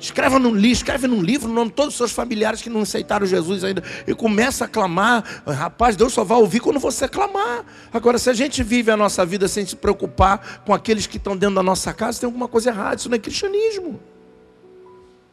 Escreva 0.00 0.38
num 0.38 0.56
escreve 0.64 1.08
num 1.08 1.20
livro 1.20 1.50
o 1.50 1.52
nome 1.52 1.70
de 1.70 1.74
todos 1.74 1.94
os 1.94 1.98
seus 1.98 2.12
familiares 2.12 2.62
que 2.62 2.70
não 2.70 2.82
aceitaram 2.82 3.26
Jesus 3.26 3.64
ainda. 3.64 3.82
E 4.06 4.14
começa 4.14 4.64
a 4.64 4.68
clamar. 4.68 5.42
Rapaz, 5.46 5.96
Deus 5.96 6.12
só 6.12 6.22
vai 6.22 6.38
ouvir 6.38 6.60
quando 6.60 6.78
você 6.78 7.08
clamar. 7.08 7.64
Agora, 7.92 8.16
se 8.18 8.30
a 8.30 8.32
gente 8.32 8.62
vive 8.62 8.90
a 8.90 8.96
nossa 8.96 9.26
vida 9.26 9.48
sem 9.48 9.66
se 9.66 9.74
preocupar 9.74 10.62
com 10.64 10.72
aqueles 10.72 11.06
que 11.06 11.16
estão 11.16 11.36
dentro 11.36 11.56
da 11.56 11.62
nossa 11.62 11.92
casa, 11.92 12.20
tem 12.20 12.26
alguma 12.26 12.46
coisa 12.46 12.70
errada. 12.70 12.96
Isso 12.96 13.08
não 13.08 13.16
é 13.16 13.18
cristianismo. 13.18 14.00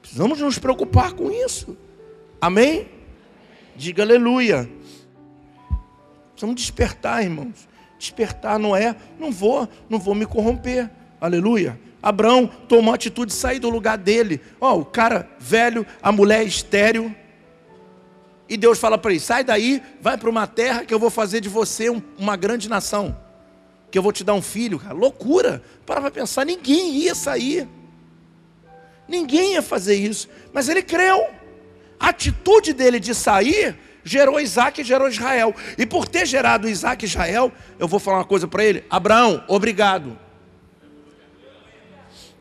Precisamos 0.02 0.40
nos 0.40 0.58
preocupar 0.58 1.14
com 1.14 1.30
isso. 1.32 1.78
Amém? 2.42 2.88
Diga 3.76 4.02
aleluia. 4.02 4.70
Precisamos 6.32 6.56
despertar, 6.56 7.24
irmãos. 7.24 7.68
Despertar 8.00 8.60
não 8.60 8.76
é, 8.76 8.96
não 9.20 9.32
vou, 9.32 9.70
não 9.90 10.00
vou 10.00 10.16
me 10.16 10.26
corromper. 10.26 10.90
Aleluia. 11.22 11.80
Abraão 12.06 12.46
tomou 12.46 12.92
a 12.92 12.96
atitude 12.96 13.32
de 13.32 13.38
sair 13.38 13.58
do 13.58 13.68
lugar 13.68 13.98
dele. 13.98 14.40
Ó, 14.62 14.76
oh, 14.76 14.82
o 14.82 14.86
cara 14.86 15.28
velho, 15.40 15.84
a 16.04 16.12
mulher 16.12 16.46
estéreo. 16.46 17.14
E 18.48 18.56
Deus 18.56 18.78
fala 18.78 18.96
para 18.96 19.10
ele: 19.10 19.20
sai 19.20 19.44
daí, 19.44 19.82
vai 20.00 20.16
para 20.16 20.30
uma 20.30 20.46
terra 20.46 20.86
que 20.86 20.94
eu 20.94 21.00
vou 21.00 21.10
fazer 21.10 21.42
de 21.42 21.50
você 21.50 21.90
um, 21.90 22.00
uma 22.16 22.36
grande 22.36 22.70
nação. 22.70 23.18
Que 23.90 23.98
eu 23.98 24.04
vou 24.04 24.12
te 24.12 24.24
dar 24.24 24.36
um 24.36 24.42
filho, 24.42 24.78
cara. 24.78 24.94
Loucura. 24.94 25.64
Para 25.84 26.00
para 26.00 26.12
pensar, 26.12 26.46
ninguém 26.46 26.94
ia 26.94 27.16
sair. 27.16 27.68
Ninguém 29.08 29.54
ia 29.54 29.64
fazer 29.64 29.96
isso. 29.96 30.30
Mas 30.54 30.70
ele 30.70 30.84
creu. 30.84 31.26
A 32.00 32.10
atitude 32.10 32.72
dele 32.72 33.00
de 33.00 33.16
sair 33.16 33.76
gerou 34.04 34.40
Isaac 34.40 34.80
e 34.80 34.84
gerou 34.84 35.08
Israel. 35.08 35.56
E 35.76 35.88
por 35.88 36.08
ter 36.08 36.28
gerado 36.28 36.70
Isaac 36.70 37.04
e 37.04 37.08
Israel, 37.08 37.52
eu 37.80 37.88
vou 37.88 38.00
falar 38.00 38.18
uma 38.18 38.26
coisa 38.26 38.48
para 38.48 38.64
ele: 38.64 38.84
Abraão, 38.92 39.44
obrigado. 39.48 40.25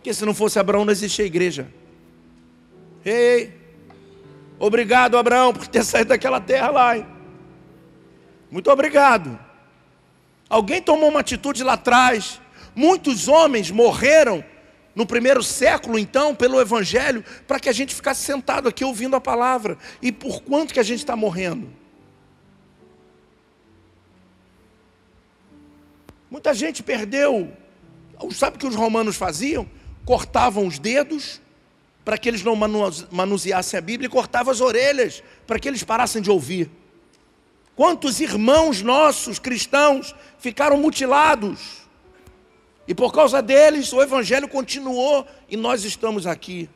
Porque 0.05 0.13
se 0.13 0.27
não 0.27 0.35
fosse 0.35 0.59
Abraão, 0.59 0.85
não 0.85 0.93
existia 0.93 1.25
igreja. 1.25 1.67
Ei, 3.03 3.59
obrigado, 4.59 5.17
Abraão, 5.17 5.55
por 5.55 5.67
ter 5.67 5.81
saído 5.83 6.11
daquela 6.11 6.43
terra 6.43 6.69
lá. 6.69 6.99
Hein? 6.99 7.07
Muito 8.51 8.71
obrigado. 8.71 9.39
Alguém 10.47 10.83
tomou 10.83 11.09
uma 11.09 11.21
atitude 11.21 11.65
lá 11.65 11.73
atrás. 11.73 12.39
Muitos 12.75 13.29
homens 13.29 13.71
morreram 13.71 14.45
no 14.95 15.07
primeiro 15.07 15.43
século, 15.43 15.99
então, 15.99 16.35
pelo 16.35 16.61
Evangelho, 16.61 17.25
para 17.47 17.59
que 17.59 17.71
a 17.71 17.73
gente 17.73 17.95
ficasse 17.95 18.23
sentado 18.23 18.69
aqui 18.69 18.85
ouvindo 18.85 19.17
a 19.17 19.21
palavra. 19.23 19.79
E 20.03 20.13
por 20.13 20.43
quanto 20.43 20.75
que 20.75 20.81
a 20.81 20.85
gente 20.85 20.99
está 20.99 21.17
morrendo? 21.17 21.73
Muita 26.31 26.53
gente 26.53 26.83
perdeu. 26.83 27.51
Sabe 28.33 28.57
o 28.57 28.61
que 28.61 28.67
os 28.67 28.75
romanos 28.75 29.17
faziam? 29.17 29.67
Cortavam 30.05 30.67
os 30.67 30.79
dedos 30.79 31.41
para 32.05 32.19
que 32.19 32.29
eles 32.29 32.43
não 32.43 32.55
manuseassem 33.11 33.79
a 33.79 33.81
Bíblia 33.81 34.07
e 34.07 34.11
cortavam 34.11 34.53
as 34.53 34.61
orelhas 34.61 35.23
para 35.47 35.59
que 35.59 35.67
eles 35.67 35.83
parassem 35.83 36.21
de 36.21 36.31
ouvir. 36.31 36.71
Quantos 37.75 38.21
irmãos 38.21 38.83
nossos 38.83 39.39
cristãos 39.39 40.15
ficaram 40.39 40.77
mutilados? 40.77 41.85
E 42.87 42.95
por 42.95 43.13
causa 43.13 43.41
deles, 43.41 43.93
o 43.93 44.03
Evangelho 44.03 44.47
continuou 44.47 45.27
e 45.49 45.57
nós 45.57 45.85
estamos 45.85 46.27
aqui. 46.27 46.69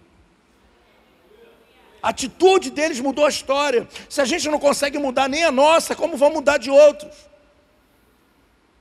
A 2.02 2.08
atitude 2.08 2.70
deles 2.70 3.00
mudou 3.00 3.26
a 3.26 3.28
história. 3.28 3.86
Se 4.08 4.20
a 4.20 4.24
gente 4.24 4.48
não 4.48 4.58
consegue 4.58 4.98
mudar 4.98 5.28
nem 5.28 5.44
a 5.44 5.52
nossa, 5.52 5.94
como 5.94 6.16
vamos 6.16 6.36
mudar 6.36 6.56
de 6.56 6.70
outros? 6.70 7.27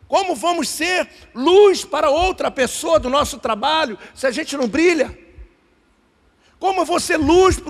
Como 0.08 0.36
vamos 0.36 0.70
ser 0.70 1.10
luz 1.36 1.84
para 1.84 2.10
outra 2.10 2.50
pessoa 2.50 3.00
do 3.00 3.10
nosso 3.10 3.40
trabalho 3.40 3.98
se 4.16 4.26
a 4.26 4.32
gente 4.32 4.56
não 4.56 4.68
brilha? 4.68 5.18
Como 6.60 6.82
eu 6.82 6.86
vou 6.86 7.00
ser 7.00 7.18
luz 7.18 7.62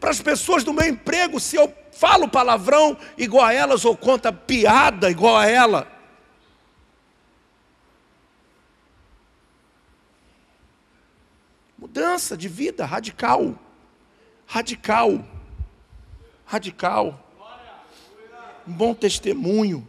para 0.00 0.10
as 0.10 0.20
pessoas 0.20 0.64
do 0.64 0.72
meu 0.72 0.88
emprego 0.88 1.38
se 1.38 1.56
eu 1.56 1.72
falo 1.92 2.28
palavrão 2.28 2.96
igual 3.16 3.44
a 3.44 3.52
elas 3.52 3.84
ou 3.84 3.96
conta 3.96 4.32
piada 4.32 5.10
igual 5.10 5.36
a 5.36 5.46
ela? 5.46 5.86
Mudança 11.76 12.36
de 12.36 12.48
vida 12.48 12.86
radical. 12.86 13.58
Radical. 14.46 15.24
Radical. 16.46 17.18
Um 18.66 18.72
bom 18.72 18.94
testemunho. 18.94 19.86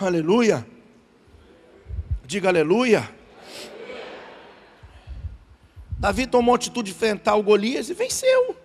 Aleluia. 0.00 0.66
Diga 2.24 2.48
aleluia. 2.48 3.06
Davi 5.98 6.26
tomou 6.26 6.54
atitude 6.54 6.90
de 6.90 6.96
enfrentar 6.96 7.34
o 7.34 7.42
Golias 7.42 7.90
e 7.90 7.94
venceu. 7.94 8.56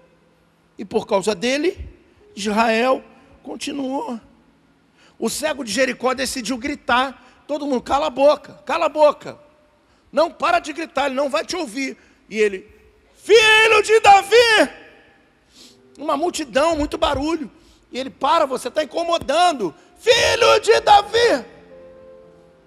E 0.78 0.86
por 0.86 1.06
causa 1.06 1.36
dele, 1.36 1.90
Israel 2.34 3.04
continuou. 3.44 4.18
O 5.20 5.30
cego 5.30 5.66
de 5.66 5.74
Jericó 5.74 6.14
decidiu 6.14 6.58
gritar. 6.58 7.44
Todo 7.46 7.66
mundo, 7.66 7.82
cala 7.82 8.08
a 8.08 8.10
boca, 8.10 8.54
cala 8.66 8.86
a 8.86 8.90
boca. 8.90 9.38
Não 10.14 10.32
para 10.32 10.60
de 10.60 10.72
gritar, 10.72 11.08
ele 11.08 11.16
não 11.16 11.30
vai 11.30 11.44
te 11.44 11.58
ouvir. 11.58 11.98
E 12.30 12.40
ele, 12.40 12.66
filho 13.14 13.84
de 13.84 14.00
Davi! 14.00 14.72
Uma 15.98 16.16
multidão, 16.16 16.78
muito 16.78 16.98
barulho. 16.98 17.52
E 17.92 18.00
ele, 18.00 18.10
para, 18.10 18.46
você 18.46 18.70
está 18.70 18.86
incomodando. 18.86 19.76
Filho 19.98 20.60
de 20.62 20.80
Davi! 20.82 21.46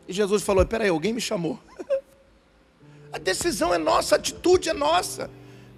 E 0.06 0.12
Jesus 0.12 0.42
falou: 0.42 0.64
Peraí, 0.66 0.88
alguém 0.88 1.12
me 1.12 1.20
chamou. 1.20 1.58
a 3.12 3.18
decisão 3.18 3.72
é 3.72 3.78
nossa, 3.78 4.14
a 4.14 4.18
atitude 4.18 4.68
é 4.68 4.72
nossa. 4.72 5.30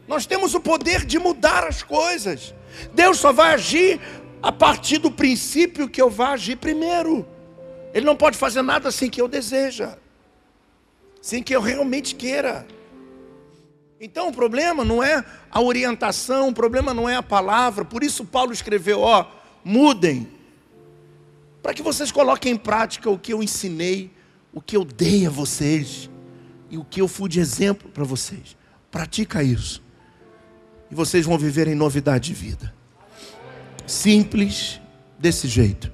Nós 0.06 0.26
temos 0.26 0.54
o 0.54 0.60
poder 0.60 1.04
de 1.04 1.18
mudar 1.18 1.64
as 1.66 1.82
coisas. 1.82 2.54
Deus 2.92 3.18
só 3.18 3.32
vai 3.32 3.54
agir 3.54 4.00
a 4.42 4.50
partir 4.50 4.98
do 4.98 5.10
princípio 5.10 5.88
que 5.88 6.00
eu 6.00 6.10
vá 6.10 6.30
agir 6.30 6.56
primeiro. 6.56 7.26
Ele 7.92 8.06
não 8.06 8.16
pode 8.16 8.36
fazer 8.36 8.62
nada 8.62 8.88
assim 8.88 9.10
que 9.10 9.20
eu 9.20 9.28
deseja 9.28 9.96
sem 11.20 11.42
que 11.42 11.54
eu 11.54 11.60
realmente 11.60 12.14
queira. 12.14 12.66
Então 14.00 14.28
o 14.28 14.32
problema 14.32 14.84
não 14.84 15.02
é 15.02 15.24
a 15.50 15.60
orientação, 15.60 16.48
o 16.48 16.54
problema 16.54 16.94
não 16.94 17.08
é 17.08 17.16
a 17.16 17.22
palavra, 17.22 17.84
por 17.84 18.02
isso 18.02 18.24
Paulo 18.24 18.52
escreveu: 18.52 19.00
ó, 19.00 19.26
mudem, 19.62 20.26
para 21.62 21.74
que 21.74 21.82
vocês 21.82 22.10
coloquem 22.10 22.52
em 22.52 22.56
prática 22.56 23.10
o 23.10 23.18
que 23.18 23.32
eu 23.32 23.42
ensinei, 23.42 24.10
o 24.52 24.60
que 24.60 24.76
eu 24.76 24.84
dei 24.84 25.26
a 25.26 25.30
vocês 25.30 26.10
e 26.70 26.78
o 26.78 26.84
que 26.84 27.00
eu 27.00 27.08
fui 27.08 27.28
de 27.28 27.40
exemplo 27.40 27.90
para 27.90 28.04
vocês. 28.04 28.56
Pratica 28.90 29.42
isso, 29.42 29.82
e 30.90 30.94
vocês 30.94 31.24
vão 31.24 31.38
viver 31.38 31.68
em 31.68 31.74
novidade 31.74 32.28
de 32.28 32.34
vida. 32.34 32.74
Simples 33.86 34.80
desse 35.18 35.46
jeito. 35.46 35.90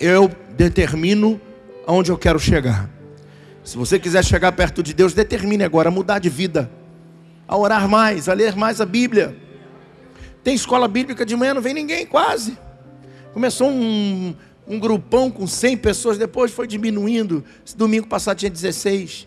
Eu 0.00 0.30
determino 0.56 1.40
aonde 1.86 2.10
eu 2.10 2.18
quero 2.18 2.38
chegar. 2.38 2.88
Se 3.62 3.76
você 3.76 3.98
quiser 3.98 4.24
chegar 4.24 4.52
perto 4.52 4.82
de 4.82 4.92
Deus, 4.92 5.14
determine 5.14 5.64
agora 5.64 5.90
mudar 5.90 6.18
de 6.18 6.28
vida, 6.28 6.70
a 7.48 7.56
orar 7.56 7.88
mais, 7.88 8.28
a 8.28 8.34
ler 8.34 8.54
mais 8.56 8.80
a 8.80 8.86
Bíblia. 8.86 9.36
Tem 10.42 10.54
escola 10.54 10.86
bíblica 10.86 11.24
de 11.24 11.34
manhã, 11.34 11.54
não 11.54 11.62
vem 11.62 11.72
ninguém, 11.72 12.06
quase. 12.06 12.58
Começou 13.34 13.68
um, 13.68 14.32
um 14.66 14.78
grupão 14.78 15.28
com 15.28 15.44
100 15.44 15.76
pessoas, 15.78 16.16
depois 16.16 16.52
foi 16.52 16.68
diminuindo. 16.68 17.44
Domingo 17.76 18.06
passado 18.06 18.38
tinha 18.38 18.50
16. 18.50 19.26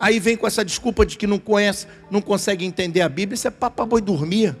Aí 0.00 0.18
vem 0.18 0.38
com 0.38 0.46
essa 0.46 0.64
desculpa 0.64 1.04
de 1.04 1.18
que 1.18 1.26
não 1.26 1.38
conhece, 1.38 1.86
não 2.10 2.22
consegue 2.22 2.64
entender 2.64 3.02
a 3.02 3.08
Bíblia, 3.10 3.34
isso 3.34 3.46
é 3.46 3.50
papo 3.50 3.84
boi 3.84 4.00
dormir. 4.00 4.56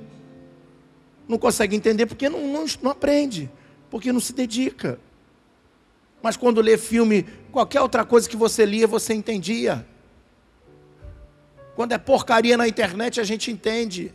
Não 1.26 1.38
consegue 1.38 1.74
entender 1.74 2.04
porque 2.04 2.28
não, 2.28 2.46
não, 2.46 2.66
não 2.82 2.90
aprende, 2.90 3.50
porque 3.90 4.12
não 4.12 4.20
se 4.20 4.34
dedica. 4.34 5.00
Mas 6.22 6.36
quando 6.36 6.60
lê 6.60 6.76
filme, 6.76 7.24
qualquer 7.50 7.80
outra 7.80 8.04
coisa 8.04 8.28
que 8.28 8.36
você 8.36 8.66
lia, 8.66 8.86
você 8.86 9.14
entendia. 9.14 9.86
Quando 11.74 11.92
é 11.92 11.98
porcaria 11.98 12.58
na 12.58 12.68
internet, 12.68 13.18
a 13.18 13.24
gente 13.24 13.50
entende. 13.50 14.12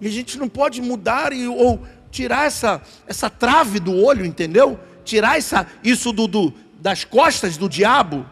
E 0.00 0.06
a 0.06 0.10
gente 0.10 0.38
não 0.38 0.48
pode 0.48 0.80
mudar 0.80 1.32
e, 1.32 1.46
ou 1.46 1.80
tirar 2.10 2.46
essa, 2.46 2.80
essa 3.06 3.28
trave 3.28 3.80
do 3.80 3.94
olho, 3.94 4.24
entendeu? 4.24 4.78
Tirar 5.04 5.38
essa, 5.38 5.66
isso 5.82 6.12
do, 6.12 6.26
do, 6.26 6.52
das 6.80 7.04
costas 7.04 7.56
do 7.56 7.68
diabo, 7.68 8.26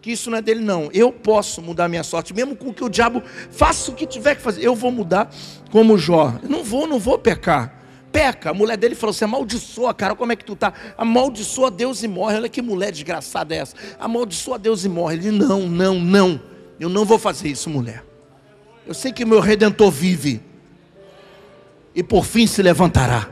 que 0.00 0.12
isso 0.12 0.30
não 0.30 0.38
é 0.38 0.42
dele, 0.42 0.60
não. 0.60 0.90
Eu 0.92 1.12
posso 1.12 1.62
mudar 1.62 1.88
minha 1.88 2.02
sorte, 2.02 2.34
mesmo 2.34 2.56
com 2.56 2.72
que 2.72 2.84
o 2.84 2.88
diabo 2.88 3.22
faça 3.50 3.90
o 3.90 3.94
que 3.94 4.06
tiver 4.06 4.34
que 4.34 4.42
fazer. 4.42 4.62
Eu 4.62 4.74
vou 4.74 4.90
mudar 4.90 5.30
como 5.70 5.96
Jó. 5.96 6.34
Não 6.42 6.62
vou, 6.62 6.86
não 6.86 6.98
vou 6.98 7.18
pecar 7.18 7.84
peca. 8.14 8.50
A 8.50 8.54
mulher 8.54 8.76
dele 8.76 8.94
falou 8.94 9.10
assim: 9.10 9.24
amaldiçoa, 9.24 9.92
cara, 9.92 10.14
como 10.14 10.30
é 10.30 10.36
que 10.36 10.44
tu 10.44 10.54
tá? 10.54 10.72
Amaldiçoa 10.96 11.68
Deus 11.68 12.04
e 12.04 12.08
morre. 12.08 12.36
Olha 12.36 12.48
que 12.48 12.62
mulher 12.62 12.92
desgraçada 12.92 13.52
é 13.52 13.58
essa. 13.58 13.74
Amaldiçoa 13.98 14.56
Deus 14.56 14.84
e 14.84 14.88
morre. 14.88 15.16
Ele, 15.16 15.32
não, 15.32 15.68
não, 15.68 15.98
não. 15.98 16.40
Eu 16.78 16.88
não 16.88 17.04
vou 17.04 17.18
fazer 17.18 17.48
isso, 17.48 17.68
mulher. 17.68 18.04
Eu 18.86 18.94
sei 18.94 19.12
que 19.12 19.24
meu 19.24 19.40
redentor 19.40 19.90
vive. 19.90 20.40
E 21.94 22.02
por 22.02 22.24
fim 22.24 22.46
se 22.46 22.62
levantará. 22.62 23.28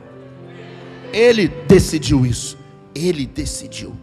Ele 1.13 1.49
decidiu 1.49 2.25
isso. 2.25 2.57
Ele 2.95 3.27
decidiu. 3.27 3.97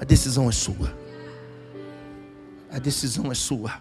A 0.00 0.04
decisão 0.04 0.48
é 0.48 0.52
sua. 0.52 0.96
A 2.70 2.78
decisão 2.78 3.30
é 3.30 3.34
sua. 3.34 3.74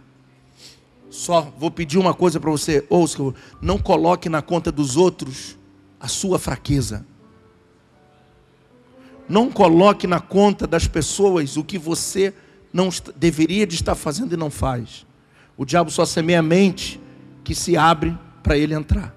Só 1.10 1.54
vou 1.58 1.72
pedir 1.72 1.98
uma 1.98 2.14
coisa 2.14 2.40
para 2.40 2.52
você, 2.52 2.86
ouça, 2.90 3.18
não 3.62 3.78
coloque 3.78 4.28
na 4.28 4.42
conta 4.42 4.72
dos 4.72 4.98
outros 4.98 5.58
a 6.00 6.08
sua 6.08 6.38
fraqueza. 6.38 7.06
Não 9.28 9.50
coloque 9.50 10.06
na 10.06 10.20
conta 10.20 10.68
das 10.68 10.88
pessoas 10.88 11.58
o 11.58 11.64
que 11.64 11.78
você 11.78 12.34
não 12.72 12.90
deveria 13.16 13.66
de 13.66 13.76
estar 13.76 13.96
fazendo 13.96 14.34
e 14.34 14.38
não 14.38 14.52
faz. 14.52 15.06
O 15.58 15.66
diabo 15.66 15.90
só 15.90 16.06
semeia 16.06 16.40
a 16.40 16.44
mente 16.44 17.00
que 17.44 17.56
se 17.56 17.78
abre 17.78 18.18
para 18.44 18.58
ele 18.58 18.74
entrar. 18.74 19.16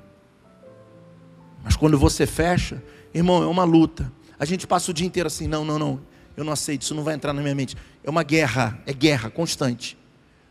Mas 1.69 1.77
quando 1.77 1.99
você 1.99 2.27
fecha, 2.27 2.83
irmão, 3.12 3.43
é 3.43 3.47
uma 3.47 3.62
luta. 3.62 4.11
A 4.39 4.47
gente 4.47 4.66
passa 4.66 4.91
o 4.91 4.95
dia 4.95 5.07
inteiro 5.07 5.27
assim, 5.27 5.47
não, 5.47 5.66
não, 5.66 5.79
não, 5.79 6.01
eu 6.35 6.43
não 6.43 6.51
aceito, 6.51 6.81
isso 6.81 6.95
não 6.95 7.05
vai 7.05 7.14
entrar 7.14 7.35
na 7.35 7.43
minha 7.43 7.55
mente. 7.55 7.77
É 8.03 8.09
uma 8.09 8.23
guerra, 8.23 8.81
é 8.87 8.93
guerra 8.95 9.29
constante. 9.29 9.95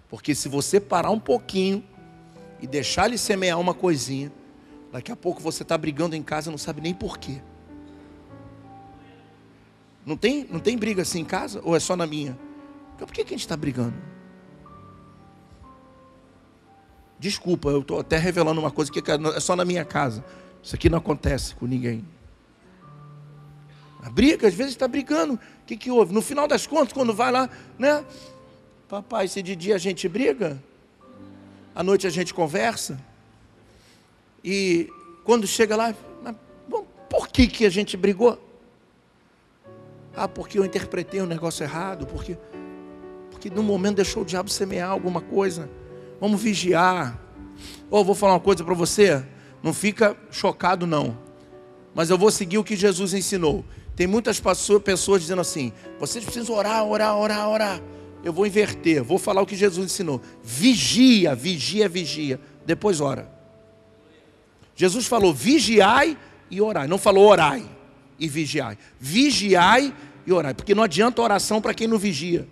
Porque 0.10 0.36
se 0.36 0.48
você 0.48 0.80
parar 0.80 1.10
um 1.10 1.20
pouquinho 1.20 1.84
e 2.62 2.68
deixar 2.68 3.08
ele 3.08 3.18
semear 3.18 3.60
uma 3.60 3.74
coisinha, 3.74 4.32
daqui 4.92 5.12
a 5.12 5.16
pouco 5.16 5.42
você 5.42 5.64
está 5.64 5.76
brigando 5.76 6.16
em 6.16 6.22
casa 6.22 6.50
e 6.50 6.52
não 6.52 6.58
sabe 6.60 6.82
nem 6.82 6.94
porquê. 6.94 7.42
Não 10.06 10.16
tem, 10.16 10.46
não 10.52 10.60
tem 10.60 10.78
briga 10.78 11.02
assim 11.02 11.22
em 11.22 11.26
casa? 11.26 11.60
Ou 11.64 11.76
é 11.76 11.80
só 11.80 11.96
na 11.96 12.06
minha? 12.06 12.38
Por 12.96 13.12
que, 13.12 13.24
que 13.24 13.34
a 13.34 13.36
gente 13.36 13.42
está 13.42 13.58
brigando? 13.58 13.96
Desculpa, 17.18 17.70
eu 17.70 17.82
estou 17.82 18.00
até 18.00 18.20
revelando 18.20 18.62
uma 18.62 18.70
coisa 18.70 18.92
que 18.92 19.00
é 19.00 19.40
só 19.40 19.56
na 19.56 19.66
minha 19.66 19.84
casa. 19.84 20.24
Isso 20.68 20.76
aqui 20.76 20.90
não 20.90 20.98
acontece 20.98 21.56
com 21.56 21.66
ninguém. 21.66 22.06
A 24.04 24.10
briga, 24.10 24.50
às 24.50 24.54
vezes 24.54 24.74
está 24.74 24.86
brigando. 24.86 25.36
O 25.36 25.66
que, 25.66 25.78
que 25.78 25.90
houve? 25.90 26.14
No 26.14 26.22
final 26.22 26.46
das 26.46 26.68
contas, 26.68 26.92
quando 26.92 27.14
vai 27.14 27.32
lá, 27.32 27.50
né? 27.80 28.04
Papai, 28.90 29.30
se 29.30 29.42
de 29.42 29.56
dia 29.56 29.76
a 29.76 29.78
gente 29.78 30.10
briga, 30.10 30.62
à 31.74 31.82
noite 31.82 32.06
a 32.06 32.10
gente 32.10 32.34
conversa. 32.34 33.00
E 34.44 34.90
quando 35.24 35.48
chega 35.48 35.74
lá, 35.74 35.96
bom, 36.68 36.86
por 37.10 37.30
que, 37.30 37.48
que 37.48 37.66
a 37.66 37.70
gente 37.70 37.96
brigou? 37.96 38.38
Ah, 40.14 40.28
porque 40.28 40.60
eu 40.60 40.66
interpretei 40.66 41.22
um 41.22 41.26
negócio 41.26 41.64
errado, 41.64 42.06
porque, 42.06 42.38
porque 43.32 43.50
no 43.50 43.64
momento 43.64 43.96
deixou 43.96 44.24
o 44.24 44.26
diabo 44.26 44.50
semear 44.50 44.90
alguma 44.90 45.22
coisa. 45.22 45.70
Vamos 46.20 46.42
vigiar. 46.42 47.18
Ou 47.90 48.02
oh, 48.02 48.04
vou 48.04 48.14
falar 48.14 48.34
uma 48.34 48.42
coisa 48.42 48.66
para 48.66 48.74
você, 48.74 49.26
não 49.64 49.74
fica 49.74 50.16
chocado 50.32 50.86
não. 50.86 51.18
Mas 51.94 52.10
eu 52.10 52.18
vou 52.18 52.30
seguir 52.30 52.58
o 52.58 52.64
que 52.64 52.76
Jesus 52.76 53.14
ensinou. 53.14 53.66
Tem 53.96 54.06
muitas 54.06 54.40
pessoas 54.84 55.22
dizendo 55.22 55.42
assim: 55.42 55.74
vocês 56.00 56.24
precisam 56.24 56.56
orar, 56.56 56.86
orar, 56.86 57.18
orar, 57.18 57.50
orar. 57.50 57.82
Eu 58.24 58.32
vou 58.32 58.46
inverter, 58.46 59.04
vou 59.04 59.18
falar 59.18 59.42
o 59.42 59.46
que 59.46 59.56
Jesus 59.56 59.86
ensinou. 59.86 60.22
Vigia, 60.44 61.34
vigia, 61.34 61.90
vigia. 61.90 62.40
Depois 62.66 63.02
ora. 63.02 63.32
Jesus 64.76 65.08
falou 65.08 65.34
vigiai 65.34 66.18
e 66.52 66.62
orai. 66.62 66.88
Não 66.88 66.98
falou 66.98 67.28
orai 67.28 67.66
e 68.20 68.28
vigiai. 68.28 68.78
Vigiai 69.00 69.94
e 70.26 70.32
orai. 70.32 70.54
Porque 70.54 70.76
não 70.76 70.84
adianta 70.84 71.22
oração 71.22 71.60
para 71.60 71.74
quem 71.74 71.88
não 71.88 71.98
vigia. 71.98 72.48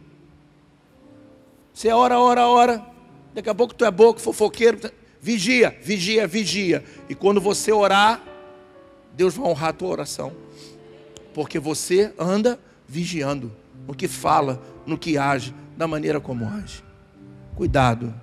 Você 1.73 1.89
ora, 1.89 2.19
ora, 2.19 2.47
ora. 2.47 2.85
Daqui 3.33 3.49
a 3.49 3.53
pouco 3.53 3.73
tu 3.73 3.85
é 3.85 3.91
boco, 3.91 4.19
fofoqueiro. 4.19 4.79
Vigia, 5.25 5.75
vigia, 5.81 6.27
vigia. 6.27 6.83
E 7.09 7.15
quando 7.15 7.41
você 7.41 7.71
orar, 7.71 8.21
Deus 9.17 9.33
vai 9.33 9.47
honrar 9.47 9.69
a 9.69 9.73
tua 9.73 9.89
oração. 9.89 10.31
Porque 11.33 11.57
você 11.57 12.13
anda 12.19 12.59
vigiando 12.87 13.51
no 13.87 13.95
que 13.95 14.07
fala, 14.07 14.61
no 14.85 14.99
que 14.99 15.17
age, 15.17 15.51
da 15.75 15.87
maneira 15.87 16.19
como 16.19 16.47
age. 16.47 16.83
Cuidado. 17.55 18.13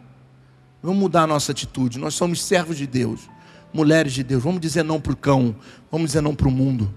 Vamos 0.80 0.96
mudar 0.96 1.24
a 1.24 1.26
nossa 1.26 1.50
atitude. 1.50 1.98
Nós 1.98 2.14
somos 2.14 2.40
servos 2.40 2.78
de 2.78 2.86
Deus, 2.86 3.28
mulheres 3.72 4.12
de 4.12 4.22
Deus. 4.22 4.40
Vamos 4.40 4.60
dizer 4.60 4.84
não 4.84 5.00
para 5.00 5.12
o 5.12 5.16
cão, 5.16 5.56
vamos 5.90 6.10
dizer 6.10 6.20
não 6.20 6.36
para 6.36 6.46
o 6.46 6.52
mundo. 6.52 6.94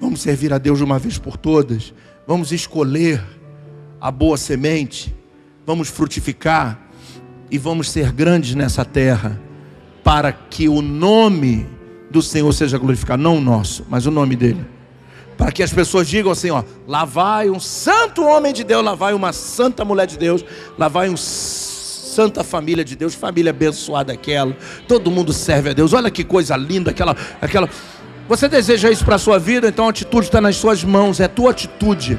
Vamos 0.00 0.20
servir 0.20 0.52
a 0.52 0.58
Deus 0.58 0.78
de 0.78 0.84
uma 0.84 1.00
vez 1.00 1.18
por 1.18 1.36
todas. 1.36 1.92
Vamos 2.24 2.52
escolher 2.52 3.20
a 4.00 4.12
boa 4.12 4.36
semente. 4.36 5.12
Vamos 5.66 5.88
frutificar 5.88 6.89
e 7.50 7.58
vamos 7.58 7.90
ser 7.90 8.12
grandes 8.12 8.54
nessa 8.54 8.84
terra, 8.84 9.40
para 10.04 10.32
que 10.32 10.68
o 10.68 10.80
nome 10.80 11.68
do 12.10 12.22
Senhor 12.22 12.52
seja 12.52 12.78
glorificado, 12.78 13.22
não 13.22 13.36
o 13.36 13.40
nosso, 13.40 13.84
mas 13.88 14.06
o 14.06 14.10
nome 14.10 14.36
dele. 14.36 14.64
Para 15.36 15.50
que 15.50 15.62
as 15.62 15.72
pessoas 15.72 16.06
digam 16.06 16.30
assim, 16.30 16.50
ó, 16.50 16.62
lá 16.86 17.04
vai 17.04 17.48
um 17.48 17.58
santo 17.58 18.22
homem 18.22 18.52
de 18.52 18.62
Deus, 18.62 18.84
lá 18.84 18.94
vai 18.94 19.14
uma 19.14 19.32
santa 19.32 19.84
mulher 19.84 20.06
de 20.06 20.18
Deus, 20.18 20.44
lá 20.78 20.86
vai 20.86 21.08
um 21.08 21.16
santa 21.16 22.44
família 22.44 22.84
de 22.84 22.96
Deus, 22.96 23.14
família 23.14 23.50
abençoada 23.50 24.12
aquela. 24.12 24.56
Todo 24.86 25.10
mundo 25.10 25.32
serve 25.32 25.70
a 25.70 25.72
Deus. 25.72 25.92
Olha 25.92 26.10
que 26.10 26.24
coisa 26.24 26.56
linda 26.56 26.90
aquela 26.90 27.16
aquela 27.40 27.68
Você 28.28 28.48
deseja 28.48 28.90
isso 28.90 29.04
para 29.04 29.14
a 29.14 29.18
sua 29.18 29.38
vida? 29.38 29.68
Então 29.68 29.86
a 29.86 29.90
atitude 29.90 30.26
está 30.26 30.40
nas 30.40 30.56
suas 30.56 30.84
mãos, 30.84 31.20
é 31.20 31.24
a 31.24 31.28
tua 31.28 31.52
atitude. 31.52 32.18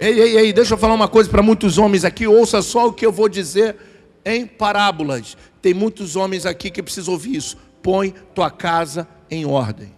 Ei, 0.00 0.18
ei, 0.18 0.36
ei, 0.38 0.52
deixa 0.52 0.74
eu 0.74 0.78
falar 0.78 0.94
uma 0.94 1.06
coisa 1.06 1.30
para 1.30 1.42
muitos 1.42 1.78
homens 1.78 2.04
aqui, 2.04 2.26
ouça 2.26 2.60
só 2.62 2.88
o 2.88 2.92
que 2.92 3.06
eu 3.06 3.12
vou 3.12 3.28
dizer 3.28 3.76
em 4.24 4.46
parábolas. 4.46 5.36
Tem 5.60 5.74
muitos 5.74 6.16
homens 6.16 6.46
aqui 6.46 6.70
que 6.70 6.82
precisam 6.82 7.14
ouvir 7.14 7.36
isso. 7.36 7.56
Põe 7.82 8.10
tua 8.34 8.50
casa 8.50 9.08
em 9.30 9.44
ordem. 9.44 9.92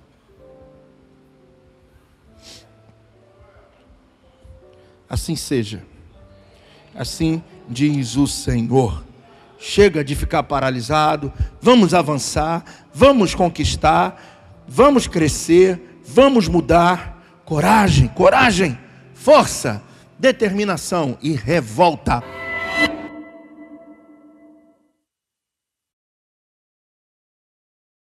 Assim 5.09 5.37
seja. 5.37 5.83
Assim 6.95 7.43
diz 7.69 8.17
o 8.17 8.27
Senhor. 8.27 9.05
Chega 9.59 10.05
de 10.05 10.15
ficar 10.15 10.43
paralisado, 10.43 11.33
vamos 11.61 11.95
avançar, 11.95 12.65
vamos 12.93 13.35
conquistar, 13.35 14.23
vamos 14.69 15.07
crescer, 15.07 16.01
vamos 16.05 16.49
mudar. 16.49 17.23
Coragem, 17.45 18.09
coragem, 18.09 18.79
força, 19.15 19.83
determinação 20.19 21.17
e 21.23 21.33
revolta. 21.33 22.23